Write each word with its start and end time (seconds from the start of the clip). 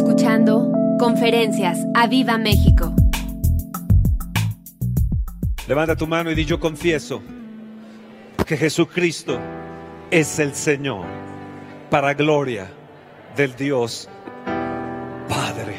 escuchando 0.00 0.72
Conferencias 0.98 1.78
a 1.94 2.06
Viva 2.06 2.38
México. 2.38 2.94
Levanta 5.68 5.94
tu 5.94 6.06
mano 6.06 6.30
y 6.30 6.34
di 6.34 6.46
yo 6.46 6.58
confieso 6.58 7.20
que 8.46 8.56
Jesucristo 8.56 9.38
es 10.10 10.38
el 10.38 10.54
Señor 10.54 11.04
para 11.90 12.14
gloria 12.14 12.70
del 13.36 13.54
Dios 13.56 14.08
Padre. 15.28 15.76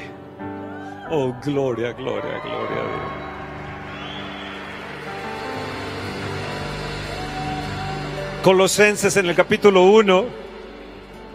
Oh, 1.09 1.33
gloria, 1.43 1.91
gloria, 1.93 2.39
gloria 2.43 2.77
a 2.77 2.87
Dios. 2.87 3.01
Colosenses 8.43 9.17
en 9.17 9.25
el 9.25 9.35
capítulo 9.35 9.85
1, 9.85 10.25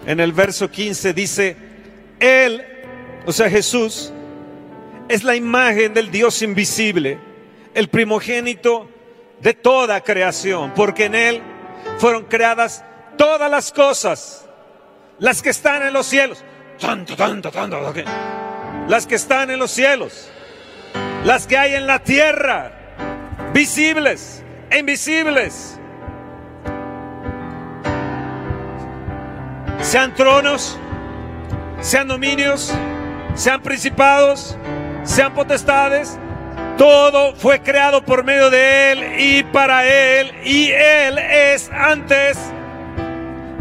en 0.07 0.21
el 0.21 0.33
verso 0.33 0.71
15 0.71 1.13
dice, 1.13 1.57
Él, 2.21 2.76
o 3.27 3.33
sea 3.33 3.51
Jesús, 3.51 4.13
es 5.09 5.25
la 5.25 5.35
imagen 5.35 5.93
del 5.93 6.11
Dios 6.11 6.43
invisible, 6.43 7.19
el 7.75 7.89
primogénito 7.89 8.89
de 9.41 9.53
toda 9.53 10.01
creación, 10.01 10.73
porque 10.75 11.07
en 11.07 11.15
Él 11.15 11.43
fueron 11.99 12.25
creadas 12.25 12.85
todas 13.19 13.51
las 13.51 13.73
cosas, 13.73 14.49
las 15.19 15.43
que 15.43 15.51
están 15.51 15.83
en 15.83 15.93
los 15.93 16.07
cielos, 16.07 16.43
tanto, 16.79 17.17
tanto, 17.17 17.51
tanto, 17.51 17.93
las 18.89 19.07
que 19.07 19.17
están 19.17 19.51
en 19.51 19.59
los 19.59 19.73
cielos, 19.73 20.29
las 21.25 21.47
que 21.47 21.59
hay 21.59 21.75
en 21.75 21.87
la 21.87 21.99
tierra, 21.99 22.73
visibles 23.53 24.45
e 24.71 24.79
invisibles. 24.79 25.81
Sean 29.81 30.15
tronos, 30.15 30.79
sean 31.81 32.09
dominios, 32.09 32.73
sean 33.37 33.63
principados, 33.63 34.57
sean 35.05 35.35
potestades, 35.35 36.19
todo 36.79 37.35
fue 37.37 37.61
creado 37.61 38.05
por 38.05 38.25
medio 38.25 38.51
de 38.51 38.93
Él 38.93 39.21
y 39.21 39.43
para 39.45 39.87
Él, 39.87 40.33
y 40.43 40.71
Él 40.71 41.19
es 41.19 41.71
antes 41.71 42.39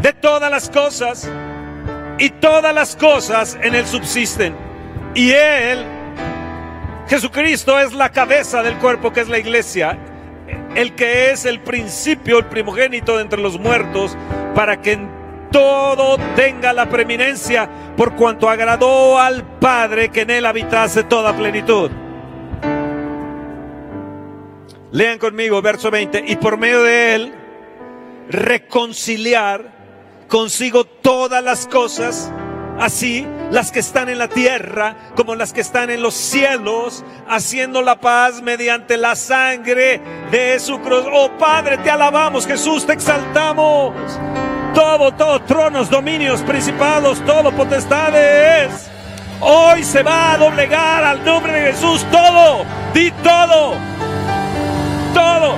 de 0.00 0.12
todas 0.14 0.50
las 0.50 0.68
cosas, 0.70 1.30
y 2.18 2.30
todas 2.30 2.74
las 2.74 2.96
cosas 2.96 3.58
en 3.62 3.74
Él 3.74 3.86
subsisten. 3.86 4.56
Y 5.14 5.30
Él, 5.32 5.84
Jesucristo, 7.08 7.78
es 7.78 7.92
la 7.92 8.10
cabeza 8.10 8.62
del 8.62 8.76
cuerpo 8.78 9.12
que 9.12 9.20
es 9.20 9.28
la 9.28 9.38
iglesia, 9.38 9.98
el 10.74 10.94
que 10.94 11.30
es 11.30 11.44
el 11.44 11.60
principio, 11.60 12.38
el 12.38 12.46
primogénito 12.46 13.16
de 13.16 13.22
entre 13.22 13.40
los 13.40 13.58
muertos, 13.58 14.16
para 14.54 14.80
que 14.80 14.92
en 14.92 15.16
todo 15.50 16.18
tenga 16.34 16.72
la 16.72 16.86
preeminencia 16.86 17.68
por 17.96 18.14
cuanto 18.14 18.48
agradó 18.48 19.18
al 19.18 19.42
Padre 19.58 20.10
que 20.10 20.22
en 20.22 20.30
él 20.30 20.46
habitase 20.46 21.04
toda 21.04 21.34
plenitud. 21.34 21.90
Lean 24.92 25.18
conmigo 25.18 25.60
verso 25.62 25.90
20, 25.90 26.24
y 26.26 26.36
por 26.36 26.58
medio 26.58 26.82
de 26.82 27.14
él 27.14 27.34
reconciliar 28.28 30.24
consigo 30.28 30.84
todas 30.84 31.42
las 31.42 31.66
cosas, 31.66 32.32
así 32.78 33.26
las 33.50 33.72
que 33.72 33.78
están 33.80 34.08
en 34.08 34.18
la 34.18 34.28
tierra 34.28 34.96
como 35.14 35.34
las 35.34 35.52
que 35.52 35.60
están 35.60 35.90
en 35.90 36.02
los 36.02 36.14
cielos, 36.14 37.04
haciendo 37.28 37.82
la 37.82 38.00
paz 38.00 38.42
mediante 38.42 38.96
la 38.96 39.16
sangre 39.16 40.00
de 40.30 40.58
su 40.60 40.80
cruz. 40.80 41.04
Oh 41.12 41.30
Padre, 41.38 41.78
te 41.78 41.90
alabamos, 41.90 42.46
Jesús, 42.46 42.86
te 42.86 42.92
exaltamos 42.92 43.94
todo, 44.76 45.10
todo, 45.12 45.40
tronos, 45.40 45.88
dominios, 45.88 46.42
principados, 46.42 47.18
todo, 47.24 47.50
potestades. 47.50 48.90
Hoy 49.40 49.82
se 49.82 50.02
va 50.02 50.32
a 50.32 50.36
doblegar 50.36 51.02
al 51.02 51.24
nombre 51.24 51.50
de 51.54 51.72
Jesús 51.72 52.04
todo, 52.12 52.62
di 52.92 53.10
todo, 53.10 53.72
todo, 55.14 55.54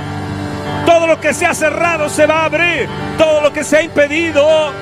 todo 0.87 1.07
lo 1.09 1.21
que 1.21 1.35
se 1.35 1.47
ha 1.47 1.53
cerrado 1.53 2.09
se 2.09 2.27
va 2.27 2.43
a 2.43 2.45
abrir, 2.45 2.89
todo 3.19 3.41
lo 3.41 3.53
que 3.53 3.65
se 3.65 3.79
ha 3.79 3.83
impedido 3.83 4.73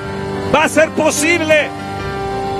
va 0.53 0.65
a 0.65 0.69
ser 0.69 0.91
posible. 0.91 1.67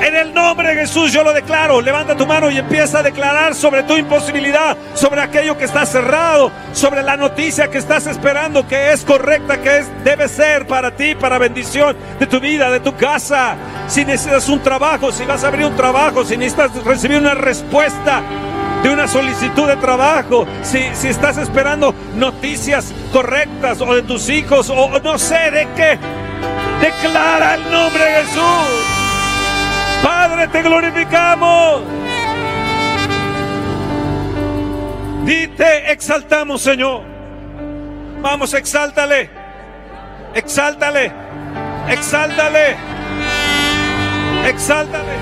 En 0.01 0.15
el 0.15 0.33
nombre 0.33 0.69
de 0.69 0.81
Jesús 0.81 1.11
yo 1.11 1.23
lo 1.23 1.33
declaro. 1.33 1.81
Levanta 1.81 2.15
tu 2.15 2.25
mano 2.25 2.51
y 2.51 2.57
empieza 2.57 2.99
a 2.99 3.03
declarar 3.03 3.55
sobre 3.55 3.83
tu 3.83 3.97
imposibilidad, 3.97 4.77
sobre 4.93 5.21
aquello 5.21 5.57
que 5.57 5.65
está 5.65 5.85
cerrado, 5.85 6.51
sobre 6.73 7.01
la 7.03 7.17
noticia 7.17 7.69
que 7.69 7.79
estás 7.79 8.05
esperando 8.07 8.67
que 8.67 8.91
es 8.91 9.03
correcta, 9.03 9.61
que 9.61 9.79
es, 9.79 10.03
debe 10.03 10.27
ser 10.27 10.67
para 10.67 10.95
ti, 10.95 11.15
para 11.15 11.37
bendición 11.37 11.97
de 12.19 12.27
tu 12.27 12.39
vida, 12.39 12.69
de 12.69 12.79
tu 12.79 12.95
casa. 12.95 13.55
Si 13.87 14.05
necesitas 14.05 14.47
un 14.49 14.59
trabajo, 14.59 15.11
si 15.11 15.25
vas 15.25 15.43
a 15.43 15.47
abrir 15.47 15.65
un 15.65 15.75
trabajo, 15.75 16.23
si 16.23 16.37
necesitas 16.37 16.71
recibir 16.83 17.17
una 17.17 17.33
respuesta 17.33 18.21
de 18.83 18.89
una 18.89 19.07
solicitud 19.07 19.67
de 19.67 19.77
trabajo, 19.77 20.47
si, 20.61 20.83
si 20.93 21.07
estás 21.07 21.37
esperando 21.37 21.95
noticias 22.15 22.93
correctas 23.11 23.81
o 23.81 23.95
de 23.95 24.03
tus 24.03 24.29
hijos 24.29 24.69
o 24.69 24.99
no 24.99 25.17
sé 25.17 25.51
de 25.51 25.67
qué, 25.75 25.97
declara 26.81 27.55
el 27.55 27.71
nombre 27.71 28.03
de 28.03 28.11
Jesús. 28.23 28.96
Padre, 30.03 30.47
te 30.47 30.61
glorificamos. 30.61 31.81
Y 35.25 35.47
te 35.47 35.91
exaltamos, 35.91 36.61
Señor. 36.61 37.01
Vamos, 38.21 38.53
exáltale. 38.53 39.29
Exáltale. 40.33 41.11
Exáltale. 41.89 42.75
Exáltale. 44.45 45.13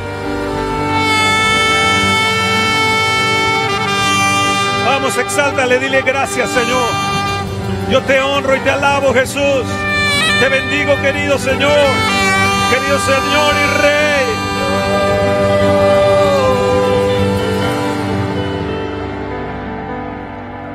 Vamos, 4.85 5.17
exáltale. 5.17 5.79
Dile 5.79 6.01
gracias, 6.03 6.49
Señor. 6.51 6.89
Yo 7.89 8.01
te 8.03 8.19
honro 8.19 8.55
y 8.55 8.59
te 8.59 8.71
alabo, 8.71 9.13
Jesús. 9.13 9.65
Te 10.39 10.49
bendigo, 10.49 10.99
querido 11.01 11.37
Señor. 11.37 11.87
Querido 12.71 12.99
Señor 12.99 13.53
y 13.55 13.81
Rey. 13.81 14.14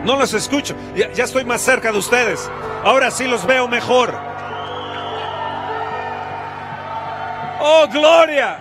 No 0.05 0.16
los 0.16 0.33
escucho. 0.34 0.75
Ya, 0.94 1.25
estoy 1.25 1.44
más 1.44 1.61
cerca 1.61 1.93
de 1.93 1.99
ustedes. 1.99 2.50
Ahora 2.84 3.11
sí 3.11 3.27
los 3.27 3.47
veo 3.47 3.69
mejor. 3.69 4.15
Oh, 7.61 7.87
gloria. 7.93 8.59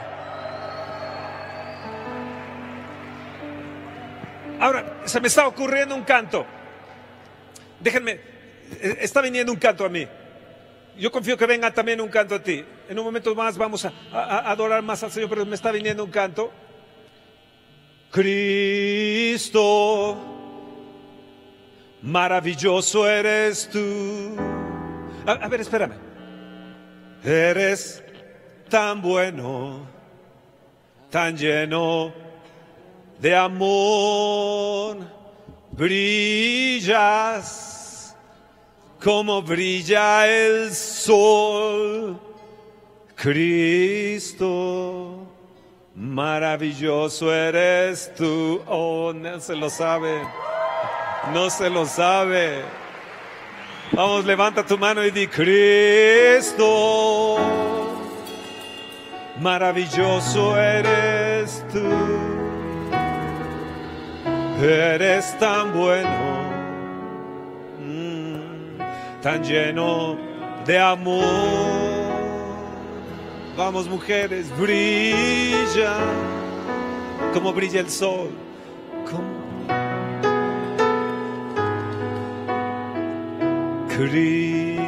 Ahora, 4.59 5.01
se 5.05 5.21
me 5.21 5.29
está 5.29 5.47
ocurriendo 5.47 5.95
un 5.95 6.03
canto. 6.03 6.45
Déjenme, 7.79 8.19
está 8.81 9.21
viniendo 9.21 9.53
un 9.53 9.59
canto 9.59 9.85
a 9.85 9.89
mí. 9.89 10.05
Yo 10.97 11.09
confío 11.13 11.37
que 11.37 11.45
venga 11.45 11.71
también 11.71 12.01
un 12.01 12.09
canto 12.09 12.35
a 12.35 12.43
ti. 12.43 12.65
En 12.89 12.99
un 12.99 13.05
momento 13.05 13.33
más 13.33 13.57
vamos 13.57 13.85
a, 13.85 13.93
a 14.11 14.51
adorar 14.51 14.81
más 14.81 15.01
al 15.01 15.11
Señor, 15.11 15.29
pero 15.29 15.45
me 15.45 15.55
está 15.55 15.71
viniendo 15.71 16.03
un 16.03 16.11
canto. 16.11 16.51
Cristo, 18.11 19.59
maravilloso 22.01 23.07
eres 23.07 23.69
tú. 23.69 24.35
A, 25.25 25.47
ver, 25.47 25.61
espérame. 25.61 25.93
Eres 27.23 28.03
tan 28.69 29.01
bueno, 29.01 29.85
tan 31.09 31.37
lleno 31.37 32.13
de 33.19 33.35
amor. 33.35 34.97
Brillas 35.71 37.59
como 39.03 39.41
brilla 39.41 40.27
el 40.27 40.73
sol. 40.73 42.19
Cristo, 43.15 44.47
maravilloso 45.95 47.33
eres 47.33 48.13
tú. 48.15 48.61
Oh, 48.65 49.11
no 49.13 49.39
se 49.41 49.55
lo 49.55 49.69
sabe. 49.69 50.21
No 51.33 51.49
se 51.49 51.69
lo 51.69 51.85
sabe. 51.85 52.63
Vamos, 53.91 54.25
levanta 54.25 54.65
tu 54.65 54.77
mano 54.77 55.03
y 55.03 55.11
di, 55.11 55.27
Cristo, 55.27 56.65
maravilloso 59.39 60.57
eres 60.57 61.63
tú. 61.71 61.89
Eres 64.63 65.37
tan 65.39 65.73
bueno, 65.73 66.43
mm, 67.79 69.21
tan 69.21 69.43
lleno 69.43 70.17
de 70.65 70.79
amor. 70.79 71.25
Vamos 73.57 73.87
mujeres, 73.87 74.49
brilla 74.57 75.95
como 77.33 77.53
brilla 77.53 77.79
el 77.79 77.89
sol. 77.89 78.48
Cristo, 83.99 84.81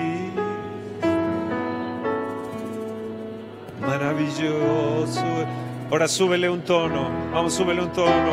maravilloso. 3.81 5.25
Ahora 5.91 6.07
súbele 6.07 6.49
un 6.49 6.61
tono. 6.61 7.09
Vamos, 7.33 7.53
súbele 7.53 7.81
un 7.81 7.91
tono. 7.91 8.31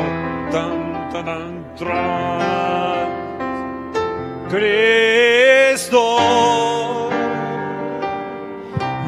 Tan, 0.51 1.09
tan, 1.11 1.25
tan, 1.25 1.75
tran. 1.75 3.09
Cristo, 4.49 5.99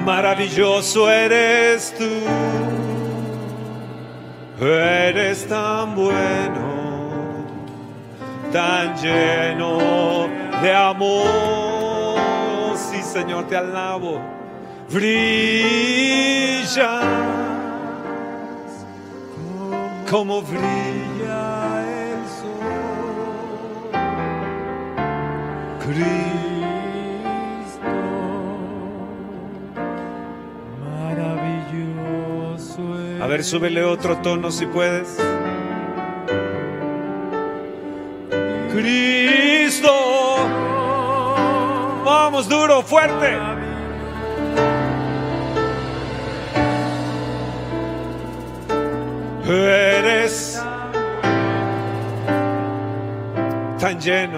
maravilloso 0.04 1.10
eres 1.10 1.96
tú. 1.98 2.12
Eres 4.60 5.48
tan 5.48 5.96
bueno, 5.96 7.46
tan 8.52 8.96
lleno 8.98 10.41
de 10.62 10.74
amor. 10.74 12.19
Sí, 12.78 13.02
Señor, 13.02 13.48
te 13.48 13.58
alabo. 13.58 14.22
Brilla 14.90 15.42
como 20.10 20.42
brilla 20.42 21.86
el 21.88 22.28
sol. 22.28 23.92
Cristo, 25.80 26.31
maravilloso 31.08 32.84
A 33.24 33.28
ver, 33.28 33.44
súbele 33.46 33.84
otro 33.86 34.18
tono 34.18 34.52
si 34.52 34.66
puedes. 34.66 35.18
Cristo. 38.74 39.41
Duro, 42.48 42.82
fuerte. 42.82 43.38
Eres 49.48 50.62
tan 53.80 54.00
lleno. 54.00 54.38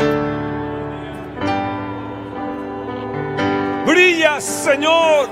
Brillas, 3.86 4.44
Señor. 4.44 5.30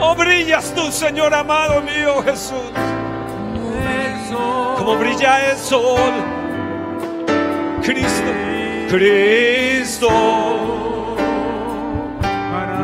Oh, 0.00 0.14
brillas 0.14 0.72
tú, 0.74 0.90
Señor 0.90 1.34
amado 1.34 1.82
mío 1.82 2.22
Jesús. 2.24 2.72
Como 4.78 4.96
brilla 4.96 5.50
el 5.50 5.56
sol. 5.56 6.12
Cristo, 7.82 8.32
Cristo. 8.88 10.08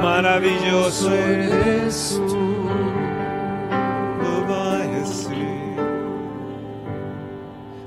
Maravilloso 0.02 1.14
eres 1.14 2.20
tú. 2.28 2.44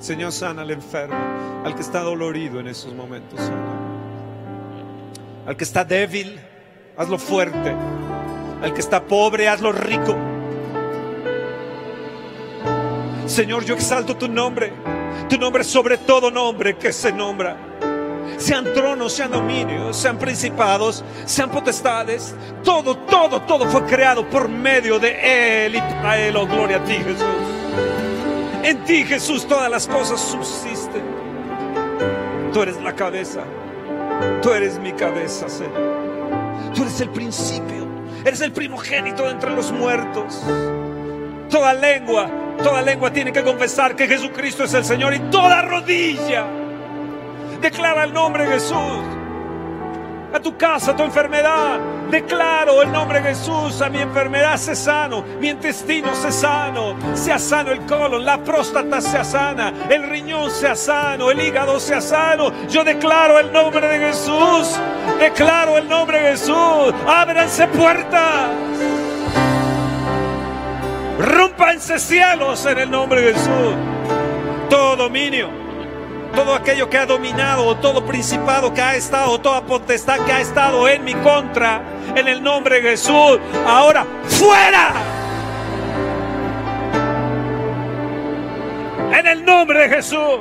Señor, 0.08 0.32
sana 0.32 0.62
al 0.62 0.72
enfermo, 0.72 1.18
al 1.66 1.76
que 1.76 1.82
está 1.82 2.00
dolorido 2.00 2.62
en 2.62 2.68
esos 2.68 2.94
momentos, 2.94 3.42
Señor. 3.42 3.60
Al 5.46 5.58
que 5.58 5.66
está 5.66 5.84
débil, 5.84 6.40
hazlo 6.96 7.18
fuerte. 7.18 7.76
Al 8.62 8.74
que 8.74 8.80
está 8.80 9.04
pobre, 9.04 9.50
hazlo 9.50 9.74
rico. 9.74 10.16
Señor, 13.26 13.66
yo 13.66 13.76
exalto 13.76 14.16
tu 14.16 14.30
nombre. 14.30 14.72
Tu 15.28 15.38
nombre 15.38 15.66
sobre 15.66 15.98
todo 15.98 16.32
nombre 16.32 16.78
que 16.78 16.94
se 16.94 17.12
nombra. 17.12 17.77
Sean 18.38 18.66
tronos, 18.74 19.14
sean 19.14 19.32
dominios, 19.32 19.98
sean 19.98 20.18
principados, 20.18 21.04
sean 21.26 21.50
potestades. 21.50 22.36
Todo, 22.64 22.98
todo, 22.98 23.42
todo 23.42 23.66
fue 23.68 23.84
creado 23.86 24.30
por 24.30 24.50
medio 24.50 25.00
de 25.00 25.66
Él 25.66 25.76
y 25.76 25.80
para 25.80 26.18
Él. 26.20 26.36
Oh, 26.36 26.46
gloria 26.46 26.78
a 26.78 26.84
ti, 26.84 26.94
Jesús. 26.94 27.26
En 28.64 28.84
ti, 28.84 29.04
Jesús, 29.06 29.48
todas 29.48 29.72
las 29.72 29.88
cosas 29.88 30.20
subsisten. 30.20 31.04
Tú 32.54 32.62
eres 32.62 32.82
la 32.82 32.94
cabeza. 32.94 33.44
Tú 34.42 34.52
eres 34.52 34.78
mi 34.80 34.94
cabeza, 34.94 35.48
Señor. 35.48 36.74
Tú 36.76 36.84
eres 36.84 37.00
el 37.02 37.10
principio. 37.10 37.88
Eres 38.26 38.42
el 38.42 38.52
primogénito 38.52 39.24
de 39.24 39.32
entre 39.32 39.52
los 39.52 39.72
muertos. 39.72 40.42
Toda 41.50 41.74
lengua, 41.74 42.30
toda 42.62 42.82
lengua 42.82 43.12
tiene 43.12 43.32
que 43.32 43.42
confesar 43.42 43.96
que 43.96 44.08
Jesucristo 44.08 44.66
es 44.66 44.74
el 44.74 44.84
Señor 44.84 45.14
y 45.14 45.20
toda 45.32 45.62
rodilla 45.62 46.46
declara 47.62 48.04
el 48.04 48.14
nombre 48.14 48.46
de 48.46 48.54
Jesús. 48.54 49.04
A 50.34 50.40
tu 50.40 50.58
casa, 50.58 50.92
a 50.92 50.96
tu 50.96 51.04
enfermedad, 51.04 51.80
declaro 52.12 52.82
el 52.82 52.92
nombre 52.92 53.22
de 53.22 53.30
Jesús. 53.30 53.82
A 53.82 53.90
mi 53.90 54.00
enfermedad 54.00 54.58
se 54.58 54.76
sano, 54.76 55.24
mi 55.40 55.50
intestino 55.50 56.14
se 56.16 56.32
sano, 56.32 56.96
sea 57.16 57.40
sano 57.40 57.72
el 57.72 57.80
colon, 57.86 58.26
la 58.26 58.38
próstata 58.44 59.00
sea 59.00 59.24
sana, 59.24 59.74
el 59.90 60.04
riñón 60.10 60.52
sea 60.52 60.76
sano, 60.76 61.32
el 61.32 61.40
hígado 61.40 61.80
sea 61.80 62.02
sano. 62.02 62.52
Yo 62.68 62.84
declaro 62.84 63.40
el 63.40 63.52
nombre 63.52 63.88
de 63.88 64.08
Jesús, 64.08 64.78
declaro 65.20 65.78
el 65.78 65.88
nombre 65.88 66.22
de 66.22 66.32
Jesús. 66.32 66.94
Ábranse 67.08 67.68
puertas. 67.68 68.52
Rompanse 71.20 71.98
cielos 71.98 72.66
en 72.66 72.78
el 72.78 72.92
nombre 72.92 73.22
de 73.22 73.34
Jesús. 73.34 73.76
Todo 74.70 74.98
dominio, 74.98 75.50
todo 76.28 76.56
aquello 76.56 76.90
que 76.90 76.98
ha 76.98 77.06
dominado, 77.06 77.76
todo 77.78 78.06
principado 78.06 78.74
que 78.74 78.82
ha 78.82 78.96
estado, 78.96 79.40
toda 79.40 79.62
potestad 79.66 80.20
que 80.26 80.32
ha 80.32 80.42
estado 80.42 80.88
en 80.88 81.04
mi 81.04 81.14
contra, 81.16 81.82
en 82.16 82.28
el 82.28 82.42
nombre 82.44 82.82
de 82.82 82.92
Jesús, 82.92 83.40
ahora 83.66 84.06
fuera. 84.28 84.94
En 89.18 89.28
el 89.28 89.46
nombre 89.46 89.88
de 89.88 89.96
Jesús. 89.96 90.40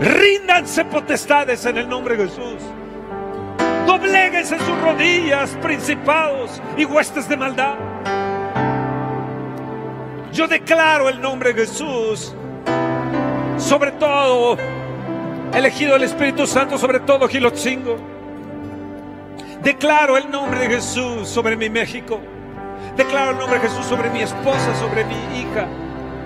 Ríndanse 0.00 0.84
potestades 0.86 1.64
en 1.66 1.78
el 1.78 1.88
nombre 1.88 2.16
de 2.16 2.26
Jesús. 2.26 2.62
Dobléguense 3.86 4.58
sus 4.58 4.80
rodillas, 4.80 5.50
principados 5.62 6.62
y 6.76 6.84
huestes 6.84 7.28
de 7.28 7.36
maldad. 7.36 7.74
Yo 10.32 10.46
declaro 10.46 11.08
el 11.08 11.20
nombre 11.20 11.52
de 11.52 11.66
Jesús 11.66 12.34
sobre 13.60 13.92
todo, 13.92 14.56
elegido 15.54 15.96
el 15.96 16.04
Espíritu 16.04 16.46
Santo 16.46 16.78
sobre 16.78 17.00
todo 17.00 17.28
Gilotzingo. 17.28 17.96
Declaro 19.62 20.16
el 20.16 20.30
nombre 20.30 20.60
de 20.60 20.68
Jesús 20.68 21.28
sobre 21.28 21.56
mi 21.56 21.68
México. 21.68 22.20
Declaro 22.96 23.32
el 23.32 23.38
nombre 23.38 23.58
de 23.58 23.68
Jesús 23.68 23.84
sobre 23.86 24.08
mi 24.10 24.22
esposa, 24.22 24.74
sobre 24.78 25.04
mi 25.04 25.14
hija, 25.38 25.66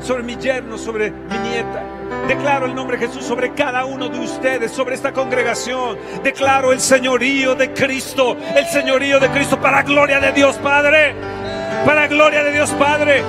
sobre 0.00 0.22
mi 0.22 0.36
yerno, 0.36 0.78
sobre 0.78 1.10
mi 1.10 1.38
nieta. 1.38 1.82
Declaro 2.28 2.66
el 2.66 2.74
nombre 2.74 2.96
de 2.96 3.08
Jesús 3.08 3.24
sobre 3.24 3.52
cada 3.52 3.84
uno 3.84 4.08
de 4.08 4.20
ustedes, 4.20 4.70
sobre 4.70 4.94
esta 4.94 5.12
congregación. 5.12 5.98
Declaro 6.22 6.72
el 6.72 6.80
señorío 6.80 7.54
de 7.54 7.72
Cristo, 7.72 8.36
el 8.54 8.66
señorío 8.66 9.18
de 9.18 9.28
Cristo 9.30 9.60
para 9.60 9.82
gloria 9.82 10.20
de 10.20 10.32
Dios 10.32 10.56
Padre. 10.56 11.14
Para 11.84 12.06
gloria 12.06 12.44
de 12.44 12.52
Dios 12.52 12.70
Padre. 12.70 13.22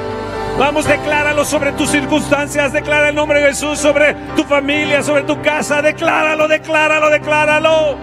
Vamos, 0.57 0.85
decláralo 0.87 1.43
sobre 1.43 1.73
tus 1.73 1.89
circunstancias, 1.89 2.71
declara 2.71 3.09
el 3.09 3.15
nombre 3.15 3.41
de 3.41 3.49
Jesús 3.49 3.77
sobre 3.77 4.13
tu 4.37 4.43
familia, 4.45 5.03
sobre 5.03 5.23
tu 5.23 5.41
casa, 5.41 5.81
decláralo, 5.81 6.47
decláralo, 6.47 7.09
decláralo. 7.09 7.97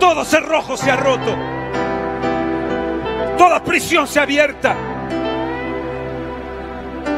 Todo 0.00 0.24
cerrojo 0.24 0.76
se 0.76 0.90
ha 0.90 0.96
roto. 0.96 1.36
Toda 3.38 3.62
prisión 3.62 4.08
se 4.08 4.18
ha 4.18 4.24
abierta. 4.24 4.74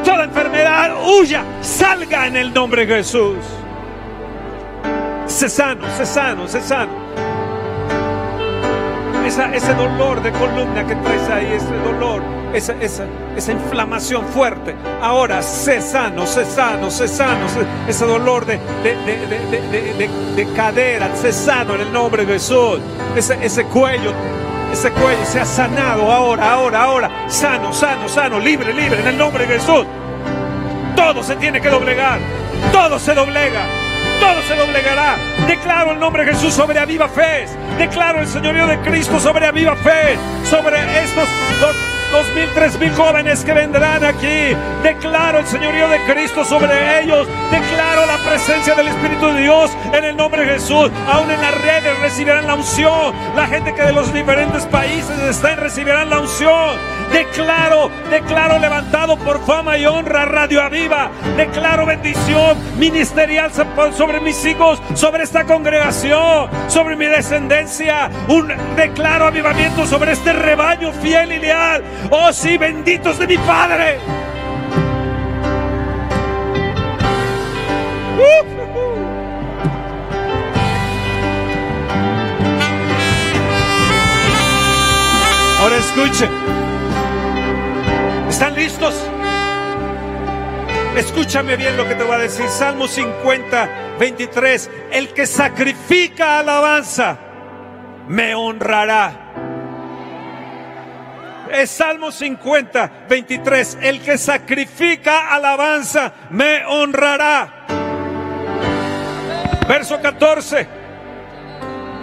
Toda 0.05 0.25
enfermedad 0.25 0.91
huya, 1.03 1.43
salga 1.61 2.27
en 2.27 2.37
el 2.37 2.53
nombre 2.53 2.85
de 2.85 2.97
Jesús. 2.97 3.37
Se 5.25 5.49
sano, 5.49 5.87
se 5.97 6.05
sano, 6.05 6.47
se 6.47 6.61
sano. 6.61 7.02
Ese 9.25 9.73
dolor 9.73 10.21
de 10.21 10.31
columna 10.31 10.85
que 10.85 10.95
traes 10.95 11.29
ahí, 11.29 11.53
ese 11.53 11.73
dolor, 11.85 12.21
esa, 12.53 12.73
esa, 12.81 13.05
esa 13.35 13.51
inflamación 13.51 14.25
fuerte. 14.27 14.75
Ahora, 15.01 15.41
sé 15.41 15.81
sano, 15.81 16.27
sé 16.27 16.45
sano, 16.45 16.91
sé 16.91 17.07
sano. 17.07 17.45
ese 17.87 18.05
dolor 18.05 18.45
de, 18.45 18.59
de- 18.83 18.95
de- 19.05 20.09
de 20.35 20.53
cadera, 20.53 21.15
sé 21.15 21.31
sano 21.31 21.75
en 21.75 21.81
el 21.81 21.93
nombre 21.93 22.25
de 22.25 22.33
Jesús. 22.33 22.79
Ese, 23.15 23.37
ese 23.41 23.63
cuello, 23.65 24.11
ese 24.71 24.91
cuello 24.91 25.25
se 25.25 25.39
ha 25.39 25.45
sanado 25.45 26.11
ahora, 26.11 26.51
ahora, 26.53 26.83
ahora. 26.83 27.09
Sano, 27.27 27.71
sano, 27.73 28.07
sano, 28.09 28.39
libre, 28.39 28.73
libre 28.73 28.99
en 29.01 29.07
el 29.07 29.17
nombre 29.17 29.45
de 29.47 29.53
Jesús. 29.59 29.85
Todo 30.95 31.23
se 31.23 31.35
tiene 31.37 31.59
que 31.61 31.69
doblegar. 31.69 32.19
Todo 32.71 32.99
se 32.99 33.13
doblega. 33.15 33.61
Todo 34.23 34.41
se 34.47 34.55
doblegará. 34.55 35.17
Declaro 35.47 35.91
el 35.91 35.99
nombre 35.99 36.23
de 36.23 36.31
Jesús 36.31 36.53
sobre 36.53 36.79
Aviva 36.79 37.09
Fe. 37.09 37.45
Declaro 37.77 38.21
el 38.21 38.27
señorío 38.27 38.65
de 38.67 38.79
Cristo 38.79 39.19
sobre 39.19 39.45
Aviva 39.45 39.75
Fe. 39.75 40.17
Sobre 40.49 40.77
estos 41.03 41.27
dos 41.59 42.25
mil, 42.33 42.47
tres 42.53 42.79
mil 42.79 42.93
jóvenes 42.93 43.43
que 43.43 43.51
vendrán 43.51 44.01
aquí. 44.05 44.55
Declaro 44.81 45.39
el 45.39 45.47
señorío 45.47 45.89
de 45.89 45.99
Cristo 46.05 46.45
sobre 46.45 47.01
ellos. 47.01 47.27
Declaro 47.51 48.05
la 48.05 48.17
presencia 48.19 48.75
del 48.75 48.87
Espíritu 48.87 49.27
de 49.27 49.41
Dios 49.41 49.71
en 49.91 50.05
el 50.05 50.15
nombre 50.15 50.45
de 50.45 50.53
Jesús. 50.53 50.89
Aún 51.11 51.29
en 51.29 51.41
las 51.41 51.61
redes 51.61 51.99
recibirán 51.99 52.47
la 52.47 52.53
unción. 52.53 53.13
La 53.35 53.47
gente 53.47 53.73
que 53.73 53.81
de 53.81 53.91
los 53.91 54.13
diferentes 54.13 54.65
países 54.67 55.19
están 55.19 55.57
recibirán 55.57 56.09
la 56.09 56.19
unción. 56.19 56.77
Declaro, 57.13 57.91
declaro 58.09 58.57
levantado 58.57 59.17
por 59.17 59.45
fama 59.45 59.77
y 59.77 59.85
honra 59.85 60.25
Radio 60.25 60.63
Aviva. 60.63 61.11
Declaro 61.37 61.85
bendición 61.85 62.57
ministerial 62.79 63.51
sobre 63.95 64.19
mis 64.19 64.43
hijos, 64.43 64.81
sobre 64.95 65.23
esta 65.23 65.43
congregación, 65.45 66.49
sobre 66.67 66.95
mi 66.95 67.05
descendencia. 67.05 68.09
Un 68.27 68.51
declaro 68.75 69.27
avivamiento 69.27 69.85
sobre 69.85 70.13
este 70.13 70.33
rebaño 70.33 70.91
fiel 70.91 71.33
y 71.33 71.39
leal. 71.39 71.83
Oh 72.09 72.33
sí, 72.33 72.57
benditos 72.57 73.19
de 73.19 73.27
mi 73.27 73.37
Padre. 73.37 73.99
Ahora 85.61 85.77
escuche. 85.77 86.62
¿Están 88.33 88.55
listos? 88.55 88.95
Escúchame 90.97 91.55
bien 91.55 91.77
lo 91.77 91.87
que 91.87 91.93
te 91.93 92.03
voy 92.03 92.15
a 92.15 92.17
decir. 92.17 92.49
Salmo 92.49 92.87
50, 92.87 93.69
23. 93.99 94.71
El 94.91 95.13
que 95.13 95.27
sacrifica 95.27 96.39
alabanza 96.39 97.15
me 98.07 98.33
honrará. 98.33 99.33
Es 101.51 101.69
Salmo 101.69 102.11
50, 102.11 103.05
23. 103.07 103.77
El 103.83 104.01
que 104.01 104.17
sacrifica 104.17 105.31
alabanza 105.31 106.11
me 106.31 106.65
honrará. 106.65 107.67
Verso 109.67 110.01
14 110.01 110.67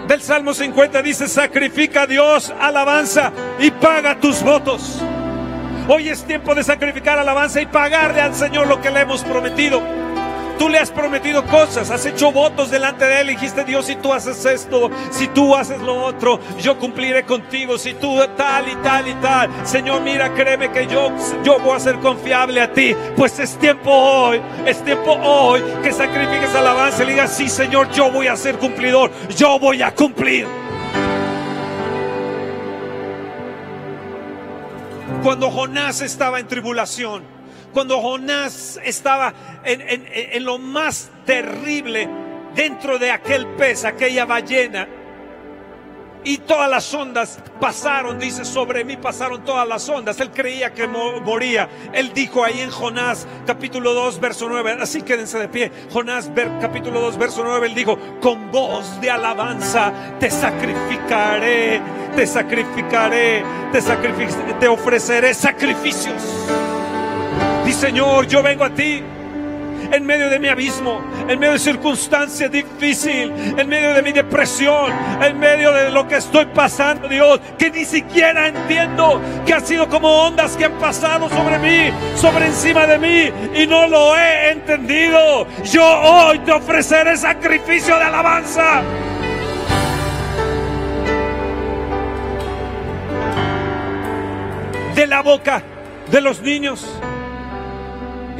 del 0.07 0.21
Salmo 0.21 0.53
50 0.53 1.01
dice, 1.01 1.27
sacrifica 1.27 2.03
a 2.03 2.07
Dios 2.07 2.53
alabanza 2.57 3.33
y 3.59 3.69
paga 3.69 4.17
tus 4.17 4.41
votos. 4.41 5.01
Hoy 5.87 6.09
es 6.09 6.23
tiempo 6.23 6.53
de 6.53 6.63
sacrificar 6.63 7.17
alabanza 7.17 7.59
y 7.59 7.65
pagarle 7.65 8.21
al 8.21 8.35
Señor 8.35 8.67
lo 8.67 8.79
que 8.79 8.91
le 8.91 9.01
hemos 9.01 9.23
prometido. 9.23 9.81
Tú 10.59 10.69
le 10.69 10.77
has 10.77 10.91
prometido 10.91 11.43
cosas, 11.47 11.89
has 11.89 12.05
hecho 12.05 12.31
votos 12.31 12.69
delante 12.69 13.05
de 13.05 13.21
Él. 13.21 13.27
Dijiste, 13.29 13.63
Dios, 13.63 13.87
si 13.87 13.95
tú 13.95 14.13
haces 14.13 14.45
esto, 14.45 14.91
si 15.09 15.27
tú 15.29 15.55
haces 15.55 15.81
lo 15.81 16.05
otro, 16.05 16.39
yo 16.59 16.77
cumpliré 16.77 17.23
contigo. 17.23 17.79
Si 17.79 17.95
tú 17.95 18.19
tal 18.37 18.69
y 18.69 18.75
tal 18.75 19.07
y 19.07 19.13
tal, 19.15 19.49
Señor, 19.63 20.01
mira, 20.01 20.31
créeme 20.35 20.71
que 20.71 20.85
yo, 20.85 21.11
yo 21.43 21.57
voy 21.59 21.75
a 21.75 21.79
ser 21.79 21.97
confiable 21.97 22.61
a 22.61 22.71
ti. 22.71 22.95
Pues 23.17 23.39
es 23.39 23.57
tiempo 23.57 23.91
hoy, 23.91 24.39
es 24.67 24.83
tiempo 24.85 25.13
hoy 25.13 25.63
que 25.81 25.91
sacrifiques 25.91 26.53
alabanza 26.53 27.03
y 27.05 27.07
digas, 27.07 27.35
sí, 27.35 27.49
Señor, 27.49 27.89
yo 27.91 28.11
voy 28.11 28.27
a 28.27 28.35
ser 28.35 28.59
cumplidor, 28.59 29.11
yo 29.35 29.57
voy 29.57 29.81
a 29.81 29.95
cumplir. 29.95 30.45
Cuando 35.23 35.51
Jonás 35.51 36.01
estaba 36.01 36.39
en 36.39 36.47
tribulación, 36.47 37.23
cuando 37.73 38.01
Jonás 38.01 38.79
estaba 38.83 39.33
en, 39.63 40.43
lo 40.43 40.57
más 40.57 41.11
terrible 41.25 42.09
dentro 42.55 42.97
de 42.97 43.11
aquel 43.11 43.45
pez, 43.55 43.85
aquella 43.85 44.25
ballena, 44.25 44.87
y 46.23 46.37
todas 46.37 46.69
las 46.69 46.93
ondas 46.93 47.39
pasaron, 47.59 48.19
dice, 48.19 48.45
sobre 48.45 48.83
mí 48.83 48.97
pasaron 48.97 49.43
todas 49.43 49.67
las 49.67 49.87
ondas. 49.89 50.19
Él 50.19 50.31
creía 50.31 50.73
que 50.73 50.87
moría. 50.87 51.69
Él 51.93 52.11
dijo 52.13 52.43
ahí 52.43 52.61
en 52.61 52.69
Jonás 52.69 53.27
capítulo 53.45 53.93
2, 53.93 54.19
verso 54.19 54.47
9, 54.47 54.77
así 54.81 55.01
quédense 55.01 55.39
de 55.39 55.47
pie. 55.47 55.71
Jonás 55.91 56.29
capítulo 56.59 57.01
2, 57.01 57.17
verso 57.17 57.43
9, 57.43 57.67
él 57.67 57.75
dijo, 57.75 57.97
con 58.21 58.51
voz 58.51 58.99
de 59.01 59.09
alabanza 59.09 59.91
te 60.19 60.29
sacrificaré, 60.29 61.81
te 62.15 62.27
sacrificaré, 62.27 63.43
te, 63.71 63.81
te 64.59 64.67
ofreceré 64.67 65.33
sacrificios. 65.33 66.21
Y 67.65 67.71
Señor, 67.71 68.27
yo 68.27 68.43
vengo 68.43 68.63
a 68.63 68.69
ti 68.69 69.03
en 69.91 70.05
medio 70.05 70.29
de 70.29 70.39
mi 70.39 70.47
abismo, 70.47 71.01
en 71.27 71.39
medio 71.39 71.53
de 71.53 71.59
circunstancias 71.59 72.51
difíciles, 72.51 73.31
en 73.57 73.67
medio 73.67 73.93
de 73.93 74.01
mi 74.01 74.11
depresión, 74.11 74.91
en 75.21 75.37
medio 75.37 75.71
de 75.71 75.91
lo 75.91 76.07
que 76.07 76.15
estoy 76.17 76.45
pasando, 76.45 77.07
Dios, 77.07 77.39
que 77.57 77.69
ni 77.69 77.85
siquiera 77.85 78.47
entiendo 78.47 79.21
que 79.45 79.53
ha 79.53 79.59
sido 79.59 79.87
como 79.89 80.27
ondas 80.27 80.55
que 80.55 80.65
han 80.65 80.77
pasado 80.79 81.29
sobre 81.29 81.59
mí, 81.59 81.93
sobre 82.15 82.47
encima 82.47 82.85
de 82.87 82.97
mí, 82.97 83.61
y 83.61 83.67
no 83.67 83.87
lo 83.87 84.17
he 84.17 84.51
entendido. 84.51 85.47
Yo 85.63 85.85
hoy 85.85 86.39
te 86.39 86.51
ofreceré 86.51 87.17
sacrificio 87.17 87.97
de 87.97 88.03
alabanza. 88.03 88.81
De 94.95 95.07
la 95.07 95.21
boca 95.21 95.63
de 96.11 96.21
los 96.21 96.41
niños 96.41 96.85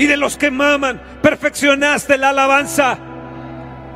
y 0.02 0.08
de 0.08 0.18
los 0.18 0.36
que 0.36 0.50
maman. 0.50 1.00
Perfeccionaste 1.22 2.18
la 2.18 2.30
alabanza. 2.30 2.98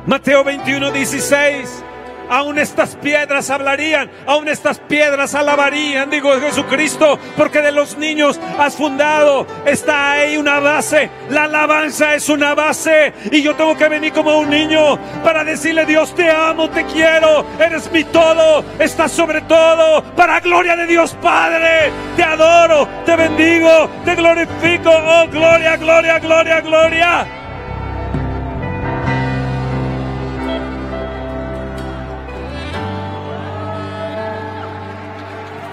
Mateo 0.06 0.44
21, 0.44 0.92
16. 0.92 1.84
Aún 2.28 2.58
estas 2.58 2.96
piedras 2.96 3.50
hablarían, 3.50 4.10
aún 4.26 4.48
estas 4.48 4.78
piedras 4.78 5.34
alabarían, 5.34 6.10
digo 6.10 6.32
Jesucristo, 6.40 7.18
porque 7.36 7.62
de 7.62 7.72
los 7.72 7.96
niños 7.98 8.40
has 8.58 8.76
fundado. 8.76 9.46
Está 9.64 10.12
ahí 10.12 10.36
una 10.36 10.60
base. 10.60 11.10
La 11.30 11.44
alabanza 11.44 12.14
es 12.14 12.28
una 12.28 12.54
base. 12.54 13.12
Y 13.30 13.42
yo 13.42 13.54
tengo 13.54 13.76
que 13.76 13.88
venir 13.88 14.12
como 14.12 14.38
un 14.38 14.50
niño 14.50 14.98
para 15.22 15.44
decirle, 15.44 15.86
Dios, 15.86 16.14
te 16.14 16.30
amo, 16.30 16.68
te 16.70 16.84
quiero, 16.86 17.44
eres 17.58 17.90
mi 17.92 18.04
todo, 18.04 18.64
estás 18.78 19.12
sobre 19.12 19.40
todo, 19.42 20.02
para 20.14 20.40
gloria 20.40 20.76
de 20.76 20.86
Dios 20.86 21.16
Padre. 21.22 21.92
Te 22.16 22.22
adoro, 22.22 22.88
te 23.04 23.16
bendigo, 23.16 23.90
te 24.04 24.14
glorifico. 24.14 24.90
Oh, 24.90 25.26
gloria, 25.30 25.76
gloria, 25.76 26.18
gloria, 26.18 26.60
gloria. 26.60 27.45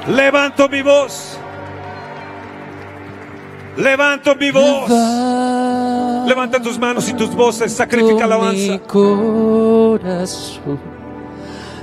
Levanto 0.07 0.67
mi 0.69 0.81
voz. 0.81 1.37
Levanto 3.77 4.35
mi 4.35 4.51
voz. 4.51 4.89
Levanta 6.27 6.61
tus 6.61 6.77
manos 6.77 7.07
y 7.09 7.13
tus 7.13 7.33
voces. 7.33 7.71
Sacrifica 7.73 8.25
alabanza. 8.25 8.73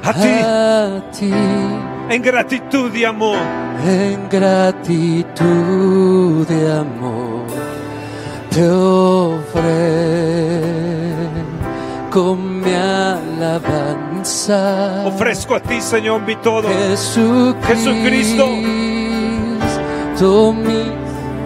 A 0.03 0.13
ti. 0.13 0.29
A 0.45 1.03
ti. 1.11 1.33
En 2.11 2.23
gratitud 2.23 2.95
y 2.95 3.05
amor. 3.05 3.39
En 3.87 4.29
gratitud 4.29 5.37
de 6.47 6.73
amor. 6.73 7.47
Te 8.51 8.69
ofrezco 8.69 9.55
mi 12.37 12.75
alabanza. 12.75 14.10
Ofrezco 15.07 15.55
a 15.55 15.61
ti, 15.61 15.81
Señor, 15.81 16.21
mi 16.23 16.37
todo. 16.37 16.69
Jesucristo. 16.69 17.65
Jesucristo. 17.67 18.47
mi 20.53 20.93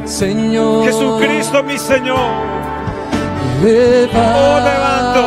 Señor. 0.07 0.85
Jesucristo, 0.85 1.63
mi 1.63 1.79
Señor. 1.79 2.19
Oh, 3.63 4.61
levanto. 4.65 5.23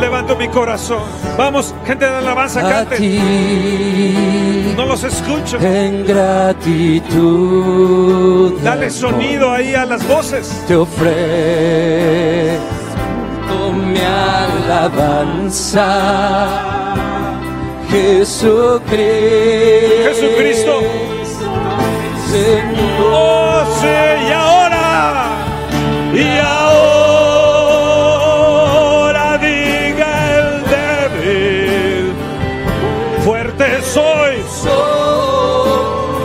Levanto 0.00 0.36
mi 0.36 0.48
corazón. 0.48 1.02
Vamos, 1.36 1.74
gente 1.86 2.04
de 2.04 2.16
alabanza, 2.16 2.60
a 2.60 2.70
cante. 2.70 2.96
ti 2.96 4.74
No 4.76 4.86
los 4.86 5.04
escucho. 5.04 5.58
en 5.60 6.06
gratitud. 6.06 7.12
Dale 8.62 8.90
sonido 8.90 9.52
ahí 9.52 9.74
a 9.74 9.84
las 9.84 10.06
voces. 10.08 10.64
te 10.66 10.74
ofrezco 10.76 12.71
mi 14.02 14.08
alabanza, 14.08 15.88
Jesucristo. 17.88 18.94
Jesucristo. 20.08 20.74
Señor, 22.30 23.12
Oh, 23.14 23.64
sí, 23.80 23.86
y 24.28 24.30
ahora. 24.32 24.88
Y 26.14 26.38
ahora 27.52 29.26
diga 29.38 30.10
el 30.38 30.48
débil. 30.74 32.12
Fuerte 33.24 33.66
soy. 33.82 34.34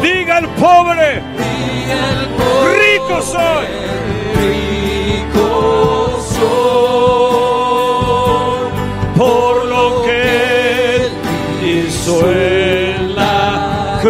Diga 0.01 0.35
el 0.39 0.47
pobre. 0.49 1.09
el 1.17 2.19
Rico 2.79 3.15
soy. 3.21 3.67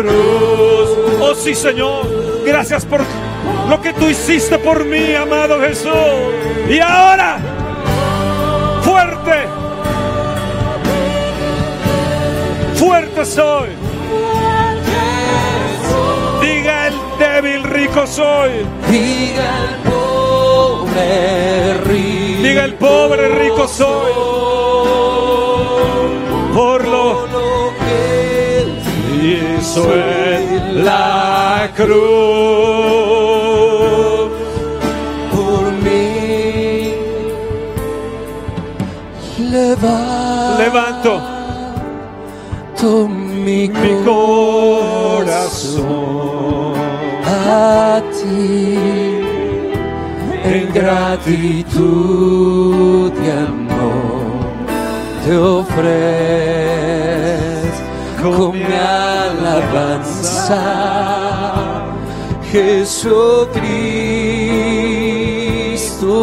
Cruz. 0.08 0.90
Oh 1.22 1.36
sí, 1.36 1.54
Señor. 1.54 2.06
Gracias 2.46 2.86
por 2.86 3.02
lo 3.70 3.82
que 3.82 3.94
tú 3.94 4.08
hiciste 4.08 4.58
por 4.60 4.86
mí, 4.86 5.14
amado 5.14 5.60
Jesús. 5.60 5.92
Y 6.70 6.80
ahora, 6.80 7.40
fuerte. 8.82 9.48
Fuerte 12.76 13.26
soy. 13.26 13.70
Diga 16.42 16.88
el 16.88 16.96
débil, 17.20 17.64
rico 17.64 18.08
soy. 18.08 18.52
Diga 18.90 19.50
el 19.70 19.76
pobre 19.92 21.74
rico. 21.86 22.42
Diga 22.44 22.66
el 22.66 22.74
pobre, 22.76 23.30
rico 23.30 23.68
soy. 23.68 24.14
Por 26.54 26.88
lo 26.88 27.27
hizo 29.68 29.84
en 29.94 30.86
la 30.86 31.70
cruz. 31.76 31.88
por 35.34 35.66
mí. 35.84 36.94
Levanto 39.52 40.58
Levanto 40.58 41.12
mi, 43.08 43.68
mi 43.68 43.70
corazón 44.06 45.36
a 47.26 48.02
ti 48.18 48.78
en 50.44 50.64
gratitud 50.74 51.82
y 53.26 53.30
amor 53.30 54.28
te 55.26 55.34
ofrezco 55.38 56.77
mi 58.54 58.64
alabanza 58.74 60.64
Jesucristo 62.52 63.28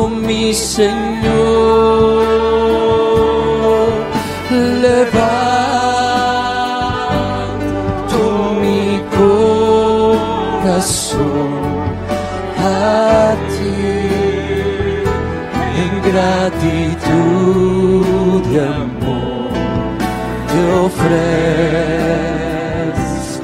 mi 0.08 0.54
Señor. 0.54 2.24
Levanto 4.84 5.24
mi 8.60 8.84
corazón 9.16 10.52
a 12.58 13.34
ti 13.52 13.78
en 15.82 15.92
gratitud 16.08 17.62
y 18.52 18.54
amor. 18.58 19.52
Te 20.48 20.60
ofrezco 20.86 21.93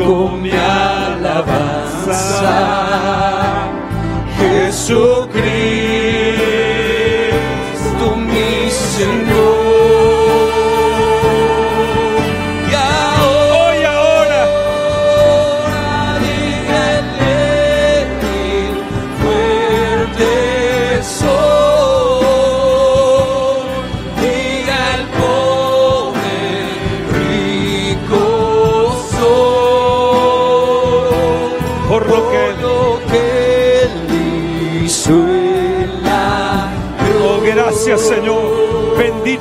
mi 0.07 0.51
alabanza. 0.51 2.17
Jesucristo 4.39 5.80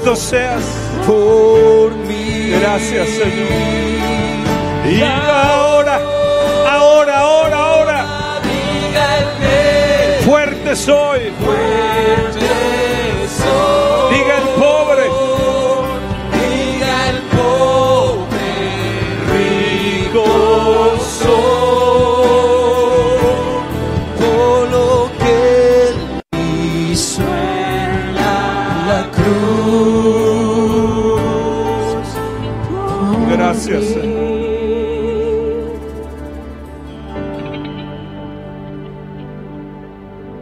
Bendito 0.10 0.16
seas. 0.16 0.64
por 1.06 1.96
mí. 2.08 2.50
Gracias, 2.60 3.10
Señor. 3.10 3.48
Y 4.92 5.02
ahora, 5.04 6.02
ahora, 6.68 7.20
ahora, 7.20 7.58
ahora, 7.58 8.42
fuerte 10.26 10.76
soy. 10.76 11.32
fuerte 11.44 12.69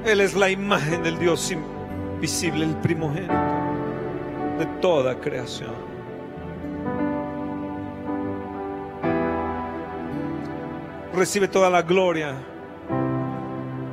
Él 0.05 0.21
es 0.21 0.33
la 0.33 0.49
imagen 0.49 1.03
del 1.03 1.19
Dios 1.19 1.51
invisible, 1.51 2.63
el 2.63 2.75
primogénito 2.77 3.33
de 4.57 4.65
toda 4.79 5.19
creación. 5.19 5.73
Recibe 11.13 11.49
toda 11.49 11.69
la 11.69 11.81
gloria, 11.81 12.33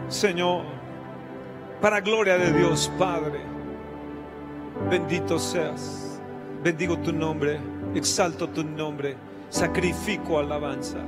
Señor, 0.09 0.63
para 1.81 2.01
gloria 2.01 2.39
de 2.39 2.53
Dios 2.53 2.89
Padre. 2.97 3.41
Bendito 4.89 5.41
seas, 5.41 6.21
bendigo 6.63 6.97
tu 6.99 7.13
nombre, 7.13 7.59
exalto 7.95 8.49
tu 8.49 8.65
nombre, 8.65 9.17
sacrifico 9.49 10.39
alabanza. 10.39 10.99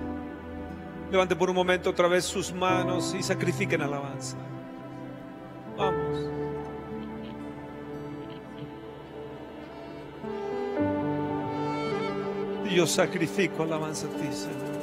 Levante 1.10 1.36
por 1.36 1.50
un 1.50 1.56
momento 1.56 1.90
otra 1.90 2.08
vez 2.08 2.24
sus 2.24 2.52
manos 2.52 3.14
y 3.18 3.22
sacrifiquen 3.22 3.82
alabanza. 3.82 4.36
Vamos. 5.76 6.36
Yo 12.70 12.86
sacrifico 12.86 13.62
alabanza 13.62 14.06
a 14.06 14.10
ti, 14.10 14.32
Señor. 14.32 14.76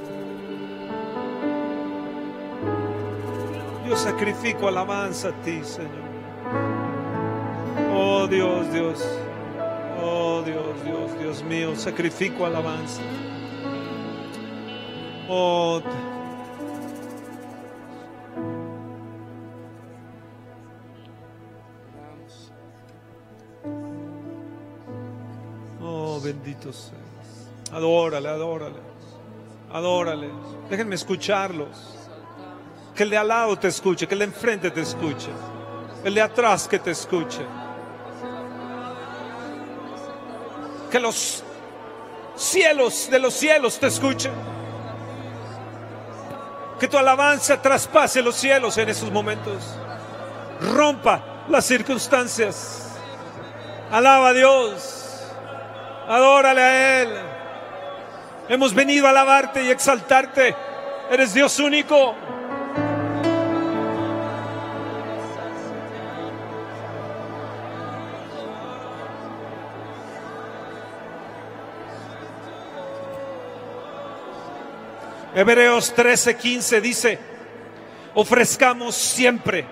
Yo 3.88 3.96
sacrifico 3.98 4.68
alabanza 4.68 5.30
a 5.30 5.32
ti, 5.44 5.64
Señor. 5.64 5.92
Oh 7.94 8.28
Dios, 8.28 8.72
Dios. 8.72 9.06
Oh 10.06 10.42
Dios, 10.42 10.84
Dios, 10.84 11.20
Dios 11.20 11.44
mío, 11.44 11.76
sacrifico 11.78 12.46
alabanza. 12.46 13.02
Oh, 15.30 15.82
Oh, 25.82 26.20
bendito 26.22 26.74
seas. 26.74 27.50
Adórale, 27.72 28.28
adórale. 28.28 28.80
Adórale. 29.72 30.30
Déjenme 30.70 30.96
escucharlos. 30.96 31.98
Que 32.94 33.04
el 33.04 33.10
de 33.10 33.18
al 33.18 33.28
lado 33.30 33.58
te 33.58 33.70
escuche, 33.70 34.08
que 34.08 34.16
el 34.16 34.20
de 34.20 34.26
enfrente 34.26 34.70
te 34.70 34.82
escuche. 34.82 35.30
El 36.04 36.14
de 36.14 36.22
atrás 36.22 36.68
que 36.68 36.80
te 36.80 36.92
escuche. 36.92 37.63
Que 40.94 41.00
los 41.00 41.44
cielos 42.36 43.10
de 43.10 43.18
los 43.18 43.34
cielos 43.34 43.80
te 43.80 43.88
escuchen. 43.88 44.32
Que 46.80 46.88
tu 46.88 47.00
alabanza 47.00 47.60
traspase 47.60 48.22
los 48.22 48.36
cielos 48.36 48.78
en 48.78 48.90
esos 48.90 49.10
momentos. 49.10 49.76
Rompa 50.62 51.46
las 51.50 51.66
circunstancias. 51.66 52.92
Alaba 53.92 54.30
a 54.30 54.34
Dios. 54.34 55.24
Adórale 56.08 56.62
a 56.62 57.02
Él. 57.02 57.10
Hemos 58.50 58.72
venido 58.72 59.08
a 59.08 59.10
alabarte 59.10 59.64
y 59.64 59.72
exaltarte. 59.72 60.56
Eres 61.10 61.34
Dios 61.34 61.58
único. 61.58 62.14
Hebreos 75.36 75.96
13:15 75.96 76.82
dice, 76.82 77.20
ofrezcamos 78.14 78.96
siempre, 78.96 79.66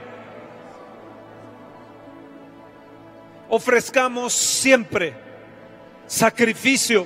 ofrezcamos 3.48 4.34
siempre 4.34 5.14
sacrificio 6.08 7.06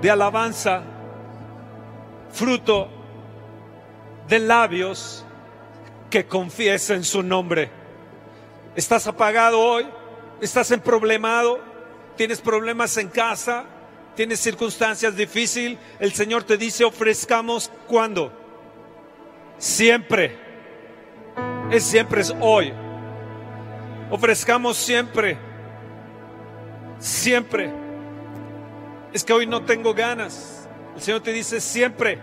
de 0.00 0.10
alabanza, 0.10 0.82
fruto 2.32 2.88
de 4.28 4.38
labios 4.38 5.26
que 6.08 6.26
confiesen 6.26 7.04
su 7.04 7.22
nombre. 7.22 7.70
¿Estás 8.76 9.06
apagado 9.06 9.60
hoy? 9.60 9.86
¿Estás 10.40 10.70
en 10.70 10.80
problemado? 10.80 11.60
¿Tienes 12.16 12.40
problemas 12.40 12.96
en 12.96 13.08
casa? 13.08 13.64
¿Tienes 14.20 14.40
circunstancias 14.40 15.16
difíciles? 15.16 15.78
El 15.98 16.12
Señor 16.12 16.44
te 16.44 16.58
dice, 16.58 16.84
ofrezcamos 16.84 17.70
cuando? 17.86 18.30
Siempre. 19.56 20.36
Es 21.70 21.84
siempre, 21.84 22.20
es 22.20 22.34
hoy. 22.38 22.70
Ofrezcamos 24.10 24.76
siempre. 24.76 25.38
Siempre. 26.98 27.72
Es 29.14 29.24
que 29.24 29.32
hoy 29.32 29.46
no 29.46 29.64
tengo 29.64 29.94
ganas. 29.94 30.68
El 30.96 31.00
Señor 31.00 31.22
te 31.22 31.32
dice 31.32 31.58
siempre. 31.58 32.18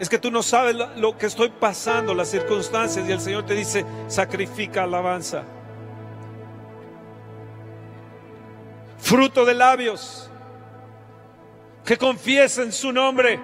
Es 0.00 0.08
que 0.08 0.18
tú 0.18 0.30
no 0.30 0.42
sabes 0.42 0.74
lo, 0.96 1.18
que 1.18 1.26
estoy 1.26 1.50
pasando, 1.50 2.14
las 2.14 2.30
circunstancias, 2.30 3.06
y 3.06 3.12
el 3.12 3.20
Señor 3.20 3.44
te 3.44 3.52
dice, 3.52 3.84
sacrifica 4.08 4.84
alabanza. 4.84 5.44
Fruto 9.04 9.44
de 9.44 9.52
labios, 9.52 10.30
que 11.84 11.98
confiesen 11.98 12.72
su 12.72 12.90
nombre. 12.90 13.38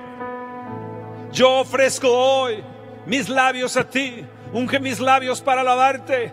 Yo 1.32 1.58
ofrezco 1.58 2.08
hoy 2.08 2.64
mis 3.04 3.28
labios 3.28 3.76
a 3.76 3.84
ti. 3.84 4.24
Unge 4.54 4.80
mis 4.80 4.98
labios 4.98 5.42
para 5.42 5.60
alabarte. 5.60 6.32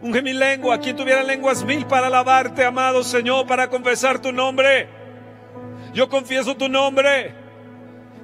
Unge 0.00 0.22
mi 0.22 0.32
lengua. 0.32 0.78
Quien 0.78 0.94
tuviera 0.94 1.24
lenguas 1.24 1.64
mil 1.64 1.84
para 1.84 2.06
alabarte, 2.06 2.64
amado 2.64 3.02
Señor, 3.02 3.44
para 3.44 3.68
confesar 3.68 4.20
tu 4.20 4.30
nombre. 4.30 4.88
Yo 5.92 6.08
confieso 6.08 6.56
tu 6.56 6.68
nombre. 6.68 7.34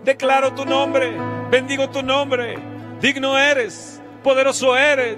Declaro 0.05 0.55
tu 0.55 0.65
nombre. 0.65 1.11
Bendigo 1.51 1.91
tu 1.91 2.05
nombre. 2.05 2.57
Digno 3.01 3.37
eres. 3.37 4.01
Poderoso 4.23 4.77
eres. 4.77 5.17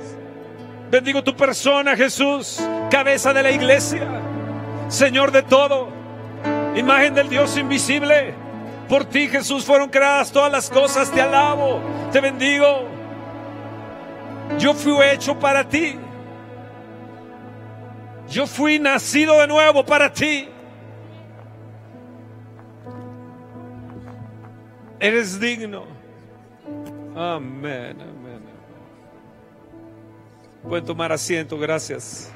Bendigo 0.90 1.22
tu 1.22 1.36
persona, 1.36 1.94
Jesús. 1.94 2.66
Cabeza 2.90 3.34
de 3.34 3.42
la 3.42 3.50
iglesia. 3.50 4.27
Señor 4.88 5.32
de 5.32 5.42
todo. 5.42 5.88
Imagen 6.74 7.14
del 7.14 7.28
Dios 7.28 7.56
invisible. 7.56 8.34
Por 8.88 9.04
ti, 9.04 9.28
Jesús, 9.28 9.64
fueron 9.64 9.90
creadas 9.90 10.32
todas 10.32 10.50
las 10.50 10.70
cosas. 10.70 11.10
Te 11.10 11.20
alabo. 11.20 11.80
Te 12.12 12.20
bendigo. 12.20 12.88
Yo 14.58 14.74
fui 14.74 15.04
hecho 15.04 15.38
para 15.38 15.68
ti. 15.68 15.96
Yo 18.28 18.46
fui 18.46 18.78
nacido 18.78 19.38
de 19.40 19.46
nuevo 19.46 19.84
para 19.84 20.12
ti. 20.12 20.48
Eres 25.00 25.38
digno. 25.38 25.84
Amén, 27.14 27.96
amén. 28.00 28.42
Pueden 30.62 30.84
tomar 30.84 31.12
asiento, 31.12 31.58
gracias. 31.58 32.32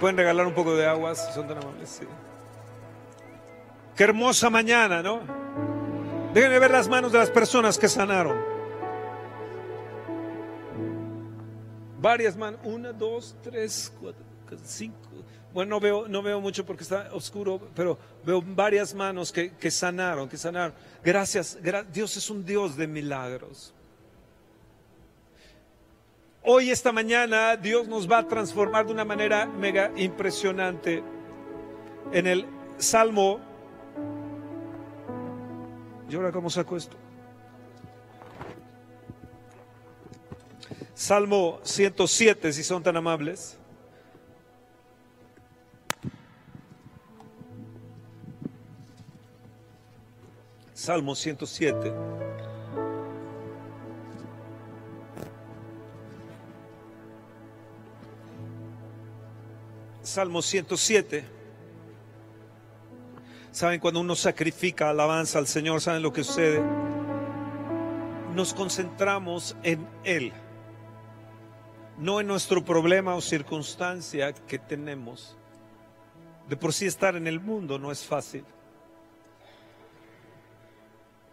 Pueden 0.00 0.16
regalar 0.16 0.46
un 0.46 0.54
poco 0.54 0.76
de 0.76 0.86
agua 0.86 1.14
si 1.14 1.32
son 1.32 1.48
tan 1.48 1.58
amables. 1.58 2.00
Qué 3.96 4.04
hermosa 4.04 4.48
mañana, 4.48 5.02
¿no? 5.02 5.20
Déjenme 6.32 6.58
ver 6.60 6.70
las 6.70 6.88
manos 6.88 7.10
de 7.10 7.18
las 7.18 7.30
personas 7.30 7.76
que 7.76 7.88
sanaron. 7.88 8.38
Varias 12.00 12.36
manos. 12.36 12.60
Una, 12.62 12.92
dos, 12.92 13.34
tres, 13.42 13.92
cuatro, 14.00 14.22
cinco. 14.64 15.08
Bueno, 15.52 15.70
no 15.70 15.80
veo, 15.80 16.06
no 16.06 16.22
veo 16.22 16.40
mucho 16.40 16.64
porque 16.64 16.84
está 16.84 17.08
oscuro, 17.12 17.60
pero 17.74 17.98
veo 18.24 18.40
varias 18.40 18.94
manos 18.94 19.32
que, 19.32 19.70
sanaron, 19.70 20.28
que 20.28 20.36
sanaron. 20.36 20.74
Gracias, 21.02 21.58
Dios 21.92 22.16
es 22.16 22.30
un 22.30 22.44
Dios 22.44 22.76
de 22.76 22.86
milagros. 22.86 23.74
Hoy, 26.50 26.70
esta 26.70 26.92
mañana, 26.92 27.58
Dios 27.58 27.88
nos 27.88 28.10
va 28.10 28.20
a 28.20 28.26
transformar 28.26 28.86
de 28.86 28.92
una 28.92 29.04
manera 29.04 29.44
mega 29.44 29.92
impresionante. 29.96 31.02
En 32.10 32.26
el 32.26 32.46
Salmo 32.78 33.38
¿Y 36.08 36.14
ahora 36.14 36.32
cómo 36.32 36.48
saco 36.48 36.74
esto? 36.74 36.96
Salmo 40.94 41.60
107, 41.64 42.50
si 42.54 42.64
son 42.64 42.82
tan 42.82 42.96
amables. 42.96 43.58
Salmo 50.72 51.14
107. 51.14 51.92
Salmo 60.08 60.40
107. 60.40 61.22
Saben, 63.52 63.78
cuando 63.78 64.00
uno 64.00 64.16
sacrifica 64.16 64.88
alabanza 64.88 65.38
al 65.38 65.46
Señor, 65.46 65.82
¿saben 65.82 66.02
lo 66.02 66.14
que 66.14 66.24
sucede? 66.24 66.62
Nos 68.34 68.54
concentramos 68.54 69.54
en 69.62 69.86
Él, 70.04 70.32
no 71.98 72.20
en 72.20 72.26
nuestro 72.26 72.64
problema 72.64 73.16
o 73.16 73.20
circunstancia 73.20 74.32
que 74.32 74.58
tenemos. 74.58 75.36
De 76.48 76.56
por 76.56 76.72
sí 76.72 76.86
estar 76.86 77.14
en 77.14 77.26
el 77.26 77.38
mundo 77.38 77.78
no 77.78 77.92
es 77.92 78.02
fácil. 78.02 78.46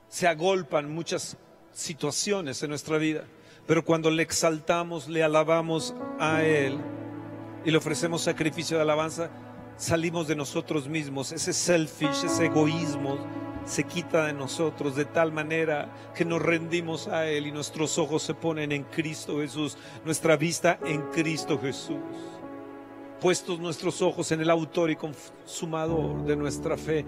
Se 0.09 0.27
agolpan 0.27 0.93
muchas 0.93 1.37
situaciones 1.71 2.61
en 2.61 2.71
nuestra 2.71 2.97
vida, 2.97 3.23
pero 3.65 3.85
cuando 3.85 4.11
le 4.11 4.23
exaltamos, 4.23 5.07
le 5.07 5.23
alabamos 5.23 5.95
a 6.19 6.43
Él 6.43 6.77
y 7.65 7.71
le 7.71 7.77
ofrecemos 7.77 8.21
sacrificio 8.21 8.77
de 8.77 8.83
alabanza, 8.83 9.29
salimos 9.75 10.27
de 10.27 10.35
nosotros 10.35 10.87
mismos, 10.87 11.31
ese 11.31 11.51
selfish, 11.51 12.23
ese 12.23 12.45
egoísmo 12.45 13.17
se 13.65 13.83
quita 13.83 14.27
de 14.27 14.33
nosotros 14.33 14.95
de 14.95 15.05
tal 15.05 15.31
manera 15.31 15.91
que 16.15 16.23
nos 16.23 16.41
rendimos 16.41 17.07
a 17.07 17.27
Él 17.27 17.47
y 17.47 17.51
nuestros 17.51 17.97
ojos 17.97 18.21
se 18.21 18.35
ponen 18.35 18.71
en 18.71 18.83
Cristo 18.83 19.39
Jesús, 19.39 19.77
nuestra 20.05 20.37
vista 20.37 20.79
en 20.85 21.01
Cristo 21.11 21.59
Jesús. 21.59 21.97
Puestos 23.19 23.59
nuestros 23.59 24.01
ojos 24.03 24.31
en 24.31 24.41
el 24.41 24.51
autor 24.51 24.91
y 24.91 24.95
consumador 24.95 26.23
de 26.25 26.35
nuestra 26.35 26.77
fe, 26.77 27.03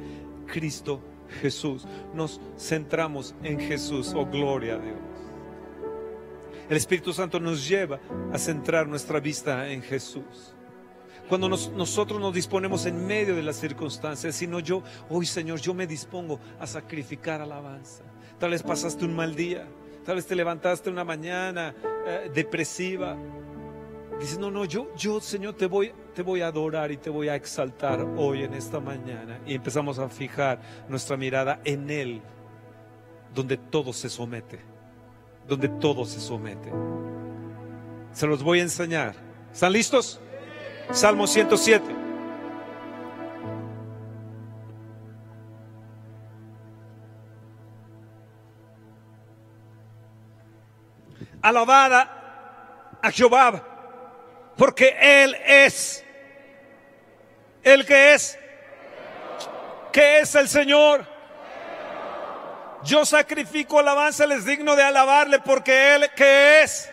Cristo 0.47 0.99
Jesús. 1.41 1.85
Nos 2.15 2.41
centramos 2.57 3.35
en 3.43 3.59
Jesús, 3.59 4.13
oh 4.15 4.25
gloria 4.25 4.75
a 4.75 4.79
Dios. 4.79 5.16
El 6.69 6.77
Espíritu 6.77 7.13
Santo 7.13 7.39
nos 7.39 7.67
lleva 7.67 7.99
a 8.33 8.37
centrar 8.37 8.87
nuestra 8.87 9.19
vista 9.19 9.69
en 9.69 9.81
Jesús 9.81 10.53
cuando 11.27 11.49
nosotros 11.49 12.19
nos 12.19 12.33
disponemos 12.33 12.85
en 12.85 13.05
medio 13.05 13.35
de 13.35 13.43
las 13.43 13.57
circunstancias, 13.57 14.35
sino 14.35 14.59
yo, 14.59 14.81
hoy 15.09 15.25
Señor, 15.25 15.59
yo 15.59 15.73
me 15.73 15.85
dispongo 15.85 16.39
a 16.59 16.65
sacrificar 16.65 17.41
alabanza. 17.41 18.03
Tal 18.39 18.51
vez 18.51 18.63
pasaste 18.63 19.03
un 19.03 19.15
mal 19.15 19.35
día, 19.35 19.67
tal 20.05 20.15
vez 20.15 20.25
te 20.25 20.35
levantaste 20.35 20.89
una 20.89 21.03
mañana 21.03 21.75
eh, 22.07 22.31
depresiva. 22.33 23.17
Dices, 24.19 24.39
no, 24.39 24.49
no, 24.49 24.65
yo, 24.65 24.93
yo 24.95 25.19
Señor, 25.19 25.55
te 25.55 25.65
voy, 25.65 25.91
te 26.15 26.21
voy 26.21 26.41
a 26.41 26.47
adorar 26.47 26.91
y 26.91 26.97
te 26.97 27.09
voy 27.09 27.27
a 27.27 27.35
exaltar 27.35 28.01
hoy 28.15 28.43
en 28.43 28.53
esta 28.53 28.79
mañana. 28.79 29.39
Y 29.45 29.53
empezamos 29.53 29.99
a 29.99 30.07
fijar 30.07 30.61
nuestra 30.87 31.17
mirada 31.17 31.59
en 31.65 31.89
Él, 31.89 32.21
donde 33.33 33.57
todo 33.57 33.91
se 33.91 34.09
somete, 34.09 34.59
donde 35.47 35.69
todo 35.69 36.05
se 36.05 36.19
somete. 36.19 36.71
Se 38.11 38.27
los 38.27 38.43
voy 38.43 38.59
a 38.59 38.63
enseñar. 38.63 39.15
¿Están 39.51 39.71
listos? 39.71 40.19
Salmo 40.91 41.27
107. 41.27 41.83
Alabada 51.41 52.97
a 53.01 53.11
Jehová, 53.11 53.63
porque 54.57 54.95
Él 54.99 55.35
es 55.45 56.03
el 57.63 57.85
que 57.85 58.13
es, 58.13 58.37
que 59.91 60.19
es 60.19 60.35
el 60.35 60.47
Señor. 60.49 61.16
Yo 62.83 63.05
sacrifico 63.05 63.79
alabanza, 63.79 64.25
les 64.25 64.45
digno 64.45 64.75
de 64.75 64.83
alabarle, 64.83 65.39
porque 65.39 65.95
Él 65.95 66.09
que 66.15 66.61
es 66.61 66.89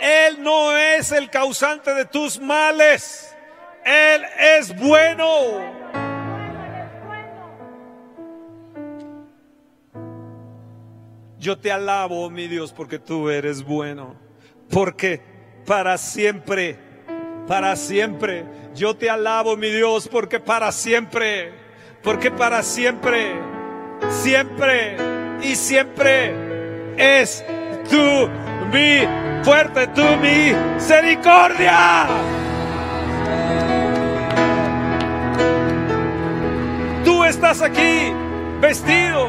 él 0.00 0.42
no 0.42 0.76
es 0.76 1.12
el 1.12 1.28
causante 1.30 1.92
de 1.92 2.04
tus 2.04 2.40
males. 2.40 3.34
Él 3.84 4.22
es 4.38 4.76
bueno. 4.76 5.76
Yo 11.38 11.58
te 11.58 11.72
alabo, 11.72 12.28
mi 12.30 12.48
Dios, 12.48 12.72
porque 12.72 12.98
tú 12.98 13.28
eres 13.28 13.62
bueno. 13.64 14.16
Porque 14.70 15.20
para 15.66 15.96
siempre, 15.98 16.78
para 17.46 17.74
siempre, 17.76 18.44
yo 18.74 18.96
te 18.96 19.08
alabo, 19.08 19.56
mi 19.56 19.70
Dios, 19.70 20.08
porque 20.08 20.40
para 20.40 20.72
siempre 20.72 21.52
Porque 22.02 22.30
para 22.30 22.62
siempre, 22.62 23.34
siempre 24.08 24.96
y 25.42 25.54
siempre 25.54 26.34
es 26.96 27.44
tu 27.90 28.28
mi 28.72 29.06
fuerte, 29.42 29.86
tu 29.88 30.04
misericordia. 30.16 32.06
Tú 37.04 37.24
estás 37.24 37.62
aquí 37.62 38.12
vestido 38.60 39.28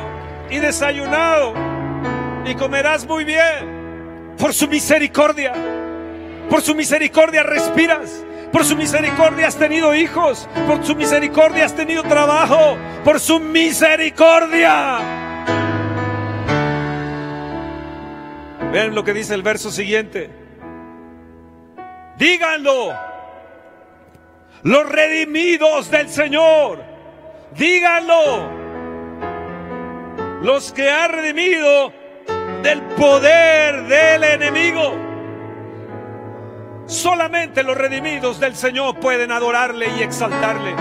y 0.49 0.57
desayunado 0.57 1.53
y 2.45 2.55
comerás 2.55 3.05
muy 3.05 3.23
bien 3.23 4.35
por 4.37 4.53
su 4.53 4.67
misericordia. 4.67 5.53
Por 6.49 6.61
su 6.61 6.73
misericordia 6.73 7.43
respiras. 7.43 8.23
Por 8.51 8.65
su 8.65 8.75
misericordia 8.75 9.47
has 9.47 9.57
tenido 9.57 9.93
hijos. 9.93 10.49
Por 10.67 10.83
su 10.83 10.95
misericordia 10.95 11.65
has 11.65 11.75
tenido 11.75 12.03
trabajo. 12.03 12.77
Por 13.03 13.19
su 13.19 13.39
misericordia. 13.39 14.99
Ven 18.71 18.93
lo 18.93 19.03
que 19.03 19.13
dice 19.13 19.33
el 19.33 19.43
verso 19.43 19.71
siguiente. 19.71 20.29
Díganlo. 22.17 22.93
Los 24.63 24.89
redimidos 24.89 25.89
del 25.89 26.09
Señor. 26.09 26.83
Díganlo. 27.55 28.59
Los 30.41 30.71
que 30.73 30.89
ha 30.89 31.07
redimido 31.07 31.93
del 32.63 32.81
poder 32.81 33.83
del 33.87 34.23
enemigo. 34.23 35.08
Solamente 36.89 37.61
los 37.61 37.77
redimidos 37.77 38.39
del 38.39 38.55
Señor 38.55 38.99
pueden 38.99 39.31
adorarle 39.31 39.89
y 39.99 40.01
exaltarle. 40.01 40.73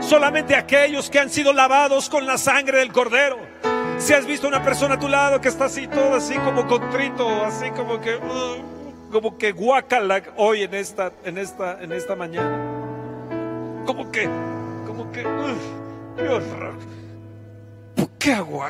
Solamente 0.00 0.54
aquellos 0.54 1.10
que 1.10 1.18
han 1.18 1.30
sido 1.30 1.52
lavados 1.52 2.08
con 2.08 2.26
la 2.26 2.38
sangre 2.38 2.78
del 2.78 2.92
Cordero. 2.92 3.38
Si 3.98 4.12
has 4.12 4.24
visto 4.24 4.46
una 4.46 4.62
persona 4.62 4.94
a 4.94 4.98
tu 5.00 5.08
lado 5.08 5.40
que 5.40 5.48
está 5.48 5.64
así, 5.64 5.88
todo 5.88 6.14
así 6.14 6.36
como 6.36 6.68
contrito, 6.68 7.44
así 7.44 7.72
como 7.72 8.00
que, 8.00 8.14
uh, 8.14 9.10
como 9.10 9.36
que 9.36 9.52
hoy 10.36 10.62
en 10.62 10.74
esta, 10.74 11.12
en 11.24 11.36
esta, 11.38 11.82
en 11.82 11.90
esta 11.90 12.14
mañana. 12.14 12.56
Como 13.84 14.12
que, 14.12 14.28
como 14.86 15.10
que, 15.10 15.26
uh, 15.26 16.22
Dios, 16.22 16.44
¿por 17.96 18.08
qué 18.20 18.32
hago. 18.32 18.64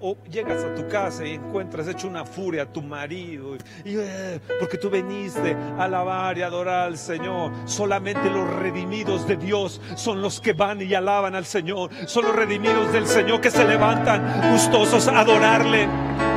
O 0.00 0.16
llegas 0.30 0.62
a 0.62 0.74
tu 0.76 0.86
casa 0.86 1.26
y 1.26 1.34
encuentras 1.34 1.88
hecho 1.88 2.06
una 2.06 2.24
furia 2.24 2.62
a 2.62 2.66
tu 2.66 2.82
marido, 2.82 3.56
y, 3.84 3.96
eh, 3.96 4.38
porque 4.60 4.78
tú 4.78 4.88
veniste 4.90 5.56
a 5.76 5.84
alabar 5.84 6.38
y 6.38 6.42
adorar 6.42 6.86
al 6.86 6.98
Señor. 6.98 7.50
Solamente 7.64 8.30
los 8.30 8.48
redimidos 8.48 9.26
de 9.26 9.36
Dios 9.36 9.80
son 9.96 10.22
los 10.22 10.40
que 10.40 10.52
van 10.52 10.80
y 10.82 10.94
alaban 10.94 11.34
al 11.34 11.44
Señor. 11.44 11.90
Son 12.06 12.24
los 12.24 12.36
redimidos 12.36 12.92
del 12.92 13.06
Señor 13.06 13.40
que 13.40 13.50
se 13.50 13.64
levantan 13.64 14.52
gustosos 14.52 15.08
a 15.08 15.20
adorarle. 15.20 15.88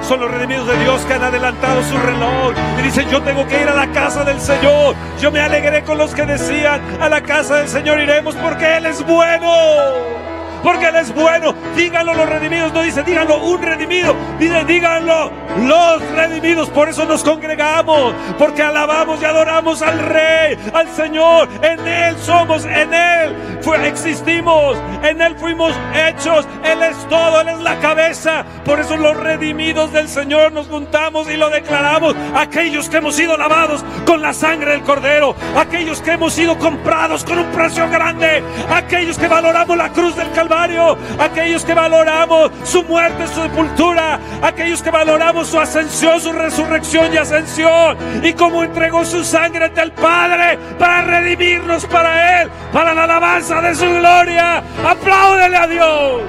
Son 0.02 0.20
los 0.20 0.32
redimidos 0.32 0.68
de 0.68 0.80
Dios 0.80 1.02
que 1.06 1.14
han 1.14 1.24
adelantado 1.24 1.84
su 1.84 1.98
reloj 1.98 2.54
y 2.80 2.82
dicen, 2.82 3.08
yo 3.10 3.22
tengo 3.22 3.46
que 3.48 3.62
ir 3.62 3.68
a 3.68 3.76
la 3.76 3.92
casa 3.92 4.24
del 4.24 4.42
Señor. 4.42 4.96
Yo 5.20 5.32
me 5.32 5.40
alegré 5.40 5.84
con 5.84 6.00
los 6.00 6.16
que 6.16 6.26
decían, 6.26 6.82
a 7.00 7.08
la 7.10 7.22
casa 7.22 7.58
del 7.58 7.68
Señor 7.68 8.00
iremos 8.00 8.36
porque 8.36 8.78
Él 8.78 8.88
es 8.88 9.06
bueno 9.06 10.31
porque 10.64 10.88
Él 10.88 10.96
es 10.96 11.14
bueno. 11.14 11.54
Díganlo 11.76 12.14
los 12.14 12.30
redimidos, 12.30 12.74
no 12.74 12.82
dice 12.82 13.04
díganlo 13.04 13.38
un 13.38 13.62
redimido, 13.62 14.16
dice 14.40 14.64
díganlo 14.66 15.32
los 15.66 16.02
redimidos. 16.12 16.70
Por 16.70 16.90
eso 16.90 17.06
nos 17.06 17.24
congregamos, 17.24 18.14
porque 18.38 18.62
alabamos 18.62 19.22
y 19.22 19.26
adoramos 19.26 19.82
al 19.82 20.00
Rey, 20.00 20.58
al 20.74 20.88
Señor. 20.90 21.50
En 21.62 21.88
Él 21.88 22.18
somos, 22.20 22.66
en 22.66 22.94
Él 22.94 23.36
fue, 23.62 23.88
existimos, 23.88 24.78
en 25.04 25.22
Él 25.22 25.36
fuimos 25.38 25.74
hechos. 25.94 26.48
Él 26.64 26.84
es 26.84 26.98
todo, 27.08 27.42
Él 27.42 27.50
es 27.50 27.60
la 27.60 27.80
cabeza. 27.80 28.46
Por 28.66 28.80
eso 28.80 28.98
los 28.98 29.18
redimidos 29.18 29.92
del 29.92 30.08
Señor 30.08 30.52
nos 30.52 30.68
juntamos 30.68 31.30
y 31.30 31.38
lo 31.38 31.50
declaramos. 31.50 32.16
Aquellos 32.36 32.90
que 32.90 32.98
hemos 32.98 33.16
sido 33.16 33.38
lavados 33.38 33.84
con 34.06 34.22
la 34.22 34.34
sangre 34.34 34.72
del 34.72 34.82
Cordero, 34.82 35.36
aquellos 35.58 36.02
que 36.02 36.12
hemos 36.12 36.34
sido 36.34 36.58
comprados 36.58 37.24
con 37.24 37.40
un 37.40 37.52
precio 37.52 37.90
grande, 37.90 38.44
aquellos 38.70 39.18
que 39.18 39.28
valoramos 39.28 39.78
la 39.78 39.90
cruz 39.90 40.16
del 40.16 40.32
Calvario 40.32 40.51
aquellos 41.20 41.64
que 41.64 41.74
valoramos 41.74 42.52
su 42.64 42.84
muerte, 42.84 43.28
su 43.28 43.42
sepultura, 43.42 44.20
aquellos 44.42 44.82
que 44.82 44.92
valoramos 44.92 45.48
su 45.48 45.60
ascensión, 45.60 46.20
su 46.20 46.34
resurrección 46.34 47.14
y 47.14 47.18
ascensión, 47.18 47.98
y 48.24 48.34
cómo 48.34 48.64
entregó 48.64 49.06
su 49.06 49.24
sangre 49.24 49.66
ante 49.66 49.82
el 49.82 49.92
Padre 49.92 50.58
para 50.78 51.02
redimirnos 51.02 51.86
para 51.86 52.42
Él, 52.42 52.50
para 52.74 52.94
la 52.94 53.04
alabanza 53.04 53.62
de 53.62 53.76
su 53.76 53.86
gloria. 53.86 54.64
Apláudele 54.86 55.58
a 55.58 55.68
Dios. 55.68 56.22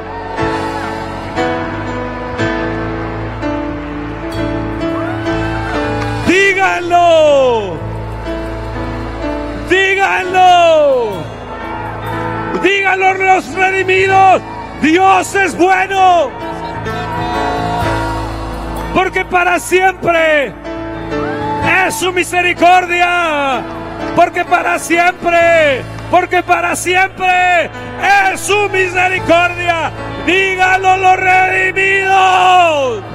Díganlo. 6.27 6.93
Díganlo. 6.93 7.72
Los 12.97 13.55
redimidos. 13.55 14.43
Dios 14.83 15.35
es 15.35 15.57
bueno. 15.57 16.31
Porque 18.95 19.25
para 19.25 19.59
siempre 19.59 20.53
es 21.87 21.95
su 21.95 22.13
misericordia. 22.13 23.63
Porque 24.15 24.45
para 24.45 24.79
siempre, 24.79 25.83
porque 26.11 26.43
para 26.43 26.77
siempre 26.77 27.71
es 28.33 28.41
su 28.41 28.69
misericordia. 28.69 29.91
Díganlo 30.27 30.99
los 30.99 31.17
redimidos. 31.17 33.12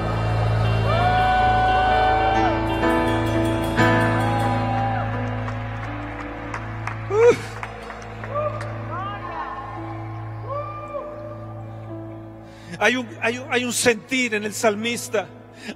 Hay 12.79 12.95
un, 12.95 13.07
hay, 13.21 13.63
un, 13.63 13.73
sentir 13.73 14.35
en 14.35 14.43
el 14.43 14.53
salmista. 14.53 15.27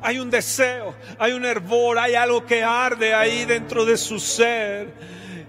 Hay 0.01 0.19
un 0.19 0.29
deseo, 0.29 0.95
hay 1.17 1.33
un 1.33 1.45
hervor, 1.45 1.97
hay 1.97 2.15
algo 2.15 2.45
que 2.45 2.63
arde 2.63 3.13
ahí 3.13 3.45
dentro 3.45 3.83
de 3.83 3.97
su 3.97 4.19
ser. 4.19 4.93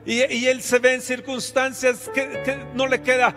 Y, 0.05 0.47
él 0.47 0.63
se 0.63 0.79
ve 0.79 0.95
en 0.95 1.03
circunstancias 1.03 2.11
que, 2.13 2.59
no 2.75 2.87
le 2.87 3.03
queda 3.03 3.35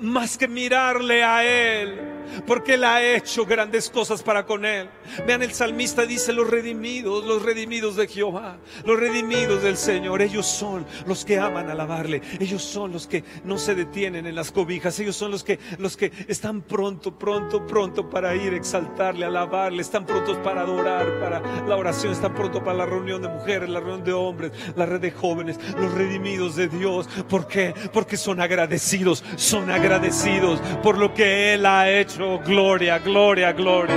más 0.00 0.36
que 0.36 0.48
mirarle 0.48 1.22
a 1.22 1.44
Él 1.44 2.19
porque 2.46 2.74
Él 2.74 2.84
ha 2.84 3.02
hecho 3.02 3.44
grandes 3.44 3.90
cosas 3.90 4.22
para 4.22 4.46
con 4.46 4.64
Él. 4.64 4.88
Vean, 5.26 5.42
el 5.42 5.52
salmista 5.52 6.06
dice, 6.06 6.32
los 6.32 6.48
redimidos, 6.48 7.24
los 7.24 7.42
redimidos 7.42 7.96
de 7.96 8.06
Jehová, 8.06 8.58
los 8.84 8.98
redimidos 8.98 9.62
del 9.62 9.76
Señor, 9.76 10.22
ellos 10.22 10.46
son 10.46 10.86
los 11.06 11.24
que 11.24 11.38
aman 11.38 11.70
alabarle, 11.70 12.22
ellos 12.38 12.62
son 12.62 12.92
los 12.92 13.06
que 13.06 13.24
no 13.44 13.58
se 13.58 13.74
detienen 13.74 14.26
en 14.26 14.34
las 14.34 14.52
cobijas, 14.52 14.98
ellos 15.00 15.16
son 15.16 15.30
los 15.30 15.44
que, 15.44 15.58
los 15.78 15.96
que 15.96 16.12
están 16.28 16.62
pronto, 16.62 17.18
pronto, 17.18 17.66
pronto 17.66 18.08
para 18.08 18.34
ir 18.34 18.52
a 18.52 18.56
exaltarle, 18.56 19.26
alabarle, 19.26 19.82
están 19.82 20.06
prontos 20.06 20.36
para 20.38 20.62
adorar, 20.62 21.18
para 21.20 21.40
la 21.66 21.76
oración, 21.76 22.12
están 22.12 22.34
prontos 22.34 22.62
para 22.62 22.78
la 22.78 22.86
reunión 22.86 23.22
de 23.22 23.28
mujeres, 23.28 23.68
la 23.68 23.80
reunión 23.80 24.04
de 24.04 24.12
hombres, 24.12 24.52
la 24.76 24.86
red 24.86 25.00
de 25.00 25.10
jóvenes, 25.10 25.58
los 25.78 25.92
redimidos 25.92 26.56
de 26.56 26.68
Dios. 26.68 27.08
¿Por 27.28 27.46
qué? 27.46 27.74
Porque 27.92 28.16
son 28.16 28.40
agradecidos, 28.40 29.24
son 29.36 29.70
agradecidos 29.70 30.60
por 30.82 30.98
lo 30.98 31.14
que 31.14 31.54
Él 31.54 31.66
ha 31.66 31.90
hecho 31.90 32.19
gloria, 32.20 32.98
gloria, 32.98 33.52
gloria. 33.52 33.94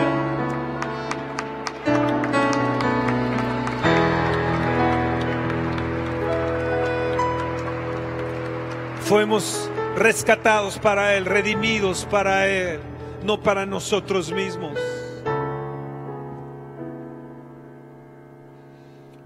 Fuimos 9.01 9.69
rescatados 9.97 10.79
para 10.79 11.15
Él, 11.15 11.25
redimidos 11.25 12.05
para 12.05 12.47
Él, 12.47 12.79
no 13.23 13.41
para 13.43 13.65
nosotros 13.65 14.31
mismos. 14.31 14.79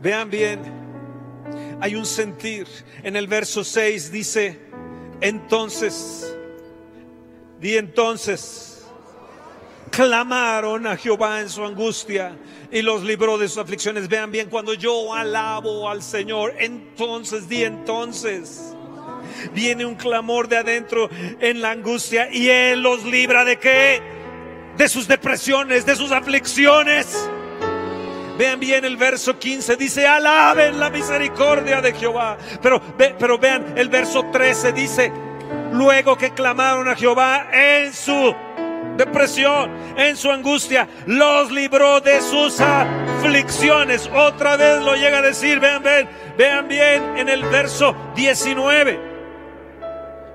Vean 0.01 0.29
bien, 0.29 0.59
hay 1.79 1.95
un 1.95 2.05
sentir. 2.05 2.67
En 3.03 3.15
el 3.15 3.27
verso 3.27 3.63
6 3.63 4.11
dice, 4.11 4.59
entonces, 5.21 6.35
di 7.59 7.77
entonces, 7.77 8.76
clamaron 9.91 10.87
a 10.87 10.97
Jehová 10.97 11.41
en 11.41 11.49
su 11.49 11.63
angustia 11.63 12.37
y 12.71 12.81
los 12.81 13.03
libró 13.03 13.37
de 13.37 13.47
sus 13.47 13.57
aflicciones. 13.57 14.07
Vean 14.07 14.31
bien, 14.31 14.49
cuando 14.49 14.73
yo 14.73 15.13
alabo 15.13 15.89
al 15.89 16.01
Señor, 16.01 16.53
entonces 16.59 17.47
di 17.47 17.63
entonces. 17.63 18.73
Viene 19.53 19.85
un 19.85 19.95
clamor 19.95 20.47
de 20.47 20.57
adentro 20.57 21.09
en 21.39 21.61
la 21.61 21.71
angustia 21.71 22.29
y 22.31 22.49
Él 22.49 22.81
los 22.81 23.03
libra 23.05 23.45
de 23.45 23.57
qué? 23.57 24.01
De 24.77 24.87
sus 24.89 25.07
depresiones, 25.07 25.85
de 25.85 25.95
sus 25.95 26.11
aflicciones. 26.11 27.29
Vean 28.37 28.59
bien 28.59 28.85
el 28.85 28.97
verso 28.97 29.39
15, 29.39 29.77
dice, 29.77 30.05
alaben 30.05 30.79
la 30.79 30.91
misericordia 30.91 31.81
de 31.81 31.93
Jehová. 31.93 32.37
Pero, 32.61 32.79
pero 32.97 33.39
vean, 33.39 33.73
el 33.75 33.89
verso 33.89 34.25
13 34.31 34.73
dice, 34.73 35.11
luego 35.71 36.17
que 36.17 36.31
clamaron 36.31 36.87
a 36.87 36.95
Jehová 36.95 37.47
en 37.51 37.91
su 37.91 38.35
depresión, 38.97 39.71
en 39.95 40.17
su 40.17 40.31
angustia, 40.31 40.87
los 41.05 41.51
libró 41.51 42.01
de 42.01 42.21
sus 42.21 42.59
aflicciones. 42.59 44.09
Otra 44.13 44.57
vez 44.57 44.81
lo 44.81 44.95
llega 44.95 45.19
a 45.19 45.21
decir, 45.21 45.59
vean, 45.59 45.83
vean, 45.83 46.09
vean 46.37 46.67
bien 46.67 47.17
en 47.17 47.29
el 47.29 47.43
verso 47.45 47.95
19. 48.15 48.99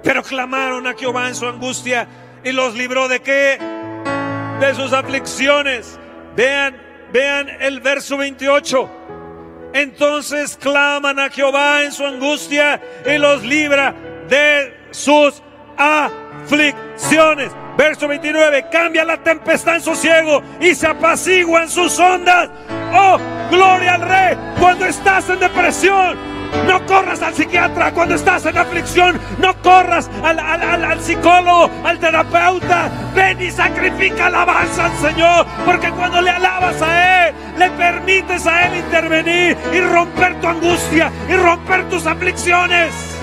Pero 0.03 0.23
clamaron 0.23 0.87
a 0.87 0.95
Jehová 0.95 1.29
en 1.29 1.35
su 1.35 1.47
angustia 1.47 2.07
y 2.45 2.53
los 2.53 2.75
libró 2.75 3.09
de 3.09 3.21
qué? 3.21 3.59
De 4.61 4.75
sus 4.75 4.93
aflicciones. 4.93 5.99
Vean, 6.37 6.77
vean 7.13 7.49
el 7.61 7.81
verso 7.81 8.17
28. 8.17 8.91
Entonces 9.75 10.57
claman 10.61 11.19
a 11.19 11.31
Jehová 11.31 11.83
en 11.83 11.93
su 11.93 12.05
angustia 12.05 12.81
y 13.07 13.19
los 13.19 13.43
libra 13.43 13.95
de 14.29 14.75
sus 14.91 15.43
aflicciones. 15.77 17.53
Verso 17.77 18.07
29, 18.07 18.67
cambia 18.71 19.05
la 19.05 19.17
tempestad 19.17 19.77
en 19.77 19.83
sosiego 19.83 20.43
y 20.61 20.75
se 20.75 20.87
apacigua 20.87 21.63
en 21.63 21.71
sus 21.71 21.99
ondas. 21.99 22.51
Oh, 22.93 23.19
gloria 23.51 23.95
al 23.95 24.03
rey. 24.03 24.37
Cuando 24.61 24.85
estás 24.85 25.29
en 25.31 25.41
depresión, 25.41 26.19
no 26.67 26.85
corras 26.87 27.23
al 27.23 27.35
psiquiatra 27.35 27.93
cuando 27.93 28.15
estás 28.15 28.45
en 28.47 28.59
aflicción. 28.59 29.19
No 29.39 29.55
corras 29.63 30.11
al, 30.23 30.39
al, 30.39 31.01
psicólogo, 31.01 31.71
al 31.85 31.99
terapeuta. 31.99 32.91
Ven 33.15 33.41
y 33.41 33.51
sacrifica 33.51 34.27
alabanza 34.27 34.87
al 34.87 34.97
Señor. 34.99 35.47
Porque 35.65 35.91
cuando 35.91 36.21
le 36.21 36.31
alabas 36.31 36.81
a 36.83 37.29
Él, 37.29 37.35
le 37.59 37.71
permites 37.71 38.47
a 38.47 38.67
Él 38.67 38.77
intervenir 38.77 39.57
y 39.73 39.81
romper 39.81 40.41
tu 40.41 40.47
angustia 40.47 41.11
y 41.29 41.35
romper 41.35 41.89
tus 41.89 42.07
aflicciones. 42.07 43.22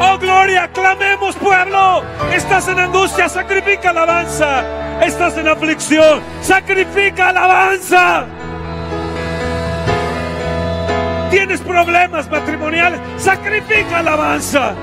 Oh 0.00 0.18
gloria, 0.18 0.68
clamemos 0.72 1.36
pueblo. 1.36 2.02
Estás 2.32 2.68
en 2.68 2.78
angustia, 2.78 3.28
sacrifica 3.28 3.90
alabanza. 3.90 4.64
Estás 5.02 5.36
en 5.36 5.48
aflicción, 5.48 6.20
sacrifica 6.42 7.30
alabanza. 7.30 8.26
Tienes 11.30 11.60
problemas 11.60 12.28
matrimoniales, 12.28 13.00
sacrifica 13.16 13.98
alabanza. 13.98 14.74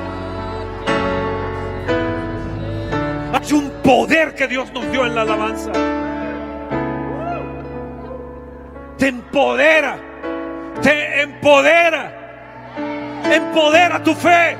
Hay 3.33 3.53
un 3.53 3.69
poder 3.83 4.33
que 4.33 4.47
Dios 4.47 4.71
nos 4.71 4.89
dio 4.91 5.05
en 5.05 5.13
la 5.13 5.21
alabanza. 5.23 5.71
Te 8.97 9.09
empodera, 9.09 9.97
te 10.81 11.21
empodera, 11.21 12.11
empodera 13.31 14.01
tu 14.01 14.15
fe. 14.15 14.57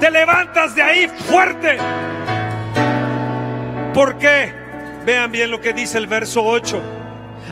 Te 0.00 0.10
levantas 0.10 0.74
de 0.74 0.82
ahí 0.82 1.08
fuerte. 1.08 1.78
¿Por 3.94 4.18
qué? 4.18 4.52
Vean 5.04 5.32
bien 5.32 5.50
lo 5.50 5.60
que 5.60 5.72
dice 5.72 5.98
el 5.98 6.06
verso 6.06 6.44
8. 6.44 6.82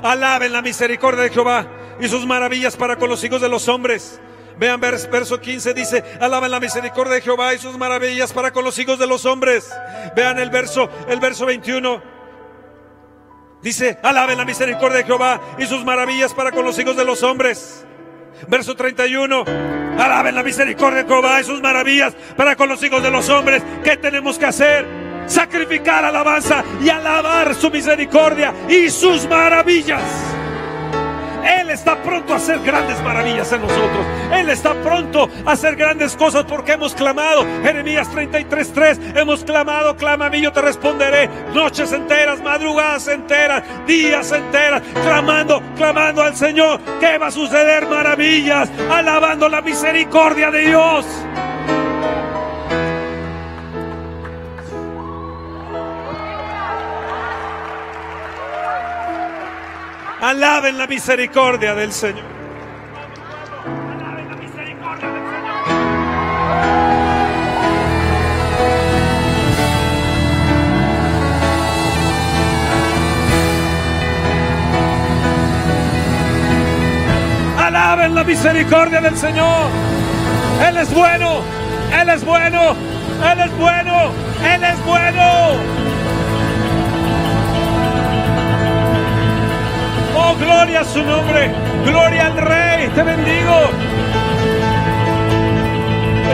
Alaben 0.02 0.52
la 0.52 0.60
misericordia 0.60 1.22
de 1.22 1.30
Jehová 1.30 1.66
y 2.00 2.08
sus 2.08 2.26
maravillas 2.26 2.76
para 2.76 2.96
con 2.96 3.08
los 3.08 3.22
hijos 3.24 3.40
de 3.40 3.48
los 3.48 3.68
hombres. 3.68 4.20
Vean 4.58 4.80
verso 4.80 5.40
15 5.40 5.74
dice, 5.74 6.04
alaben 6.20 6.50
la 6.50 6.60
misericordia 6.60 7.14
de 7.14 7.20
Jehová 7.22 7.54
y 7.54 7.58
sus 7.58 7.76
maravillas 7.76 8.32
para 8.32 8.52
con 8.52 8.64
los 8.64 8.78
hijos 8.78 8.98
de 8.98 9.06
los 9.06 9.24
hombres. 9.26 9.70
Vean 10.14 10.38
el 10.38 10.50
verso, 10.50 10.88
el 11.08 11.18
verso 11.18 11.46
21. 11.46 12.02
Dice, 13.62 13.98
alaben 14.02 14.36
la 14.36 14.44
misericordia 14.44 14.98
de 14.98 15.04
Jehová 15.04 15.40
y 15.58 15.66
sus 15.66 15.84
maravillas 15.84 16.34
para 16.34 16.52
con 16.52 16.64
los 16.64 16.78
hijos 16.78 16.96
de 16.96 17.04
los 17.04 17.22
hombres. 17.22 17.84
Verso 18.48 18.74
31. 18.74 19.44
Alaben 19.98 20.34
la 20.34 20.42
misericordia 20.42 21.02
de 21.02 21.08
Jehová 21.08 21.40
y 21.40 21.44
sus 21.44 21.60
maravillas 21.62 22.14
para 22.36 22.56
con 22.56 22.68
los 22.68 22.82
hijos 22.82 23.02
de 23.02 23.10
los 23.10 23.28
hombres. 23.28 23.62
¿Qué 23.82 23.96
tenemos 23.96 24.38
que 24.38 24.46
hacer? 24.46 24.86
Sacrificar 25.26 26.04
alabanza 26.04 26.64
y 26.82 26.88
alabar 26.88 27.54
su 27.54 27.70
misericordia 27.70 28.52
y 28.68 28.90
sus 28.90 29.28
maravillas. 29.28 30.02
Él 31.44 31.70
está 31.70 32.02
pronto 32.02 32.32
a 32.32 32.36
hacer 32.36 32.60
grandes 32.60 33.00
maravillas 33.02 33.52
en 33.52 33.62
nosotros. 33.62 34.06
Él 34.32 34.48
está 34.48 34.74
pronto 34.82 35.28
a 35.44 35.52
hacer 35.52 35.76
grandes 35.76 36.16
cosas 36.16 36.44
porque 36.44 36.72
hemos 36.72 36.94
clamado. 36.94 37.44
Jeremías 37.62 38.08
33:3. 38.10 39.16
Hemos 39.16 39.44
clamado, 39.44 39.96
clama 39.96 40.26
a 40.26 40.30
mí, 40.30 40.40
yo 40.40 40.52
te 40.52 40.62
responderé. 40.62 41.28
Noches 41.52 41.92
enteras, 41.92 42.40
madrugadas 42.42 43.08
enteras, 43.08 43.62
días 43.86 44.32
enteras, 44.32 44.82
clamando, 45.02 45.62
clamando 45.76 46.22
al 46.22 46.34
Señor. 46.36 46.80
¿Qué 47.00 47.18
va 47.18 47.26
a 47.26 47.30
suceder? 47.30 47.86
Maravillas, 47.86 48.70
alabando 48.90 49.48
la 49.48 49.60
misericordia 49.60 50.50
de 50.50 50.60
Dios. 50.66 51.06
Alaben 60.24 60.78
la 60.78 60.86
misericordia 60.86 61.74
del 61.74 61.92
Señor. 61.92 62.24
Alaben 77.58 78.14
la 78.14 78.24
misericordia 78.24 79.02
del 79.02 79.18
Señor. 79.18 79.68
Él 80.66 80.78
es 80.78 80.94
bueno, 80.94 81.42
Él 82.00 82.08
es 82.08 82.24
bueno, 82.24 82.74
Él 83.30 83.40
es 83.40 83.58
bueno, 83.58 84.12
Él 84.42 84.64
es 84.64 84.84
bueno. 84.86 85.93
Oh, 90.16 90.34
gloria 90.38 90.80
a 90.80 90.84
su 90.84 91.02
nombre. 91.02 91.50
Gloria 91.84 92.26
al 92.26 92.36
Rey. 92.36 92.88
Te 92.88 93.02
bendigo. 93.02 93.70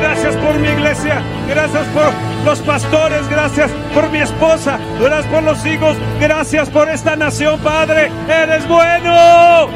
Gracias 0.00 0.36
por 0.36 0.58
mi 0.58 0.68
iglesia. 0.68 1.22
Gracias 1.48 1.86
por 1.88 2.12
los 2.44 2.60
pastores. 2.60 3.28
Gracias 3.28 3.70
por 3.94 4.10
mi 4.10 4.18
esposa. 4.18 4.78
Gracias 5.00 5.32
por 5.32 5.42
los 5.42 5.64
hijos. 5.66 5.96
Gracias 6.20 6.68
por 6.68 6.88
esta 6.88 7.16
nación, 7.16 7.58
Padre. 7.60 8.10
Eres 8.28 8.68
bueno. 8.68 9.68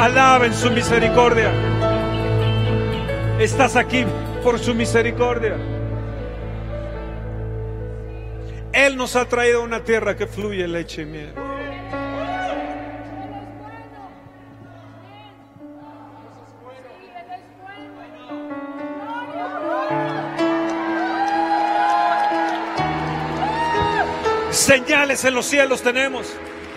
Alaben 0.00 0.54
su 0.54 0.70
misericordia. 0.70 1.50
Estás 3.38 3.76
aquí 3.76 4.04
por 4.42 4.58
su 4.58 4.74
misericordia. 4.74 5.56
Él 8.72 8.96
nos 8.96 9.16
ha 9.16 9.26
traído 9.28 9.60
a 9.60 9.64
una 9.64 9.84
tierra 9.84 10.16
que 10.16 10.26
fluye 10.26 10.66
leche 10.68 11.02
y 11.02 11.06
miel. 11.06 11.32
Señales 24.50 25.24
en 25.24 25.34
los 25.34 25.46
cielos 25.46 25.82
tenemos. 25.82 26.26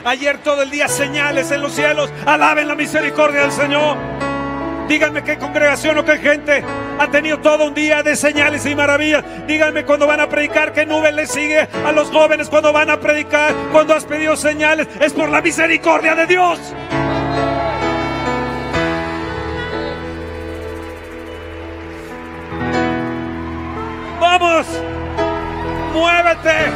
Ayer 0.06 0.38
todo 0.43 0.62
el 0.62 0.69
día 0.69 0.88
señales 0.88 1.51
en 1.51 1.62
los 1.62 1.73
cielos. 1.73 2.10
Alaben 2.25 2.67
la 2.67 2.75
misericordia 2.75 3.41
del 3.41 3.51
Señor. 3.51 4.31
Díganme 4.91 5.23
qué 5.23 5.38
congregación 5.38 5.97
o 5.99 6.04
qué 6.04 6.17
gente 6.17 6.62
ha 6.99 7.08
tenido 7.08 7.39
todo 7.39 7.65
un 7.65 7.73
día 7.73 8.04
de 8.04 8.13
señales 8.13 8.65
y 8.65 8.75
maravillas. 8.75 9.23
Díganme 9.47 9.86
cuando 9.86 10.06
van 10.06 10.19
a 10.19 10.27
predicar 10.27 10.73
qué 10.73 10.86
nube 10.86 11.13
les 11.13 11.32
sigue 11.32 11.62
a 11.62 11.93
los 11.93 12.10
jóvenes 12.10 12.49
cuando 12.49 12.73
van 12.73 12.89
a 12.89 12.99
predicar, 12.99 13.54
cuando 13.71 13.93
has 13.93 14.04
pedido 14.04 14.36
señales. 14.36 14.89
Es 14.99 15.13
por 15.13 15.30
la 15.30 15.41
misericordia 15.41 16.13
de 16.13 16.27
Dios. 16.27 16.60
Vamos, 24.19 24.67
muévete. 25.94 26.69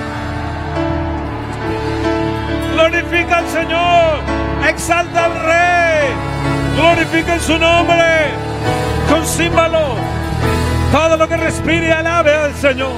Glorifica 2.72 3.40
al 3.40 3.48
Señor. 3.50 4.70
Exalta 4.70 5.26
al 5.26 5.44
Rey. 5.44 6.55
Glorifiquen 6.76 7.40
su 7.40 7.58
nombre 7.58 8.30
con 9.10 9.26
símbolo. 9.26 9.96
Todo 10.92 11.18
lo 11.18 11.28
que 11.28 11.38
respire 11.38 11.92
alabe 11.92 12.34
al 12.34 12.54
Señor. 12.56 12.92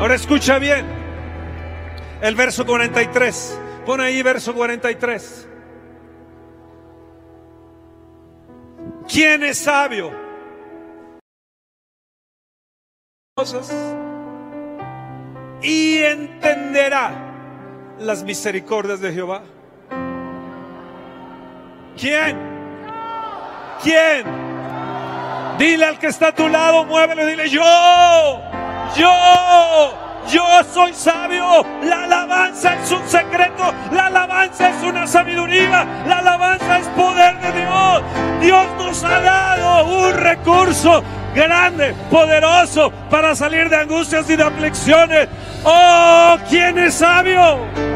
Ahora 0.00 0.14
escucha 0.14 0.58
bien 0.58 0.86
el 2.22 2.34
verso 2.34 2.64
43. 2.64 3.58
Pon 3.86 4.00
ahí 4.00 4.22
verso 4.22 4.54
43. 4.54 5.48
¿Quién 9.08 9.42
es 9.42 9.58
sabio? 9.58 10.10
Y 15.62 15.98
entenderá 15.98 17.96
las 17.98 18.22
misericordias 18.22 19.00
de 19.00 19.12
Jehová. 19.12 19.42
¿Quién? 21.96 22.36
¿Quién? 23.82 24.24
Dile 25.58 25.84
al 25.84 25.98
que 25.98 26.06
está 26.06 26.28
a 26.28 26.32
tu 26.32 26.48
lado, 26.48 26.84
muévelo, 26.86 27.26
dile 27.26 27.48
yo, 27.50 28.40
yo, 28.96 29.94
yo 30.30 30.42
soy 30.72 30.94
sabio. 30.94 31.64
La 31.82 32.04
alabanza 32.04 32.76
es 32.82 32.90
un 32.90 33.06
secreto, 33.06 33.74
la 33.92 34.06
alabanza 34.06 34.70
es 34.70 34.82
una 34.82 35.06
sabiduría, 35.06 35.86
la 36.06 36.18
alabanza 36.18 36.78
es 36.78 36.86
poder 36.88 37.38
de 37.40 37.60
Dios. 37.60 38.02
Dios 38.40 38.66
nos 38.78 39.04
ha 39.04 39.20
dado 39.20 39.84
un 39.84 40.14
recurso 40.14 41.02
grande, 41.34 41.94
poderoso 42.10 42.90
para 43.10 43.34
salir 43.34 43.68
de 43.68 43.76
angustias 43.76 44.30
y 44.30 44.36
de 44.36 44.42
aflicciones. 44.42 45.28
Oh, 45.64 46.38
¿quién 46.48 46.78
es 46.78 46.94
sabio? 46.94 47.89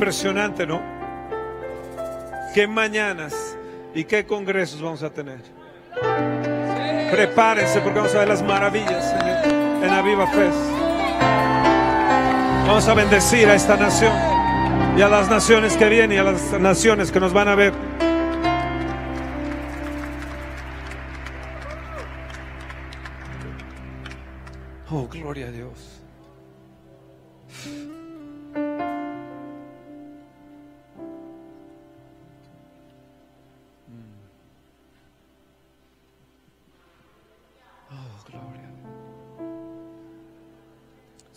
Impresionante, 0.00 0.66
¿no? 0.66 0.80
Qué 2.54 2.66
mañanas 2.66 3.34
y 3.94 4.04
qué 4.04 4.24
congresos 4.24 4.80
vamos 4.80 5.02
a 5.02 5.10
tener. 5.10 5.42
Prepárense 7.10 7.80
porque 7.82 7.98
vamos 7.98 8.14
a 8.14 8.20
ver 8.20 8.28
las 8.28 8.42
maravillas 8.42 9.12
en, 9.12 9.84
en 9.84 9.90
Aviva 9.90 10.26
Fest. 10.28 10.56
Vamos 12.66 12.88
a 12.88 12.94
bendecir 12.94 13.46
a 13.46 13.54
esta 13.54 13.76
nación 13.76 14.14
y 14.96 15.02
a 15.02 15.08
las 15.10 15.28
naciones 15.28 15.76
que 15.76 15.86
vienen 15.90 16.12
y 16.12 16.16
a 16.16 16.22
las 16.22 16.58
naciones 16.58 17.12
que 17.12 17.20
nos 17.20 17.34
van 17.34 17.48
a 17.48 17.54
ver. 17.54 17.74
Oh, 24.88 25.06
gloria 25.08 25.48
a 25.48 25.50
Dios. 25.50 25.99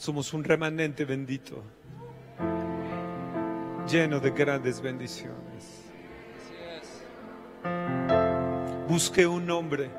Somos 0.04 0.34
un 0.34 0.44
remanente 0.44 1.06
bendito, 1.06 1.64
lleno 3.90 4.20
de 4.20 4.32
grandes 4.32 4.82
bendiciones. 4.82 5.86
Busqué 8.90 9.26
un 9.26 9.50
hombre, 9.50 9.90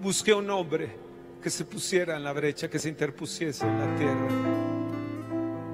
busqué 0.00 0.32
un 0.32 0.48
hombre 0.50 0.96
que 1.42 1.50
se 1.50 1.64
pusiera 1.64 2.14
en 2.14 2.22
la 2.22 2.32
brecha, 2.32 2.70
que 2.70 2.78
se 2.78 2.88
interpusiese 2.88 3.66
en 3.66 3.80
la 3.80 3.96
tierra. 3.96 4.28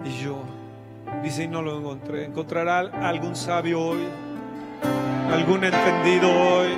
Y 0.06 0.24
yo, 0.24 0.42
dice, 1.22 1.42
y 1.42 1.46
no 1.46 1.60
lo 1.60 1.76
encontré. 1.78 2.24
¿Encontrará 2.24 2.78
algún 3.06 3.36
sabio 3.36 3.82
hoy? 3.82 4.04
¿Algún 5.30 5.62
entendido 5.62 6.30
hoy? 6.30 6.70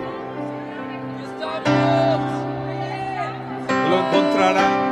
Lo 3.89 4.09
encontrará. 4.09 4.86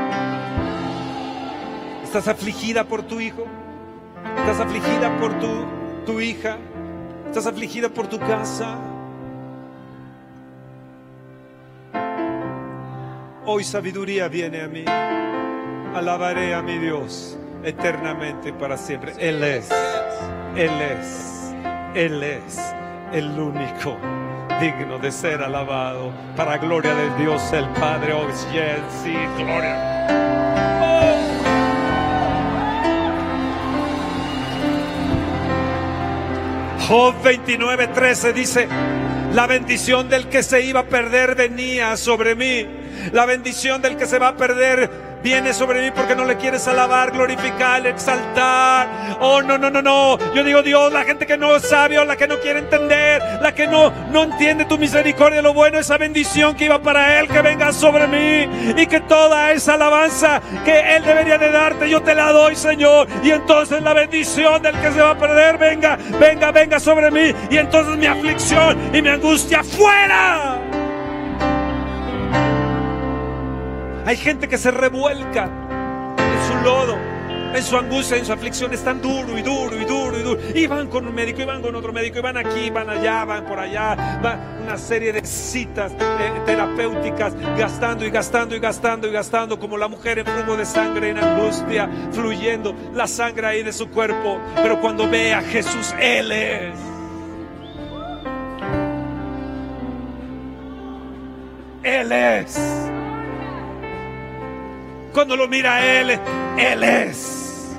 ¿Estás 2.17 2.29
afligida 2.29 2.85
por 2.85 3.03
tu 3.03 3.19
hijo? 3.19 3.45
¿Estás 4.39 4.61
afligida 4.61 5.19
por 5.19 5.37
tu, 5.41 5.65
tu 6.07 6.21
hija? 6.21 6.59
¿Estás 7.27 7.45
afligida 7.49 7.89
por 7.89 8.07
tu 8.07 8.21
casa? 8.21 8.79
Hoy 13.45 13.65
sabiduría 13.65 14.29
viene 14.29 14.63
a 14.63 14.69
mí. 14.69 14.85
Alabaré 15.93 16.55
a 16.55 16.63
mi 16.63 16.79
Dios 16.79 17.37
eternamente 17.65 18.51
y 18.51 18.53
para 18.53 18.77
siempre. 18.77 19.15
Él 19.19 19.43
es, 19.43 19.69
Él 20.55 20.71
es, 20.83 21.53
Él 21.97 22.23
es 22.23 22.61
el 23.13 23.41
único 23.41 23.97
digno 24.61 25.01
de 25.01 25.11
ser 25.11 25.43
alabado 25.43 26.13
para 26.37 26.59
gloria 26.59 26.95
de 26.95 27.25
Dios 27.25 27.53
el 27.53 27.69
Padre. 27.71 28.13
Oh, 28.13 28.29
yes, 28.29 29.03
sí, 29.03 29.17
gloria. 29.37 30.74
Job 36.89 37.15
29, 37.23 37.89
13 37.89 38.33
dice, 38.35 38.69
la 39.33 39.47
bendición 39.47 40.11
del 40.11 40.29
que 40.29 40.43
se 40.43 40.61
iba 40.61 40.81
a 40.81 40.87
perder 40.87 41.35
venía 41.35 41.97
sobre 41.97 42.35
mí. 42.35 42.67
La 43.13 43.25
bendición 43.25 43.81
del 43.81 43.97
que 43.97 44.07
se 44.07 44.19
va 44.19 44.29
a 44.29 44.37
perder 44.37 44.91
viene 45.25 45.55
sobre 45.55 45.81
mí 45.81 45.91
porque 45.91 46.15
no 46.15 46.27
le 46.27 46.37
quieres 46.37 46.69
alabar, 46.69 47.11
glorificar, 47.11 47.85
exaltar. 47.87 49.17
Oh, 49.21 49.41
no, 49.41 49.57
no, 49.57 49.71
no, 49.71 49.81
no. 49.81 50.19
Yo 50.35 50.45
digo, 50.45 50.63
Dios, 50.63 50.93
la 50.93 51.03
gente 51.05 51.27
que 51.27 51.39
no 51.39 51.57
es 51.57 51.67
sabio, 51.67 52.05
la 52.05 52.15
que 52.15 52.29
no 52.29 52.39
quiere 52.41 52.59
entender, 52.59 53.23
la 53.41 53.55
que 53.55 53.67
no, 53.67 53.91
no 54.13 54.25
entiende 54.25 54.67
tu 54.67 54.77
misericordia, 54.77 55.41
lo 55.41 55.55
bueno, 55.55 55.79
esa 55.79 55.97
bendición 55.97 56.55
que 56.55 56.67
iba 56.67 56.79
para 56.79 57.19
Él, 57.19 57.29
que 57.29 57.41
venga 57.41 57.73
sobre 57.73 58.07
mí 58.07 58.75
y 58.77 58.87
que 58.87 59.01
toda 59.01 59.53
esa 59.53 59.75
alabanza 59.75 60.43
que 60.63 60.95
Él 60.97 61.03
debería 61.03 61.39
de 61.39 61.51
darte, 61.51 61.89
yo 61.89 62.03
te 62.03 62.15
la 62.15 62.31
doy, 62.31 62.55
Señor. 62.55 63.09
Y 63.23 63.31
entonces 63.31 63.83
la 63.83 63.95
bendición 63.95 64.61
del 64.61 64.79
que 64.79 64.93
se 64.93 65.01
va 65.01 65.13
a 65.13 65.19
perder, 65.19 65.57
venga, 65.57 65.97
venga, 66.21 66.53
venga 66.53 66.79
sobre 66.79 67.11
mí. 67.11 67.35
Y 67.51 67.57
entonces 67.57 67.97
mi 67.97 68.07
aflicción 68.07 68.95
y 68.95 69.01
mi 69.01 69.09
angustia 69.09 69.65
fuera. 69.65 70.64
Hay 74.07 74.17
gente 74.19 74.49
que 74.49 74.59
se 74.59 74.71
revuelca 74.71 75.45
en 76.19 76.47
su 76.47 76.63
lodo, 76.63 76.99
en 77.55 77.63
su 77.63 77.75
angustia, 77.75 78.19
en 78.19 78.27
su 78.27 78.35
aflicción. 78.35 78.75
Es 78.75 78.85
tan 78.85 79.01
duro 79.01 79.39
y 79.39 79.41
duro 79.41 79.75
y 79.81 79.85
duro 79.87 80.19
y 80.19 80.23
duro. 80.23 80.41
Y 80.55 80.67
van 80.67 80.89
con 80.89 81.07
un 81.07 81.15
médico, 81.15 81.41
y 81.41 81.47
van 81.47 81.63
con 81.63 81.75
otro 81.75 81.91
médico, 81.91 82.19
y 82.19 82.23
van 82.23 82.37
aquí, 82.37 82.69
van 82.69 82.91
allá, 82.91 83.25
van 83.25 83.47
por 83.47 83.59
allá. 83.59 84.21
Va 84.23 84.39
una 84.63 84.77
serie 84.77 85.11
de 85.11 85.25
citas 85.25 85.93
eh, 85.93 86.33
terapéuticas, 86.45 87.35
gastando 87.57 88.05
y 88.05 88.11
gastando 88.11 88.55
y 88.55 88.61
gastando 88.61 89.07
y 89.07 89.11
gastando, 89.11 89.59
como 89.59 89.79
la 89.79 89.89
mujer 89.89 90.19
en 90.19 90.27
flujo 90.27 90.57
de 90.57 90.67
sangre, 90.67 91.09
en 91.09 91.19
angustia, 91.19 91.89
fluyendo 92.13 92.75
la 92.93 93.07
sangre 93.07 93.47
ahí 93.47 93.63
de 93.63 93.73
su 93.73 93.89
cuerpo. 93.89 94.39
Pero 94.57 94.83
cuando 94.83 95.09
ve 95.09 95.33
a 95.33 95.41
Jesús, 95.41 95.95
Él 95.99 96.31
es. 96.31 96.75
Él 101.83 102.13
es. 102.13 102.85
Cuando 105.15 105.37
lo 105.37 105.47
mira 105.47 106.01
Él, 106.01 106.19
Él 106.59 106.83
es. 106.83 107.77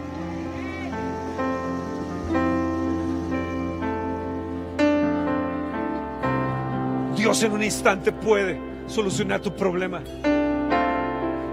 Dios 7.18 7.44
en 7.44 7.52
un 7.52 7.62
instante 7.62 8.14
puede 8.14 8.58
solucionar 8.88 9.42
tu 9.42 9.54
problema. 9.54 10.02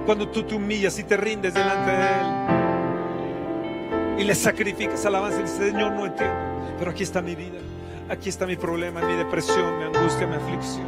Cuando 0.07 0.29
tú 0.29 0.45
te 0.45 0.55
humillas 0.55 0.97
y 1.01 1.05
te 1.05 1.17
rindes 1.17 1.53
delante 1.53 1.91
de 1.91 1.97
Él 1.97 2.27
y 4.21 4.25
le 4.25 4.37
sacrificas 4.37 5.05
alabanza 5.05 5.41
y 5.41 5.43
dices, 5.43 5.73
Señor, 5.73 5.93
no 5.93 6.07
entiendo, 6.07 6.37
pero 6.79 6.93
aquí 6.93 7.03
está 7.03 7.21
mi 7.21 7.35
vida, 7.35 7.59
aquí 8.09 8.29
está 8.29 8.47
mi 8.47 8.55
problema, 8.55 9.01
mi 9.01 9.15
depresión, 9.15 9.79
mi 9.79 9.85
angustia, 9.85 10.29
mi 10.29 10.37
aflicción. 10.37 10.87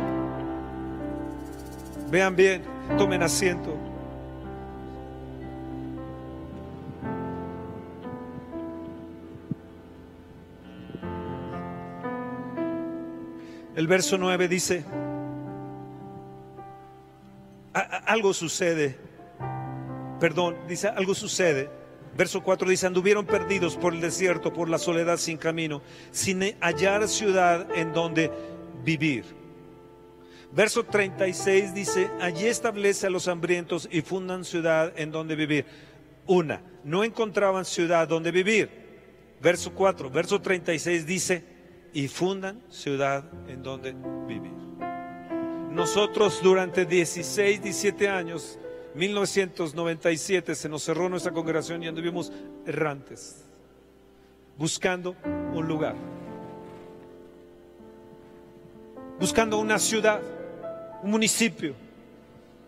Vean 2.12 2.36
bien, 2.36 2.62
tomen 2.96 3.24
asiento. 3.24 3.93
El 13.84 13.88
verso 13.88 14.16
9 14.16 14.48
dice, 14.48 14.82
"A- 17.74 17.80
a- 17.80 17.98
algo 18.14 18.32
sucede, 18.32 18.96
perdón, 20.18 20.56
dice, 20.66 20.88
algo 20.88 21.14
sucede. 21.14 21.68
Verso 22.16 22.42
4 22.42 22.66
dice, 22.70 22.86
anduvieron 22.86 23.26
perdidos 23.26 23.76
por 23.76 23.92
el 23.92 24.00
desierto, 24.00 24.54
por 24.54 24.70
la 24.70 24.78
soledad 24.78 25.18
sin 25.18 25.36
camino, 25.36 25.82
sin 26.12 26.40
hallar 26.62 27.06
ciudad 27.08 27.66
en 27.76 27.92
donde 27.92 28.30
vivir. 28.82 29.26
Verso 30.50 30.84
36 30.84 31.74
dice, 31.74 32.10
allí 32.22 32.46
establece 32.46 33.08
a 33.08 33.10
los 33.10 33.28
hambrientos 33.28 33.86
y 33.92 34.00
fundan 34.00 34.46
ciudad 34.46 34.94
en 34.96 35.12
donde 35.12 35.36
vivir. 35.36 35.66
Una, 36.26 36.62
no 36.84 37.04
encontraban 37.04 37.66
ciudad 37.66 38.08
donde 38.08 38.30
vivir. 38.30 38.70
Verso 39.42 39.74
4, 39.74 40.08
verso 40.08 40.40
36 40.40 41.04
dice, 41.04 41.52
y 41.94 42.08
fundan 42.08 42.60
ciudad 42.68 43.24
en 43.48 43.62
donde 43.62 43.94
vivir. 44.26 44.52
Nosotros 45.70 46.40
durante 46.42 46.84
16, 46.84 47.62
17 47.62 48.08
años, 48.08 48.58
1997, 48.94 50.54
se 50.54 50.68
nos 50.68 50.82
cerró 50.82 51.08
nuestra 51.08 51.32
congregación 51.32 51.82
y 51.82 51.88
anduvimos 51.88 52.32
errantes. 52.66 53.40
buscando 54.56 55.16
un 55.52 55.66
lugar, 55.66 55.96
buscando 59.18 59.58
una 59.58 59.80
ciudad, 59.80 60.20
un 61.02 61.10
municipio, 61.10 61.74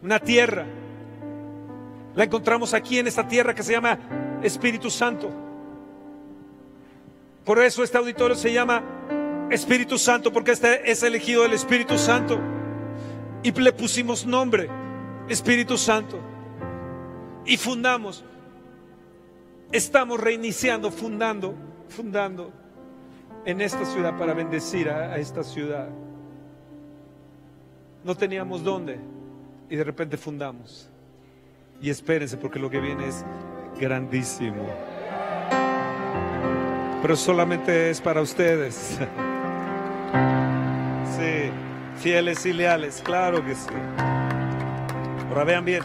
una 0.02 0.18
tierra. 0.18 0.66
La 2.16 2.24
encontramos 2.24 2.74
aquí 2.74 2.98
en 2.98 3.06
esta 3.06 3.28
tierra 3.28 3.54
que 3.54 3.62
se 3.62 3.72
llama 3.72 4.40
Espíritu 4.42 4.90
Santo. 4.90 5.30
Por 7.44 7.62
eso 7.62 7.84
este 7.84 7.98
auditorio 7.98 8.34
se 8.34 8.52
llama 8.52 8.95
Espíritu 9.50 9.98
Santo, 9.98 10.32
porque 10.32 10.52
este 10.52 10.90
es 10.90 11.02
elegido 11.02 11.44
el 11.44 11.52
Espíritu 11.52 11.98
Santo. 11.98 12.40
Y 13.42 13.52
le 13.52 13.72
pusimos 13.72 14.26
nombre, 14.26 14.68
Espíritu 15.28 15.78
Santo. 15.78 16.18
Y 17.44 17.56
fundamos, 17.56 18.24
estamos 19.70 20.18
reiniciando, 20.18 20.90
fundando, 20.90 21.54
fundando 21.88 22.52
en 23.44 23.60
esta 23.60 23.84
ciudad 23.84 24.18
para 24.18 24.34
bendecir 24.34 24.90
a, 24.90 25.12
a 25.12 25.18
esta 25.18 25.44
ciudad. 25.44 25.88
No 28.02 28.16
teníamos 28.16 28.64
dónde 28.64 28.98
y 29.70 29.76
de 29.76 29.84
repente 29.84 30.16
fundamos. 30.16 30.90
Y 31.80 31.90
espérense 31.90 32.36
porque 32.36 32.58
lo 32.58 32.68
que 32.68 32.80
viene 32.80 33.06
es 33.06 33.24
grandísimo. 33.78 34.66
Pero 37.02 37.14
solamente 37.14 37.90
es 37.90 38.00
para 38.00 38.22
ustedes. 38.22 38.98
Sí, 41.16 41.50
fieles 42.02 42.44
y 42.46 42.52
leales, 42.52 43.02
claro 43.04 43.44
que 43.44 43.54
sí. 43.54 43.68
Ahora 45.28 45.44
vean 45.44 45.64
bien. 45.64 45.82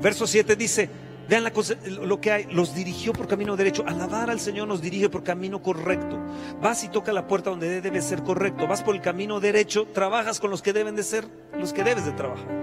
Verso 0.00 0.26
7 0.26 0.56
dice, 0.56 0.90
vean 1.28 1.44
la 1.44 1.52
cosa, 1.52 1.74
lo 1.86 2.20
que 2.20 2.32
hay, 2.32 2.44
los 2.50 2.74
dirigió 2.74 3.12
por 3.12 3.28
camino 3.28 3.56
derecho. 3.56 3.84
Alabar 3.86 4.30
al 4.30 4.40
Señor 4.40 4.66
nos 4.66 4.82
dirige 4.82 5.08
por 5.08 5.22
camino 5.22 5.62
correcto. 5.62 6.18
Vas 6.60 6.82
y 6.84 6.88
toca 6.88 7.12
la 7.12 7.26
puerta 7.26 7.50
donde 7.50 7.80
debe 7.80 8.02
ser 8.02 8.22
correcto. 8.22 8.66
Vas 8.66 8.82
por 8.82 8.94
el 8.94 9.00
camino 9.00 9.40
derecho, 9.40 9.86
trabajas 9.86 10.40
con 10.40 10.50
los 10.50 10.62
que 10.62 10.72
deben 10.72 10.96
de 10.96 11.04
ser, 11.04 11.24
los 11.56 11.72
que 11.72 11.84
debes 11.84 12.04
de 12.04 12.12
trabajar. 12.12 12.61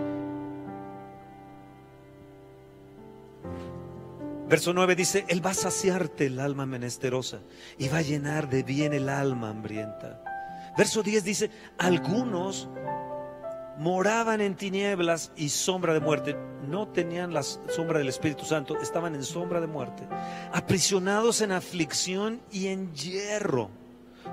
Verso 4.50 4.74
9 4.74 4.95
dice, 4.95 5.26
Él 5.28 5.45
va 5.45 5.52
a 5.52 5.54
saciarte 5.54 6.26
el 6.26 6.39
alma 6.39 6.66
menesterosa 6.66 7.39
y 7.78 7.88
va 7.88 8.00
a 8.00 8.02
llenar 8.02 8.50
de 8.50 8.64
bien 8.64 8.93
el 8.93 9.08
alma 9.08 9.50
hambrienta. 9.50 10.24
Verso 10.76 11.04
10 11.04 11.24
dice, 11.24 11.52
algunos 11.78 12.68
moraban 13.78 14.41
en 14.41 14.56
tinieblas 14.56 15.32
y 15.36 15.50
sombra 15.50 15.93
de 15.93 16.00
muerte. 16.00 16.36
No 16.68 16.88
tenían 16.88 17.32
la 17.32 17.43
sombra 17.43 18.00
del 18.00 18.10
Espíritu 18.10 18.43
Santo, 18.43 18.80
estaban 18.82 19.14
en 19.14 19.24
sombra 19.24 19.62
de 19.62 19.68
muerte. 19.68 20.08
Aprisionados 20.52 21.41
en 21.41 21.52
aflicción 21.52 22.41
y 22.52 22.68
en 22.68 22.91
hierro, 22.93 23.70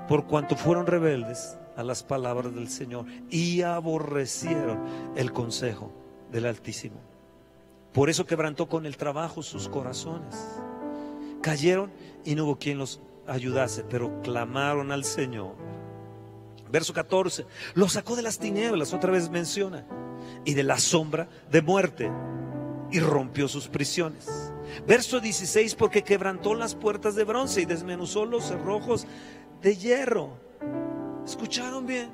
por 0.07 0.25
cuanto 0.25 0.55
fueron 0.55 0.87
rebeldes 0.87 1.57
a 1.75 1.83
las 1.83 2.01
palabras 2.01 2.55
del 2.55 2.69
Señor 2.69 3.05
y 3.29 3.61
aborrecieron 3.61 5.13
el 5.15 5.31
consejo 5.31 5.93
del 6.31 6.47
Altísimo. 6.47 7.06
Por 7.97 8.11
eso 8.11 8.27
quebrantó 8.27 8.69
con 8.69 8.85
el 8.85 8.95
trabajo 8.95 9.41
sus 9.41 9.67
corazones. 9.67 10.35
Cayeron 11.41 11.91
y 12.23 12.35
no 12.35 12.45
hubo 12.45 12.59
quien 12.59 12.77
los 12.77 13.01
ayudase, 13.25 13.83
pero 13.83 14.21
clamaron 14.21 14.91
al 14.91 15.03
Señor. 15.03 15.55
Verso 16.69 16.93
14, 16.93 17.47
lo 17.73 17.89
sacó 17.89 18.15
de 18.15 18.21
las 18.21 18.37
tinieblas, 18.37 18.93
otra 18.93 19.11
vez 19.11 19.31
menciona, 19.31 19.83
y 20.45 20.53
de 20.53 20.61
la 20.61 20.77
sombra 20.77 21.27
de 21.49 21.63
muerte, 21.63 22.11
y 22.91 22.99
rompió 22.99 23.47
sus 23.47 23.67
prisiones. 23.67 24.53
Verso 24.85 25.19
16, 25.19 25.73
porque 25.73 26.03
quebrantó 26.03 26.53
las 26.53 26.75
puertas 26.75 27.15
de 27.15 27.23
bronce 27.23 27.61
y 27.61 27.65
desmenuzó 27.65 28.27
los 28.27 28.43
cerrojos 28.43 29.07
de 29.63 29.75
hierro. 29.75 30.37
¿Escucharon 31.25 31.87
bien? 31.87 32.11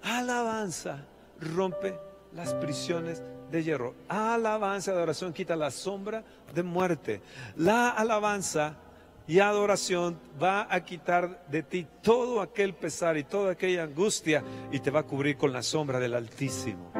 Alabanza 0.00 1.04
rompe 1.40 1.98
las 2.32 2.54
prisiones 2.54 3.20
de 3.54 3.62
hierro. 3.62 3.94
Alabanza 4.08 4.90
y 4.90 4.94
adoración 4.94 5.32
quita 5.32 5.56
la 5.56 5.70
sombra 5.70 6.24
de 6.54 6.62
muerte. 6.62 7.22
La 7.56 7.90
alabanza 7.90 8.76
y 9.26 9.38
adoración 9.38 10.18
va 10.42 10.66
a 10.68 10.84
quitar 10.84 11.46
de 11.48 11.62
ti 11.62 11.86
todo 12.02 12.40
aquel 12.40 12.74
pesar 12.74 13.16
y 13.16 13.24
toda 13.24 13.52
aquella 13.52 13.84
angustia 13.84 14.42
y 14.72 14.80
te 14.80 14.90
va 14.90 15.00
a 15.00 15.02
cubrir 15.04 15.36
con 15.36 15.52
la 15.52 15.62
sombra 15.62 15.98
del 15.98 16.14
Altísimo. 16.14 16.92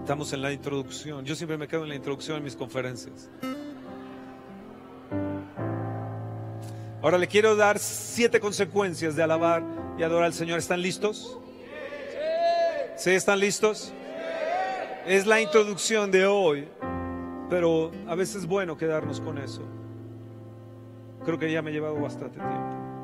Estamos 0.00 0.32
en 0.32 0.42
la 0.42 0.52
introducción. 0.52 1.24
Yo 1.24 1.34
siempre 1.34 1.56
me 1.56 1.66
quedo 1.66 1.82
en 1.82 1.88
la 1.88 1.96
introducción 1.96 2.38
en 2.38 2.44
mis 2.44 2.54
conferencias. 2.54 3.28
Ahora 7.02 7.18
le 7.18 7.28
quiero 7.28 7.54
dar 7.56 7.78
siete 7.78 8.40
consecuencias 8.40 9.14
de 9.16 9.22
alabar 9.22 9.62
y 9.98 10.02
adorar 10.02 10.24
al 10.24 10.32
Señor. 10.32 10.58
¿Están 10.58 10.80
listos? 10.80 11.38
¿Sí? 12.96 13.10
¿Están 13.10 13.38
listos? 13.38 13.92
Es 15.06 15.26
la 15.26 15.40
introducción 15.40 16.10
de 16.10 16.26
hoy, 16.26 16.68
pero 17.48 17.92
a 18.08 18.14
veces 18.14 18.36
es 18.36 18.46
bueno 18.46 18.76
quedarnos 18.76 19.20
con 19.20 19.38
eso. 19.38 19.62
Creo 21.24 21.38
que 21.38 21.52
ya 21.52 21.62
me 21.62 21.70
he 21.70 21.74
llevado 21.74 22.00
bastante 22.00 22.38
tiempo. 22.38 22.95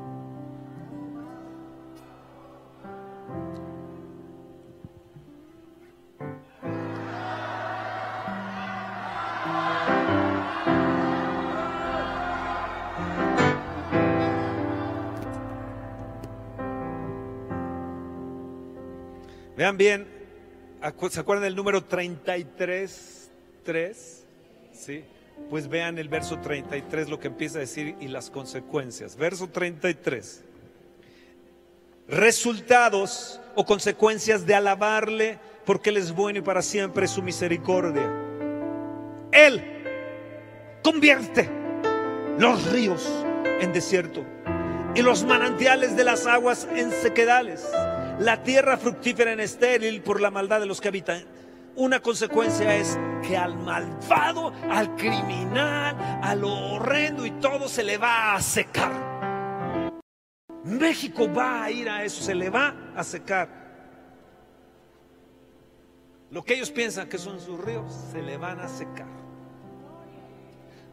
Vean 19.63 19.77
bien, 19.77 20.07
¿se 21.09 21.21
acuerdan 21.21 21.45
del 21.45 21.55
número 21.55 21.85
33? 21.85 23.31
3? 23.63 24.25
¿Sí? 24.73 25.05
Pues 25.49 25.69
vean 25.69 25.97
el 25.97 26.09
verso 26.09 26.37
33, 26.39 27.07
lo 27.07 27.17
que 27.17 27.27
empieza 27.27 27.59
a 27.59 27.61
decir 27.61 27.95
y 28.01 28.09
las 28.09 28.29
consecuencias. 28.29 29.15
Verso 29.15 29.47
33. 29.47 30.43
Resultados 32.09 33.39
o 33.55 33.63
consecuencias 33.63 34.45
de 34.45 34.53
alabarle 34.53 35.39
porque 35.65 35.91
Él 35.91 35.95
es 35.95 36.11
bueno 36.11 36.39
y 36.39 36.41
para 36.41 36.61
siempre 36.61 37.07
su 37.07 37.23
misericordia. 37.23 38.11
Él 39.31 39.63
convierte 40.83 41.49
los 42.37 42.69
ríos 42.69 43.09
en 43.61 43.71
desierto 43.71 44.25
y 44.93 45.01
los 45.01 45.23
manantiales 45.23 45.95
de 45.95 46.03
las 46.03 46.27
aguas 46.27 46.67
en 46.75 46.91
sequedales 46.91 47.65
la 48.19 48.43
tierra 48.43 48.77
fructífera 48.77 49.31
en 49.31 49.39
estéril 49.39 50.01
por 50.01 50.21
la 50.21 50.31
maldad 50.31 50.59
de 50.59 50.65
los 50.65 50.81
que 50.81 50.89
habitan. 50.89 51.23
Una 51.75 51.99
consecuencia 51.99 52.75
es 52.75 52.99
que 53.27 53.35
al 53.35 53.57
malvado, 53.57 54.53
al 54.69 54.95
criminal, 54.95 55.95
a 56.21 56.35
lo 56.35 56.53
horrendo 56.73 57.25
y 57.25 57.31
todo 57.31 57.67
se 57.67 57.83
le 57.83 57.97
va 57.97 58.35
a 58.35 58.41
secar. 58.41 59.91
México 60.63 61.27
va 61.33 61.63
a 61.63 61.71
ir 61.71 61.89
a 61.89 62.03
eso, 62.03 62.21
se 62.23 62.35
le 62.35 62.49
va 62.49 62.75
a 62.95 63.03
secar. 63.03 63.49
Lo 66.29 66.43
que 66.43 66.53
ellos 66.55 66.71
piensan 66.71 67.09
que 67.09 67.17
son 67.17 67.39
sus 67.39 67.59
ríos, 67.59 67.91
se 68.11 68.21
le 68.21 68.37
van 68.37 68.59
a 68.59 68.67
secar. 68.67 69.07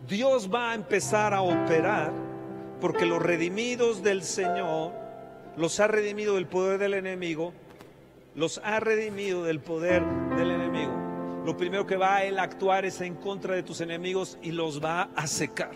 Dios 0.08 0.50
va 0.52 0.72
a 0.72 0.74
empezar 0.74 1.34
a 1.34 1.42
operar 1.42 2.12
porque 2.80 3.04
los 3.06 3.22
redimidos 3.22 4.02
del 4.02 4.22
Señor 4.22 4.99
los 5.60 5.78
ha 5.78 5.86
redimido 5.86 6.36
del 6.36 6.46
poder 6.46 6.78
del 6.78 6.94
enemigo, 6.94 7.52
los 8.34 8.62
ha 8.64 8.80
redimido 8.80 9.44
del 9.44 9.60
poder 9.60 10.02
del 10.36 10.50
enemigo. 10.50 10.92
Lo 11.44 11.56
primero 11.56 11.86
que 11.86 11.96
va 11.96 12.16
a 12.16 12.24
él 12.24 12.38
actuar 12.38 12.86
es 12.86 13.00
en 13.02 13.14
contra 13.14 13.54
de 13.54 13.62
tus 13.62 13.82
enemigos 13.82 14.38
y 14.40 14.52
los 14.52 14.82
va 14.82 15.10
a 15.14 15.26
secar. 15.26 15.70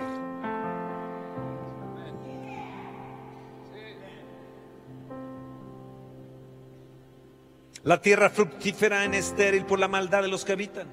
La 7.82 8.00
tierra 8.00 8.30
fructífera 8.30 9.04
en 9.04 9.12
estéril 9.12 9.66
por 9.66 9.78
la 9.78 9.88
maldad 9.88 10.22
de 10.22 10.28
los 10.28 10.46
que 10.46 10.52
habitan. 10.52 10.88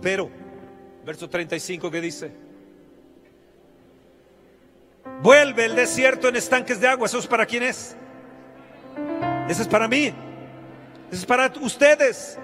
Pero, 0.00 0.30
verso 1.04 1.28
35 1.28 1.90
que 1.90 2.00
dice, 2.00 2.47
Vuelve 5.22 5.64
el 5.64 5.74
desierto 5.74 6.28
en 6.28 6.36
estanques 6.36 6.80
de 6.80 6.88
agua. 6.88 7.06
¿Eso 7.06 7.18
es 7.18 7.26
para 7.26 7.46
quién 7.46 7.62
es? 7.62 7.96
Eso 9.48 9.62
es 9.62 9.68
para 9.68 9.88
mí. 9.88 10.06
Eso 10.06 11.20
es 11.20 11.26
para 11.26 11.52
ustedes. 11.60 12.38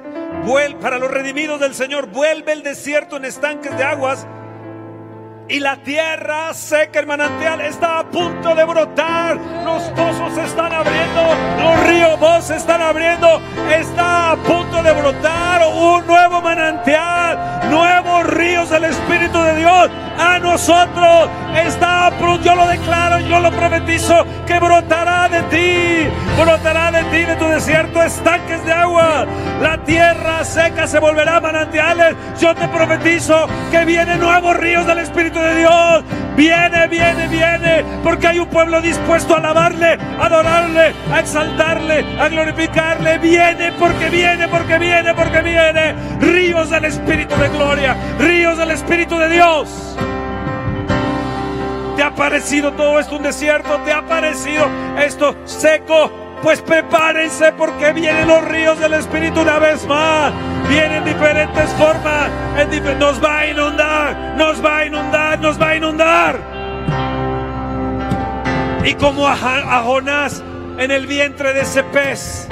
para 0.80 0.98
los 0.98 1.10
redimidos 1.10 1.60
del 1.60 1.74
Señor. 1.74 2.06
Vuelve 2.06 2.52
el 2.52 2.62
desierto 2.62 3.16
en 3.16 3.24
estanques 3.24 3.76
de 3.76 3.84
aguas 3.84 4.26
y 5.46 5.60
la 5.60 5.76
tierra 5.76 6.54
seca, 6.54 7.00
el 7.00 7.06
manantial 7.06 7.60
está 7.60 7.98
a 7.98 8.10
punto 8.10 8.54
de 8.54 8.64
brotar. 8.64 9.36
Los 9.36 9.82
pozos 9.90 10.34
se 10.34 10.44
están 10.44 10.72
abriendo, 10.72 11.22
los 11.62 11.86
ríos 11.86 12.44
se 12.44 12.56
están 12.56 12.80
abriendo. 12.80 13.42
Está 13.70 14.32
a 14.32 14.36
punto 14.36 14.82
de 14.82 14.92
brotar 14.92 15.60
un 15.68 16.06
nuevo 16.06 16.40
manantial, 16.40 17.53
nuevos 17.70 18.26
ríos 18.26 18.70
del 18.70 18.84
Espíritu 18.84 19.40
de 19.42 19.56
Dios 19.56 19.90
a 20.18 20.38
nosotros. 20.38 21.28
Está 21.54 22.04
yo 22.42 22.54
lo 22.54 22.66
declaro, 22.66 23.20
yo 23.20 23.40
lo 23.40 23.50
profetizo, 23.50 24.24
que 24.46 24.58
brotará 24.58 25.28
de 25.28 25.42
ti, 25.44 26.10
brotará 26.40 26.90
de 26.90 27.04
ti, 27.04 27.24
de 27.24 27.36
tu 27.36 27.44
desierto, 27.46 28.02
estanques 28.02 28.64
de 28.64 28.72
agua. 28.72 29.26
La 29.60 29.78
tierra 29.78 30.44
seca 30.44 30.86
se 30.86 30.98
volverá 30.98 31.40
manantiales. 31.40 32.14
Yo 32.40 32.54
te 32.54 32.68
profetizo 32.68 33.46
que 33.70 33.84
vienen 33.84 34.20
nuevos 34.20 34.56
ríos 34.56 34.86
del 34.86 34.98
Espíritu 34.98 35.38
de 35.38 35.56
Dios. 35.56 36.04
Viene, 36.36 36.88
viene, 36.88 37.28
viene, 37.28 37.84
porque 38.02 38.26
hay 38.26 38.38
un 38.40 38.48
pueblo 38.48 38.80
dispuesto 38.80 39.34
a 39.34 39.38
alabarle, 39.38 39.96
a 40.18 40.26
adorarle, 40.26 40.92
a 41.12 41.20
exaltarle, 41.20 42.04
a 42.18 42.28
glorificarle. 42.28 43.18
Viene, 43.18 43.72
porque 43.78 44.10
viene, 44.10 44.48
porque 44.48 44.78
viene, 44.78 45.14
porque 45.14 45.42
viene. 45.42 45.94
Ríos 46.20 46.70
del 46.70 46.86
Espíritu 46.86 47.36
de 47.36 47.48
gloria, 47.50 47.96
ríos 48.18 48.58
del 48.58 48.72
Espíritu 48.72 49.16
de 49.16 49.28
Dios. 49.28 49.96
¿Te 51.96 52.02
ha 52.02 52.12
parecido 52.12 52.72
todo 52.72 52.98
esto 52.98 53.16
un 53.16 53.22
desierto? 53.22 53.78
¿Te 53.84 53.92
ha 53.92 54.02
parecido 54.02 54.66
esto 54.98 55.36
seco? 55.44 56.23
Pues 56.44 56.60
prepárense 56.60 57.52
porque 57.52 57.94
vienen 57.94 58.28
los 58.28 58.44
ríos 58.44 58.78
del 58.78 58.92
Espíritu 58.92 59.40
una 59.40 59.58
vez 59.58 59.86
más. 59.86 60.30
Vienen 60.68 61.02
diferentes 61.02 61.70
formas. 61.70 62.30
nos 62.98 63.24
va 63.24 63.38
a 63.38 63.46
inundar, 63.46 64.34
nos 64.36 64.62
va 64.62 64.78
a 64.78 64.84
inundar, 64.84 65.40
nos 65.40 65.60
va 65.60 65.68
a 65.70 65.76
inundar. 65.76 66.40
Y 68.84 68.92
como 68.94 69.26
a, 69.26 69.82
Jonás 69.84 70.42
en 70.76 70.90
el 70.90 71.06
vientre 71.06 71.54
de 71.54 71.62
ese 71.62 71.82
pez, 71.82 72.46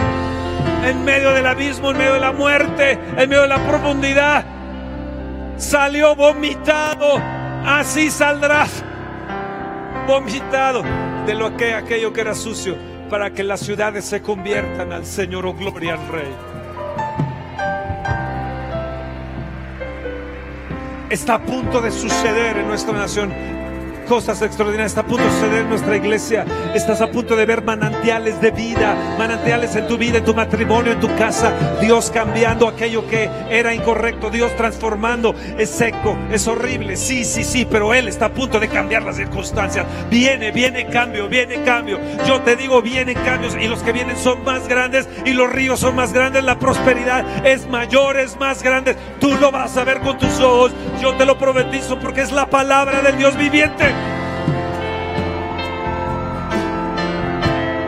en 0.87 1.05
medio 1.05 1.33
del 1.33 1.47
abismo, 1.47 1.91
en 1.91 1.99
medio 1.99 2.15
de 2.15 2.21
la 2.21 2.33
muerte, 2.33 2.93
en 2.93 3.29
medio 3.29 3.43
de 3.43 3.49
la 3.49 3.59
profundidad, 3.59 4.45
salió 5.59 6.17
vomitado. 6.17 7.21
Así 7.67 8.11
saldrás 8.11 8.83
vomitado 10.07 10.83
de 11.27 11.35
lo 11.35 11.55
que 11.59 11.75
aquello 11.75 12.13
que 12.15 12.23
era 12.23 12.35
sucio 12.35 12.92
para 13.13 13.35
que 13.35 13.45
las 13.45 13.61
ciudades 13.61 14.07
se 14.07 14.23
conviertan 14.23 14.91
al 14.91 15.05
Señor, 15.05 15.45
o 15.45 15.51
oh, 15.51 15.53
gloria 15.53 15.93
al 16.01 16.09
Rey. 16.09 16.35
Está 21.11 21.35
a 21.35 21.43
punto 21.43 21.83
de 21.83 21.91
suceder 21.91 22.57
en 22.57 22.69
nuestra 22.69 22.95
nación 22.95 23.31
cosas 24.13 24.43
extraordinarias. 24.43 24.91
Está 24.91 25.01
a 25.01 25.07
punto 25.07 25.25
de 25.25 25.31
suceder 25.31 25.63
en 25.63 25.71
nuestra 25.71 25.97
iglesia. 25.97 26.45
Estás 26.75 27.01
a 27.01 27.11
punto 27.11 27.35
de 27.35 27.47
ver 27.47 27.65
manantiales 27.65 28.43
de 28.43 28.51
vida, 28.51 29.17
manantiales 29.17 29.75
en 29.75 29.89
tu 29.89 29.97
vida, 29.97 30.19
en 30.19 30.25
tu 30.27 30.35
matrimonio, 30.35 30.93
en 30.93 31.01
tu 31.01 31.09
casa. 31.17 31.79
Dios 31.81 32.11
cambiando 32.11 32.69
aquello 32.69 33.09
que 33.09 33.31
era 33.49 33.73
incorrecto. 33.73 34.29
Dios 34.29 34.55
transformando. 34.55 35.35
Es 35.57 35.71
seco, 35.71 36.15
es 36.31 36.47
horrible. 36.47 36.99
Sí, 36.99 37.25
sí, 37.25 37.43
sí, 37.43 37.65
pero 37.65 37.95
Él 37.95 38.07
está 38.07 38.27
a 38.27 38.33
punto 38.35 38.61
de 38.61 38.69
cambiar 38.69 39.03
las 39.03 39.17
circunstancias. 39.17 39.87
Viene, 40.11 40.51
viene 40.51 40.89
cambio, 40.89 41.27
viene 41.27 41.63
cambio. 41.63 41.99
Yo 42.27 42.43
te 42.43 42.55
digo, 42.55 42.83
vienen 42.83 43.17
cambios 43.25 43.57
y 43.59 43.67
los 43.67 43.83
que 43.83 43.93
vienen 43.93 44.19
son 44.19 44.45
más 44.45 44.69
grandes 44.69 45.09
y 45.25 45.33
los 45.33 45.51
ríos 45.51 45.81
son 45.81 45.97
más 45.97 46.13
grandes. 46.13 46.45
La 46.45 46.59
prosperidad 46.59 47.47
es 47.47 47.67
mayor, 47.67 48.19
es 48.19 48.39
más 48.39 48.63
grande. 48.63 48.95
Tú 49.21 49.37
lo 49.41 49.51
vas 49.51 49.75
a 49.79 49.85
ver 49.85 50.01
con 50.01 50.19
tus 50.19 50.39
ojos. 50.39 50.71
Yo 51.01 51.15
te 51.15 51.25
lo 51.25 51.39
profetizo 51.39 51.99
porque 51.99 52.21
es 52.21 52.31
la 52.31 52.45
palabra 52.45 53.01
del 53.01 53.17
Dios 53.17 53.39
viviente. 53.39 54.02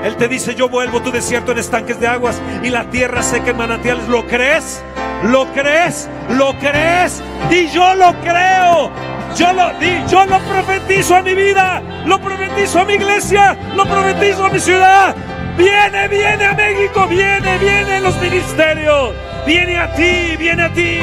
Él 0.05 0.17
te 0.17 0.29
dice, 0.29 0.55
yo 0.55 0.69
vuelvo 0.69 1.01
tu 1.01 1.11
desierto 1.11 1.53
en 1.53 1.59
estanques 1.59 1.99
de 1.99 2.07
aguas 2.07 2.39
y 2.63 2.69
la 2.69 2.85
tierra 2.91 3.23
seca 3.23 3.53
en 3.53 3.57
manantiales. 3.57 4.07
¿Lo 4.07 4.27
crees? 4.27 4.83
¿Lo 5.23 5.51
crees? 5.55 6.11
¿Lo 6.29 6.53
crees? 6.59 7.23
Y 7.51 7.69
yo 7.69 7.95
lo 7.95 8.13
creo. 8.21 8.91
Yo 9.35 9.53
lo, 9.55 9.73
di, 9.81 10.05
yo 10.07 10.27
lo 10.27 10.39
profetizo 10.41 11.17
a 11.17 11.23
mi 11.23 11.35
vida, 11.35 11.83
lo 12.05 12.21
profetizo 12.21 12.81
a 12.81 12.85
mi 12.85 12.95
iglesia, 12.95 13.57
lo 13.75 13.87
profetizo 13.87 14.45
a 14.45 14.51
mi 14.51 14.61
ciudad. 14.61 15.17
Viene, 15.57 16.09
viene 16.09 16.45
a 16.45 16.53
México, 16.53 17.07
viene, 17.09 17.57
viene 17.59 18.01
los 18.03 18.21
ministerios. 18.21 19.15
Viene 19.47 19.79
a 19.79 19.93
ti, 19.95 20.37
viene 20.37 20.65
a 20.65 20.73
ti. 20.73 20.99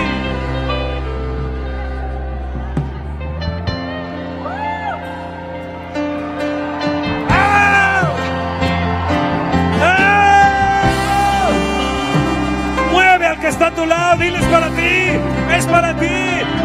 Está 13.61 13.67
a 13.67 13.75
tu 13.75 13.85
lado, 13.85 14.17
diles 14.17 14.43
para 14.45 14.69
ti, 14.69 15.55
es 15.55 15.65
para 15.67 15.93
ti. 15.93 16.07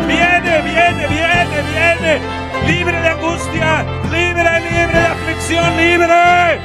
Viene, 0.07 0.63
viene, 0.63 1.07
viene, 1.09 1.57
viene. 1.71 2.21
Libre 2.67 2.99
de 3.03 3.09
angustia, 3.09 3.85
libre, 4.05 4.61
libre 4.61 4.99
de 4.99 5.07
aflicción, 5.07 5.77
libre. 5.77 6.61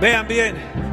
Vean 0.00 0.28
bien. 0.28 0.91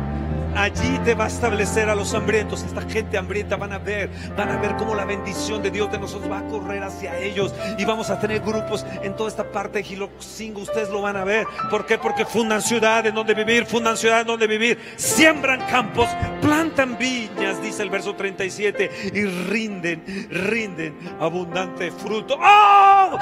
Allí 0.59 0.99
te 1.05 1.15
va 1.15 1.23
a 1.23 1.27
establecer 1.29 1.89
a 1.89 1.95
los 1.95 2.13
hambrientos. 2.13 2.63
Esta 2.63 2.81
gente 2.81 3.17
hambrienta 3.17 3.55
van 3.55 3.71
a 3.71 3.77
ver, 3.77 4.09
van 4.35 4.49
a 4.49 4.57
ver 4.57 4.75
cómo 4.75 4.93
la 4.93 5.05
bendición 5.05 5.63
de 5.63 5.71
Dios 5.71 5.89
de 5.89 5.97
nosotros 5.97 6.29
va 6.29 6.39
a 6.39 6.47
correr 6.47 6.83
hacia 6.83 7.17
ellos. 7.17 7.55
Y 7.77 7.85
vamos 7.85 8.09
a 8.09 8.19
tener 8.19 8.41
grupos 8.41 8.85
en 9.01 9.15
toda 9.15 9.29
esta 9.29 9.49
parte 9.49 9.77
de 9.77 9.85
Giloxingo. 9.85 10.59
Ustedes 10.59 10.89
lo 10.89 11.01
van 11.01 11.15
a 11.15 11.23
ver. 11.23 11.47
¿Por 11.69 11.85
qué? 11.85 11.97
Porque 11.97 12.25
fundan 12.25 12.61
ciudades 12.61 13.13
donde 13.13 13.33
vivir, 13.33 13.65
fundan 13.65 13.95
ciudades 13.95 14.25
donde 14.25 14.47
vivir. 14.47 14.77
Siembran 14.97 15.61
campos, 15.67 16.09
plantan 16.41 16.97
viñas, 16.97 17.61
dice 17.63 17.81
el 17.81 17.89
verso 17.89 18.15
37. 18.15 19.11
Y 19.13 19.23
rinden, 19.23 20.03
rinden 20.29 20.99
abundante 21.21 21.89
fruto. 21.89 22.37
¡Oh! 22.37 23.17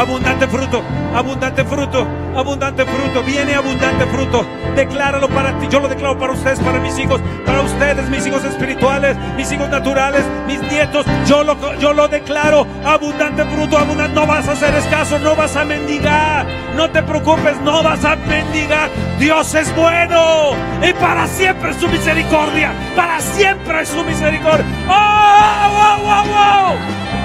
Abundante 0.00 0.48
fruto, 0.48 0.82
abundante 1.14 1.64
fruto, 1.64 2.06
abundante 2.34 2.84
fruto, 2.84 3.22
viene 3.22 3.54
abundante 3.54 4.06
fruto. 4.06 4.46
Decláralo 4.74 5.28
para 5.28 5.58
ti, 5.58 5.68
yo 5.68 5.80
lo 5.80 5.88
declaro 5.88 6.18
para 6.18 6.32
ustedes, 6.32 6.58
para 6.60 6.78
mis 6.78 6.98
hijos, 6.98 7.20
para 7.44 7.60
ustedes, 7.60 8.08
mis 8.08 8.26
hijos 8.26 8.42
espirituales, 8.44 9.16
mis 9.36 9.50
hijos 9.52 9.68
naturales, 9.68 10.24
mis 10.46 10.60
nietos. 10.62 11.04
Yo 11.26 11.44
lo, 11.44 11.56
yo 11.78 11.92
lo 11.92 12.08
declaro, 12.08 12.66
abundante 12.84 13.44
fruto, 13.44 13.76
abundante. 13.76 14.14
No 14.14 14.26
vas 14.26 14.48
a 14.48 14.52
hacer 14.52 14.74
escaso, 14.74 15.18
no 15.18 15.36
vas 15.36 15.54
a 15.56 15.64
mendigar, 15.64 16.46
no 16.76 16.90
te 16.90 17.02
preocupes, 17.02 17.60
no 17.60 17.82
vas 17.82 18.04
a 18.04 18.16
mendigar. 18.16 18.88
Dios 19.18 19.54
es 19.54 19.74
bueno 19.76 20.52
y 20.82 20.92
para 20.94 21.26
siempre 21.26 21.74
su 21.74 21.88
misericordia, 21.88 22.72
para 22.96 23.20
siempre 23.20 23.82
es 23.82 23.88
su 23.88 24.02
misericordia. 24.02 24.64
¡Oh, 24.88 25.68
wow, 25.74 26.06
wow, 26.06 26.24
wow! 26.24 27.19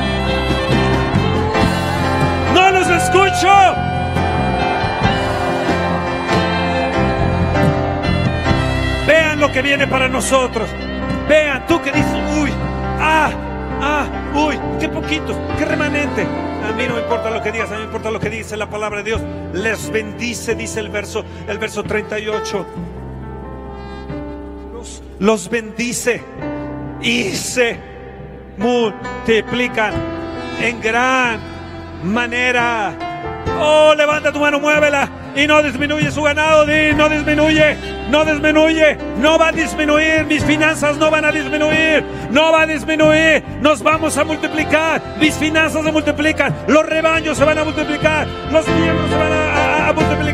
Los 2.76 2.90
escucho. 2.90 3.48
Vean 9.08 9.40
lo 9.40 9.50
que 9.50 9.62
viene 9.62 9.88
para 9.88 10.10
nosotros. 10.10 10.70
Vean, 11.30 11.66
tú 11.68 11.82
que 11.82 11.94
dices, 11.94 12.14
uy, 12.38 12.52
ah, 13.00 13.32
ah, 13.82 14.06
uy, 14.36 14.60
qué 14.82 14.90
poquitos, 14.90 15.38
qué 15.58 15.64
remanente. 15.64 16.24
A 16.24 16.74
mí 16.74 16.84
no 16.86 16.96
me 16.96 17.02
importa 17.02 17.30
lo 17.30 17.42
que 17.42 17.54
digas, 17.54 17.72
a 17.72 17.76
mí 17.76 17.80
me 17.80 17.86
importa 17.86 18.12
lo 18.12 18.20
que 18.20 18.30
dice 18.30 18.58
la 18.58 18.70
palabra 18.70 18.98
de 18.98 19.04
Dios. 19.06 19.22
Les 19.54 19.90
bendice, 19.90 20.54
dice 20.56 20.82
el 20.82 20.90
verso, 20.90 21.24
el 21.48 21.58
verso 21.58 21.82
38. 21.82 22.66
Los, 24.74 25.02
los 25.20 25.50
bendice 25.50 26.22
y 27.02 27.24
se 27.32 27.80
multiplican 28.58 29.94
en 30.60 30.82
gran 30.82 31.55
manera. 32.06 32.94
Oh, 33.60 33.94
levanta 33.96 34.32
tu 34.32 34.40
mano, 34.40 34.60
muévela 34.60 35.10
y 35.36 35.48
no 35.48 35.62
disminuye 35.62 36.12
su 36.12 36.24
ganado, 36.24 36.66
no 36.66 37.10
disminuye, 37.10 37.78
no 38.10 38.24
disminuye, 38.24 38.98
no 39.20 39.38
va 39.38 39.50
a 39.50 39.52
disminuir, 39.52 40.26
mis 40.26 40.44
finanzas 40.44 40.98
no 40.98 41.12
van 41.12 41.26
a 41.26 41.32
disminuir, 41.32 42.04
no 42.32 42.52
va 42.52 42.62
a 42.62 42.68
disminuir, 42.68 43.44
nos 43.62 43.84
vamos 43.84 44.18
a 44.18 44.24
multiplicar, 44.24 45.02
mis 45.20 45.36
finanzas 45.36 45.84
se 45.84 45.92
multiplican, 45.92 46.56
los 46.68 46.86
rebaños 46.86 47.38
se 47.38 47.44
van 47.44 47.58
a 47.58 47.64
multiplicar, 47.66 48.28
los 48.52 48.68
miembros 48.68 49.10
se 49.10 49.18
van 49.18 49.34
a, 49.34 49.55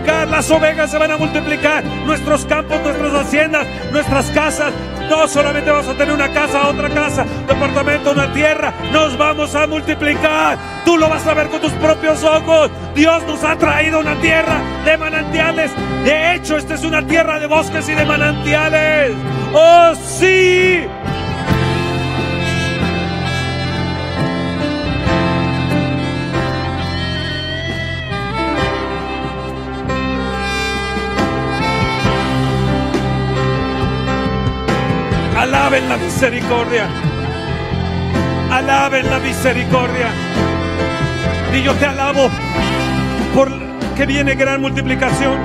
Las 0.05 0.49
ovejas 0.49 0.89
se 0.89 0.97
van 0.97 1.11
a 1.11 1.17
multiplicar, 1.17 1.83
nuestros 1.83 2.45
campos, 2.45 2.81
nuestras 2.81 3.13
haciendas, 3.13 3.67
nuestras 3.91 4.31
casas. 4.31 4.73
No 5.09 5.27
solamente 5.27 5.69
vamos 5.69 5.87
a 5.87 5.93
tener 5.93 6.13
una 6.13 6.31
casa, 6.31 6.67
otra 6.67 6.89
casa, 6.89 7.25
departamento, 7.47 8.11
una 8.11 8.31
tierra. 8.33 8.73
Nos 8.91 9.17
vamos 9.17 9.53
a 9.53 9.67
multiplicar. 9.67 10.57
Tú 10.83 10.97
lo 10.97 11.09
vas 11.09 11.27
a 11.27 11.33
ver 11.33 11.49
con 11.49 11.61
tus 11.61 11.73
propios 11.73 12.23
ojos. 12.23 12.71
Dios 12.95 13.23
nos 13.27 13.43
ha 13.43 13.55
traído 13.57 13.99
una 13.99 14.15
tierra 14.21 14.61
de 14.85 14.97
manantiales. 14.97 15.71
De 16.03 16.35
hecho, 16.35 16.57
esta 16.57 16.75
es 16.75 16.83
una 16.83 17.05
tierra 17.05 17.39
de 17.39 17.45
bosques 17.45 17.87
y 17.89 17.93
de 17.93 18.05
manantiales. 18.05 19.11
Oh, 19.53 19.93
sí. 19.95 20.87
Alaben 35.41 35.89
la 35.89 35.97
misericordia. 35.97 36.87
Alaben 38.51 39.09
la 39.09 39.17
misericordia. 39.17 40.11
Y 41.51 41.63
yo 41.63 41.73
te 41.73 41.87
alabo 41.87 42.29
por 43.33 43.49
que 43.95 44.05
viene 44.05 44.35
gran 44.35 44.61
multiplicación. 44.61 45.39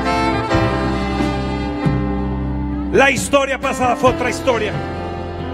La 2.92 3.11
historia 3.11 3.59
pasada 3.59 3.97
fue 3.97 4.11
otra 4.11 4.28
historia. 4.28 4.72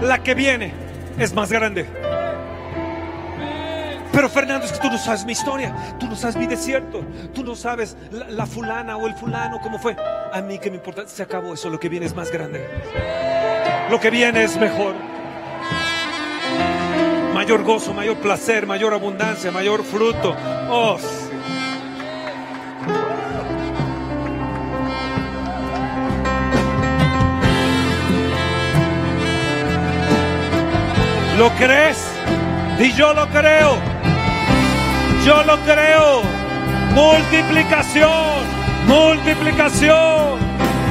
La 0.01 0.21
que 0.21 0.33
viene 0.33 0.73
es 1.17 1.33
más 1.33 1.49
grande. 1.49 1.85
Pero 4.11 4.27
Fernando, 4.27 4.65
es 4.65 4.73
que 4.73 4.79
tú 4.79 4.91
no 4.91 4.97
sabes 4.97 5.23
mi 5.23 5.31
historia, 5.31 5.73
tú 5.97 6.05
no 6.07 6.17
sabes 6.17 6.35
mi 6.35 6.47
desierto, 6.47 7.01
tú 7.33 7.45
no 7.45 7.55
sabes 7.55 7.95
la, 8.11 8.29
la 8.29 8.45
fulana 8.45 8.97
o 8.97 9.07
el 9.07 9.15
fulano, 9.15 9.61
cómo 9.61 9.79
fue. 9.79 9.95
A 10.33 10.41
mí 10.41 10.59
que 10.59 10.69
me 10.69 10.75
importa, 10.75 11.07
se 11.07 11.23
acabó 11.23 11.53
eso, 11.53 11.69
lo 11.69 11.79
que 11.79 11.87
viene 11.87 12.05
es 12.07 12.13
más 12.13 12.29
grande. 12.29 13.32
Lo 13.89 13.99
que 13.99 14.09
viene 14.09 14.43
es 14.43 14.57
mejor. 14.57 14.95
Mayor 17.33 17.63
gozo, 17.63 17.93
mayor 17.93 18.17
placer, 18.17 18.65
mayor 18.65 18.93
abundancia, 18.93 19.51
mayor 19.51 19.83
fruto. 19.83 20.35
Oh. 20.69 20.97
¿Lo 31.37 31.49
crees? 31.55 32.07
Y 32.79 32.93
yo 32.93 33.13
lo 33.13 33.27
creo. 33.29 33.77
Yo 35.25 35.43
lo 35.43 35.57
creo. 35.59 36.21
Multiplicación, 36.93 38.43
multiplicación. 38.87 40.39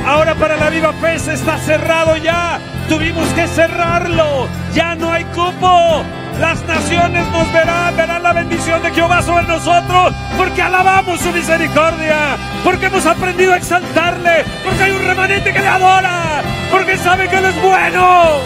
Ahora 0.06 0.34
para 0.34 0.56
la 0.56 0.68
viva 0.68 0.92
fe 0.94 1.18
se 1.18 1.34
está 1.34 1.58
cerrado 1.58 2.16
ya. 2.16 2.60
Tuvimos 2.92 3.26
que 3.28 3.46
cerrarlo. 3.46 4.46
Ya 4.74 4.94
no 4.94 5.10
hay 5.10 5.24
cupo. 5.24 6.04
Las 6.38 6.62
naciones 6.66 7.26
nos 7.28 7.50
verán, 7.50 7.96
verán 7.96 8.22
la 8.22 8.34
bendición 8.34 8.82
de 8.82 8.90
Jehová 8.90 9.22
sobre 9.22 9.46
nosotros, 9.46 10.12
porque 10.36 10.60
alabamos 10.60 11.18
su 11.18 11.32
misericordia, 11.32 12.36
porque 12.62 12.86
hemos 12.86 13.06
aprendido 13.06 13.54
a 13.54 13.56
exaltarle, 13.56 14.44
porque 14.62 14.82
hay 14.82 14.92
un 14.92 15.06
remanente 15.06 15.54
que 15.54 15.58
le 15.58 15.68
adora, 15.68 16.42
porque 16.70 16.98
sabe 16.98 17.28
que 17.30 17.36
Él 17.38 17.46
es 17.46 17.62
bueno. 17.62 18.40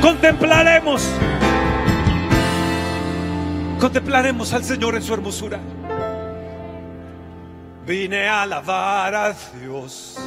Contemplaremos, 0.00 1.10
contemplaremos 3.78 4.54
al 4.54 4.64
Señor 4.64 4.94
en 4.96 5.02
su 5.02 5.12
hermosura. 5.12 5.60
Vine 7.88 8.28
a 8.28 8.42
alabar 8.42 9.14
a 9.14 9.32
Dios. 9.32 10.18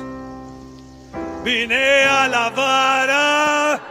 Vine 1.43 2.05
a 2.05 2.23
alabar 2.23 3.09
a... 3.11 3.81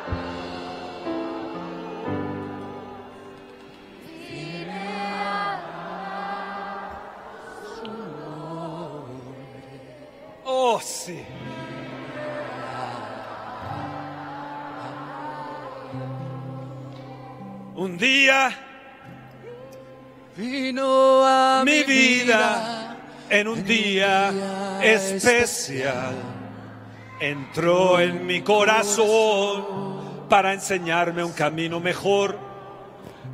Oh, 10.45 10.81
sí. 10.81 11.25
Un 17.77 17.97
día 17.97 18.51
Vino 20.37 21.25
a 21.25 21.63
mi 21.65 21.85
vida 21.85 22.90
en 23.31 23.49
un 23.49 23.65
día 23.65 24.81
especial. 24.83 26.15
Entró 27.21 28.01
en 28.01 28.27
mi 28.27 28.43
corazón 28.43 30.27
para 30.29 30.53
enseñarme 30.53 31.25
un 31.25 31.33
camino 31.33 31.81
mejor. 31.81 32.39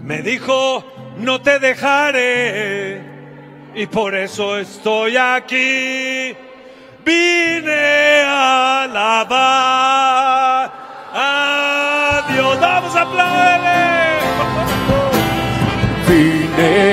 Me 0.00 0.22
dijo, 0.22 0.84
no 1.18 1.40
te 1.40 1.58
dejaré 1.58 3.00
y 3.74 3.86
por 3.86 4.14
eso 4.14 4.58
estoy 4.58 5.16
aquí. 5.16 6.36
Vine 7.04 8.22
a 8.22 8.82
alabar 8.82 10.72
a 11.12 12.26
Dios. 12.32 12.60
Vamos 12.60 12.96
a 12.96 13.02
aplaudirle. 13.02 13.46
Vine 16.08 16.85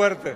fuerte. 0.00 0.34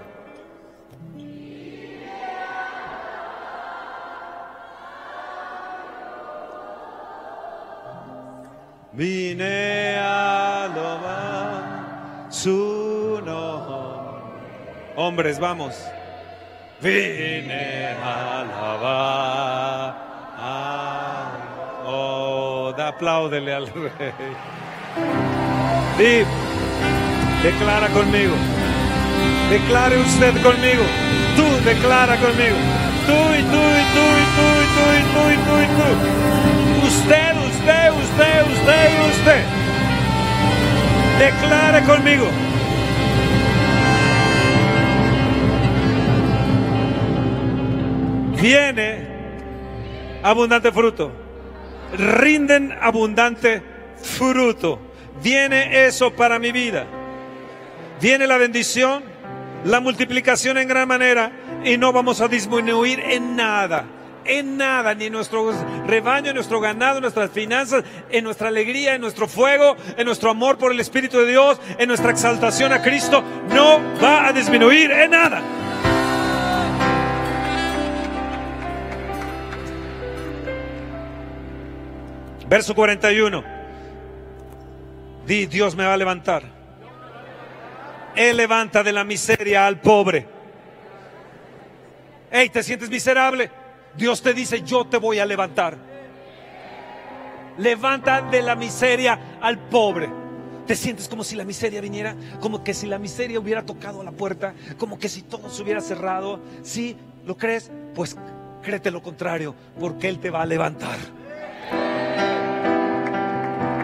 Vine 8.92 9.96
a 9.98 10.64
alabar 10.64 12.26
su 12.30 13.20
nombre. 13.24 13.74
Hombres, 14.96 15.38
vamos. 15.40 15.74
Vine 16.80 17.86
a 18.02 18.40
alabar. 18.40 19.96
a- 20.38 21.30
Oh, 21.86 22.72
da 22.76 22.88
apláudele 22.88 23.52
al 23.54 23.66
rey. 23.74 24.12
Di, 25.98 26.24
declara 27.42 27.88
conmigo. 27.88 28.34
Declare 29.50 29.98
usted 29.98 30.32
conmigo. 30.42 30.84
Tú 31.36 31.44
declara 31.64 32.16
conmigo. 32.16 32.56
Tú 33.06 33.12
y 33.12 33.42
tú 33.42 33.60
y 33.60 33.84
tú 33.94 34.04
y 34.20 34.26
tú 34.36 34.46
y 34.60 34.66
tú 34.74 34.84
y 34.90 35.02
tú 35.12 35.22
y 35.30 35.36
tú 35.46 35.54
y 35.60 35.68
tú. 35.76 35.88
Usted, 36.86 37.32
usted, 37.50 37.90
usted, 37.92 38.42
usted 38.52 38.84
y 38.90 39.10
usted. 39.10 39.42
Declare 41.18 41.84
conmigo. 41.84 42.26
Viene 48.40 49.06
abundante 50.22 50.72
fruto. 50.72 51.12
Rinden 51.96 52.76
abundante 52.80 53.62
fruto. 54.02 54.80
Viene 55.22 55.86
eso 55.86 56.10
para 56.10 56.38
mi 56.38 56.52
vida. 56.52 56.86
Viene 58.00 58.26
la 58.26 58.36
bendición, 58.36 59.13
la 59.64 59.80
multiplicación 59.80 60.58
en 60.58 60.68
gran 60.68 60.86
manera 60.86 61.32
y 61.64 61.76
no 61.76 61.92
vamos 61.92 62.20
a 62.20 62.28
disminuir 62.28 63.00
en 63.00 63.36
nada. 63.36 63.86
En 64.26 64.56
nada, 64.56 64.94
ni 64.94 65.06
en 65.06 65.12
nuestro 65.12 65.52
rebaño, 65.86 66.30
en 66.30 66.36
nuestro 66.36 66.58
ganado, 66.58 66.96
en 66.96 67.02
nuestras 67.02 67.30
finanzas, 67.30 67.84
en 68.10 68.24
nuestra 68.24 68.48
alegría, 68.48 68.94
en 68.94 69.02
nuestro 69.02 69.28
fuego, 69.28 69.76
en 69.98 70.06
nuestro 70.06 70.30
amor 70.30 70.56
por 70.56 70.72
el 70.72 70.80
Espíritu 70.80 71.18
de 71.18 71.26
Dios, 71.26 71.60
en 71.78 71.88
nuestra 71.88 72.10
exaltación 72.10 72.72
a 72.72 72.80
Cristo, 72.80 73.22
no 73.50 73.80
va 74.02 74.26
a 74.26 74.32
disminuir 74.32 74.90
en 74.90 75.10
nada. 75.10 75.42
Verso 82.48 82.74
41. 82.74 83.44
Di, 85.26 85.46
Dios 85.46 85.74
me 85.74 85.84
va 85.84 85.94
a 85.94 85.96
levantar. 85.96 86.53
Él 88.16 88.36
levanta 88.36 88.82
de 88.82 88.92
la 88.92 89.04
miseria 89.04 89.66
al 89.66 89.80
pobre. 89.80 90.26
Hey, 92.30 92.48
¿te 92.48 92.62
sientes 92.62 92.90
miserable? 92.90 93.50
Dios 93.96 94.22
te 94.22 94.34
dice, 94.34 94.62
yo 94.62 94.86
te 94.86 94.96
voy 94.96 95.18
a 95.18 95.26
levantar. 95.26 95.76
Levanta 97.58 98.22
de 98.22 98.42
la 98.42 98.56
miseria 98.56 99.38
al 99.40 99.58
pobre. 99.58 100.08
¿Te 100.66 100.74
sientes 100.74 101.08
como 101.08 101.22
si 101.22 101.36
la 101.36 101.44
miseria 101.44 101.80
viniera? 101.80 102.16
Como 102.40 102.64
que 102.64 102.74
si 102.74 102.86
la 102.86 102.98
miseria 102.98 103.38
hubiera 103.38 103.64
tocado 103.64 104.00
a 104.00 104.04
la 104.04 104.12
puerta, 104.12 104.54
como 104.78 104.98
que 104.98 105.08
si 105.08 105.22
todo 105.22 105.50
se 105.50 105.62
hubiera 105.62 105.80
cerrado. 105.80 106.40
¿Sí? 106.62 106.96
¿Lo 107.24 107.36
crees? 107.36 107.70
Pues 107.94 108.16
créete 108.62 108.90
lo 108.90 109.02
contrario, 109.02 109.54
porque 109.78 110.08
Él 110.08 110.18
te 110.18 110.30
va 110.30 110.42
a 110.42 110.46
levantar. 110.46 110.98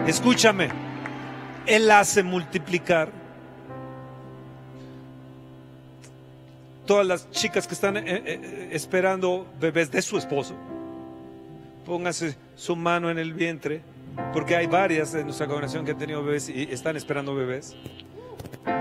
Escúchame, 0.07 0.69
Él 1.65 1.89
hace 1.91 2.23
multiplicar. 2.23 3.20
Todas 6.85 7.05
las 7.05 7.29
chicas 7.31 7.67
que 7.67 7.73
están 7.73 7.97
eh, 7.97 8.03
eh, 8.07 8.69
esperando 8.71 9.47
bebés 9.59 9.91
de 9.91 10.01
su 10.01 10.17
esposo, 10.17 10.55
póngase 11.85 12.35
su 12.55 12.75
mano 12.75 13.09
en 13.09 13.19
el 13.19 13.33
vientre, 13.33 13.81
porque 14.33 14.55
hay 14.55 14.67
varias 14.67 15.11
de 15.11 15.23
nuestra 15.23 15.47
congregación 15.47 15.85
que 15.85 15.91
han 15.91 15.97
tenido 15.97 16.23
bebés 16.23 16.49
y 16.49 16.63
están 16.71 16.95
esperando 16.95 17.35
bebés. 17.35 17.75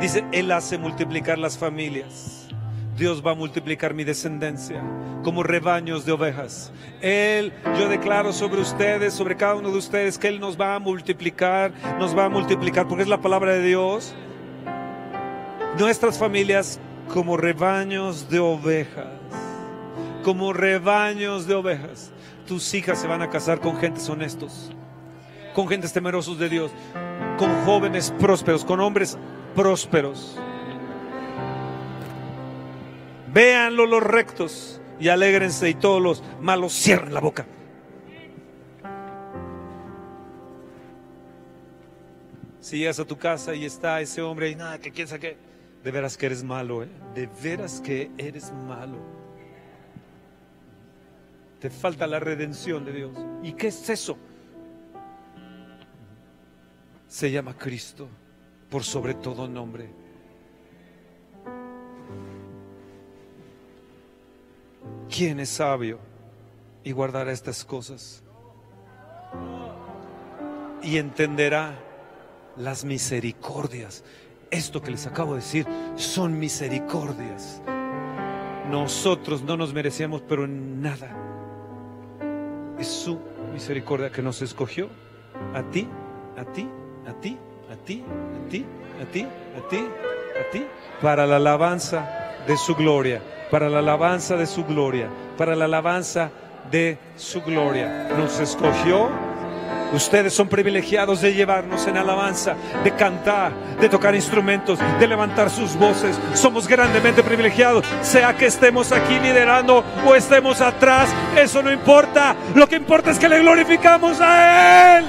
Dice, 0.01 0.25
Él 0.33 0.51
hace 0.53 0.79
multiplicar 0.79 1.39
las 1.39 1.59
familias. 1.59 2.49
Dios 2.97 3.25
va 3.25 3.33
a 3.33 3.35
multiplicar 3.35 3.95
mi 3.95 4.05
descendencia 4.05 4.83
como 5.25 5.43
rebaños 5.43 6.05
de 6.05 6.13
ovejas. 6.13 6.73
Él, 7.01 7.53
yo 7.79 7.89
declaro 7.89 8.33
sobre 8.33 8.61
ustedes, 8.61 9.15
sobre 9.15 9.37
cada 9.37 9.55
uno 9.55 9.71
de 9.71 9.79
ustedes, 9.79 10.19
que 10.19 10.29
Él 10.29 10.41
nos 10.41 10.61
va 10.61 10.75
a 10.75 10.79
multiplicar, 10.79 11.73
nos 11.99 12.17
va 12.17 12.27
a 12.27 12.29
multiplicar, 12.29 12.87
porque 12.89 13.03
es 13.03 13.09
la 13.09 13.21
palabra 13.21 13.53
de 13.53 13.63
Dios. 13.63 14.15
Nuestras 15.79 16.19
familias 16.19 16.81
como 17.13 17.37
rebaños 17.37 18.29
de 18.29 18.39
ovejas, 18.39 19.09
como 20.23 20.53
rebaños 20.53 21.47
de 21.47 21.55
ovejas. 21.55 22.13
Tus 22.47 22.73
hijas 22.75 23.01
se 23.01 23.07
van 23.07 23.23
a 23.23 23.31
casar 23.31 23.61
con 23.61 23.77
gentes 23.79 24.09
honestos, 24.09 24.71
con 25.55 25.69
gentes 25.69 25.93
temerosos 25.93 26.39
de 26.39 26.49
Dios, 26.49 26.71
con 27.39 27.65
jóvenes 27.65 28.13
prósperos, 28.19 28.65
con 28.65 28.81
hombres 28.81 29.19
prósperos. 29.55 30.39
Véanlo 33.33 33.87
los 33.87 34.03
rectos 34.03 34.81
y 34.99 35.09
alégrense 35.09 35.69
y 35.69 35.75
todos 35.75 36.03
los 36.03 36.25
malos 36.41 36.73
cierren 36.73 37.15
la 37.15 37.21
boca. 37.21 37.47
Si 42.61 42.79
llegas 42.79 43.01
a 43.01 43.05
tu 43.05 43.17
casa 43.17 43.55
y 43.55 43.65
está 43.65 44.01
ese 44.01 44.23
hombre 44.23 44.51
y 44.51 44.55
nada, 44.55 44.79
que 44.79 44.93
quién 44.93 45.09
sabe 45.09 45.21
qué, 45.21 45.50
de 45.83 45.91
veras 45.91 46.17
que 46.17 46.27
eres 46.27 46.45
malo, 46.45 46.83
¿eh? 46.83 46.89
De 47.15 47.29
veras 47.43 47.81
que 47.81 48.11
eres 48.19 48.53
malo. 48.53 48.99
Te 51.59 51.71
falta 51.71 52.07
la 52.07 52.21
redención 52.21 52.85
de 52.85 52.93
Dios. 52.93 53.13
¿Y 53.43 53.53
qué 53.53 53.69
es 53.69 53.89
eso? 53.89 54.17
Se 57.07 57.31
llama 57.31 57.57
Cristo 57.57 58.09
por 58.71 58.85
sobre 58.85 59.15
todo 59.15 59.49
nombre. 59.49 59.91
¿Quién 65.11 65.41
es 65.41 65.49
sabio 65.51 65.99
y 66.85 66.93
guardará 66.93 67.33
estas 67.33 67.65
cosas? 67.65 68.23
Y 70.83 70.97
entenderá 70.97 71.79
las 72.57 72.85
misericordias. 72.85 74.05
Esto 74.51 74.83
que 74.83 74.91
les 74.91 75.07
acabo 75.07 75.35
de 75.35 75.41
decir 75.41 75.67
son 75.97 76.39
misericordias. 76.39 77.63
Nosotros 78.69 79.43
no 79.43 79.57
nos 79.57 79.73
merecíamos, 79.73 80.23
pero 80.23 80.45
en 80.45 80.83
nada. 80.83 81.17
Es 82.79 82.89
su 82.89 83.19
misericordia 83.53 84.11
que 84.11 84.23
nos 84.23 84.43
escogió 84.43 84.89
a 85.55 85.63
ti, 85.63 85.89
a 86.37 86.45
ti, 86.45 86.69
a 87.07 87.13
ti, 87.15 87.37
a 87.71 87.77
ti, 87.77 88.05
a 88.05 88.49
ti, 88.49 88.67
a 89.01 89.05
ti, 89.11 89.27
a 89.57 89.69
ti, 89.69 89.79
a 89.79 90.51
ti, 90.51 90.67
para 91.01 91.27
la 91.27 91.37
alabanza 91.37 92.09
de 92.47 92.57
su 92.57 92.75
gloria, 92.75 93.23
para 93.51 93.69
la 93.69 93.79
alabanza 93.79 94.37
de 94.37 94.47
su 94.47 94.65
gloria, 94.65 95.09
para 95.37 95.55
la 95.55 95.67
alabanza 95.67 96.31
de 96.71 96.99
su 97.17 97.43
gloria. 97.43 98.09
Nos 98.17 98.41
escogió 98.41 99.11
Ustedes 99.93 100.33
son 100.35 100.49
privilegiados 100.49 101.21
de 101.21 101.35
llevarnos 101.35 101.87
en 101.87 101.97
alabanza, 101.97 102.55
de 102.85 102.93
cantar, 102.95 103.53
de 103.81 103.89
tocar 103.89 104.15
instrumentos, 104.15 104.79
de 104.99 105.07
levantar 105.09 105.51
sus 105.51 105.75
voces. 105.75 106.19
Somos 106.35 106.69
grandemente 106.69 107.23
privilegiados, 107.23 107.85
sea 108.03 108.37
que 108.37 108.47
estemos 108.47 108.93
aquí 108.93 109.19
liderando 109.19 109.85
o 110.07 110.15
estemos 110.15 110.61
atrás, 110.61 111.09
eso 111.37 111.63
no 111.63 111.73
importa. 111.73 112.37
Lo 112.55 112.69
que 112.69 112.77
importa 112.77 113.11
es 113.11 113.19
que 113.19 113.29
le 113.29 113.41
glorificamos 113.41 114.21
a 114.21 114.99
Él. 114.99 115.05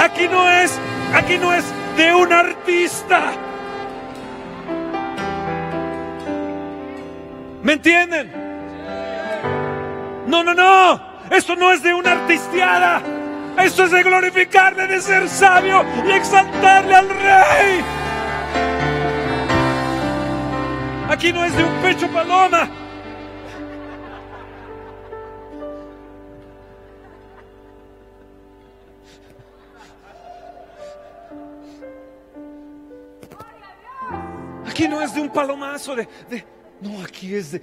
Aquí 0.00 0.28
no 0.28 0.50
es, 0.50 0.78
aquí 1.14 1.38
no 1.38 1.54
es 1.54 1.64
de 1.96 2.14
un 2.14 2.32
artista. 2.32 3.32
¿Me 7.62 7.72
entienden? 7.72 8.30
No, 10.26 10.44
no, 10.44 10.54
no. 10.54 11.07
Esto 11.30 11.56
no 11.56 11.72
es 11.72 11.82
de 11.82 11.92
una 11.92 12.12
artisteada. 12.12 13.02
Esto 13.58 13.84
es 13.84 13.90
de 13.90 14.02
glorificarle, 14.02 14.86
de 14.86 15.00
ser 15.00 15.28
sabio 15.28 15.84
y 16.06 16.12
exaltarle 16.12 16.94
al 16.94 17.08
rey. 17.08 17.84
Aquí 21.08 21.32
no 21.32 21.44
es 21.44 21.56
de 21.56 21.64
un 21.64 21.82
pecho 21.82 22.08
paloma. 22.08 22.68
Aquí 34.66 34.86
no 34.86 35.02
es 35.02 35.12
de 35.12 35.20
un 35.20 35.28
palomazo 35.30 35.96
de, 35.96 36.08
de 36.30 36.57
no, 36.80 37.02
aquí 37.02 37.34
es 37.34 37.52
de, 37.52 37.60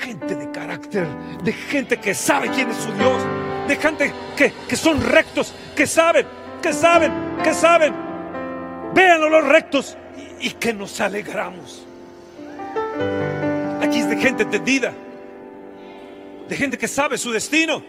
gente 0.00 0.34
de 0.34 0.50
carácter, 0.50 1.06
de 1.42 1.52
gente 1.52 1.98
que 1.98 2.14
sabe 2.14 2.48
quién 2.50 2.70
es 2.70 2.76
su 2.78 2.92
Dios, 2.92 3.22
de 3.68 3.76
gente 3.76 4.12
que, 4.36 4.52
que 4.66 4.76
son 4.76 5.02
rectos, 5.02 5.54
que 5.74 5.86
saben, 5.86 6.26
que 6.62 6.72
saben, 6.72 7.12
que 7.42 7.52
saben. 7.52 7.94
véanlo 8.94 9.28
los 9.28 9.44
rectos 9.44 9.96
y, 10.40 10.50
que 10.50 10.72
nos 10.72 11.00
alegramos. 11.00 11.84
Aquí 13.82 13.98
es 13.98 14.08
de 14.08 14.16
gente 14.16 14.44
entendida, 14.44 14.94
de 16.48 16.56
gente 16.56 16.78
que 16.78 16.88
sabe 16.88 17.18
su 17.18 17.32
destino, 17.32 17.82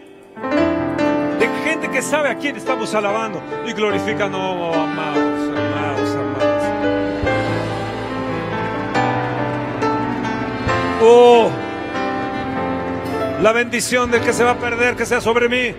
de 1.38 1.48
gente 1.64 1.88
que 1.90 2.02
sabe 2.02 2.28
a 2.28 2.36
quién 2.36 2.56
estamos 2.56 2.94
alabando 2.94 3.42
y 3.66 3.72
glorificando, 3.72 4.38
oh, 4.38 4.74
amados, 4.74 5.27
la 13.40 13.52
bendición 13.52 14.10
del 14.10 14.20
que 14.20 14.32
se 14.32 14.44
va 14.44 14.52
a 14.52 14.58
perder, 14.58 14.96
que 14.96 15.06
sea 15.06 15.20
sobre 15.20 15.48
mí. 15.48 15.74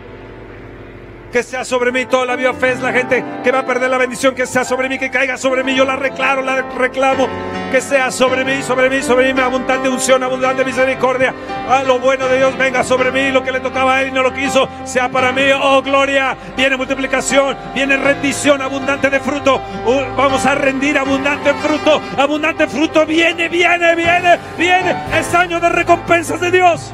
Que 1.32 1.44
sea 1.44 1.64
sobre 1.64 1.92
mí 1.92 2.08
toda 2.08 2.26
la 2.26 2.36
vida 2.36 2.54
fe 2.56 2.72
es 2.72 2.80
la 2.80 2.92
gente 2.92 3.24
que 3.44 3.52
va 3.52 3.60
a 3.60 3.66
perder 3.66 3.92
la 3.92 4.00
bendición, 4.00 4.34
que 4.34 4.48
sea 4.48 4.66
sobre 4.66 4.90
mí, 4.90 4.98
que 4.98 5.12
caiga 5.12 5.38
sobre 5.38 5.64
mí. 5.64 5.76
Yo 5.76 5.86
la 5.86 5.96
reclaro, 5.96 6.42
la 6.42 6.64
reclamo. 6.64 7.28
Que 7.72 7.82
sea 7.82 8.10
sobre 8.10 8.44
mí, 8.44 8.64
sobre 8.64 8.90
mí, 8.90 9.04
sobre 9.04 9.32
mí. 9.32 9.40
Abundante 9.40 9.90
unción, 9.90 10.24
abundante 10.24 10.66
misericordia. 10.66 11.36
Ah, 11.68 11.84
lo 11.86 12.00
bueno 12.00 12.28
de 12.28 12.38
Dios 12.38 12.58
venga 12.58 12.84
sobre 12.84 13.12
mí. 13.12 13.30
Lo 13.30 13.44
que 13.44 13.52
le 13.52 13.60
tocaba 13.60 13.98
a 13.98 14.02
él 14.02 14.08
y 14.08 14.12
no 14.12 14.24
lo 14.24 14.34
quiso, 14.34 14.68
sea 14.86 15.10
para 15.10 15.32
mí. 15.32 15.44
Oh, 15.62 15.84
gloria. 15.84 16.36
Viene 16.58 16.78
multiplicación, 16.78 17.56
viene 17.76 17.96
rendición 17.98 18.64
abundante 18.64 19.12
de 19.12 19.20
fruto. 19.20 19.62
Uh, 19.86 20.16
vamos 20.18 20.44
a 20.48 20.56
rendir 20.56 20.98
abundante 20.98 21.54
fruto. 21.54 22.02
Abundante 22.18 22.68
fruto. 22.68 23.06
Viene, 23.06 23.50
viene, 23.50 23.96
viene, 23.96 24.40
viene. 24.58 24.96
Es 25.14 25.32
año 25.36 25.60
de 25.60 25.70
recompensas 25.70 26.42
de 26.42 26.50
Dios. 26.50 26.92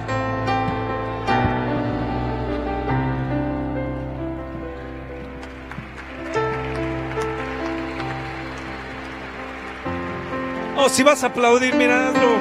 Si 10.96 11.04
vas 11.04 11.22
a 11.26 11.28
aplaudir, 11.28 11.76
miradlo. 11.76 12.38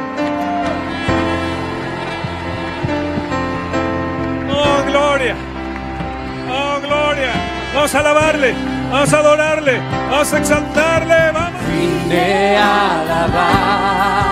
Oh, 4.48 4.78
gloria. 4.86 5.34
Oh, 6.48 6.80
gloria. 6.80 7.32
Vamos 7.74 7.92
a 7.92 7.98
alabarle. 7.98 8.54
Vamos 8.92 9.12
a 9.12 9.18
adorarle. 9.18 9.80
Vamos 10.08 10.32
a 10.32 10.38
exaltarle. 10.38 11.32
Vamos. 11.32 11.62
Vine 11.66 12.56
alabar 12.56 14.23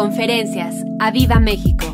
Conferencias. 0.00 0.76
¡A 0.98 1.10
México! 1.40 1.89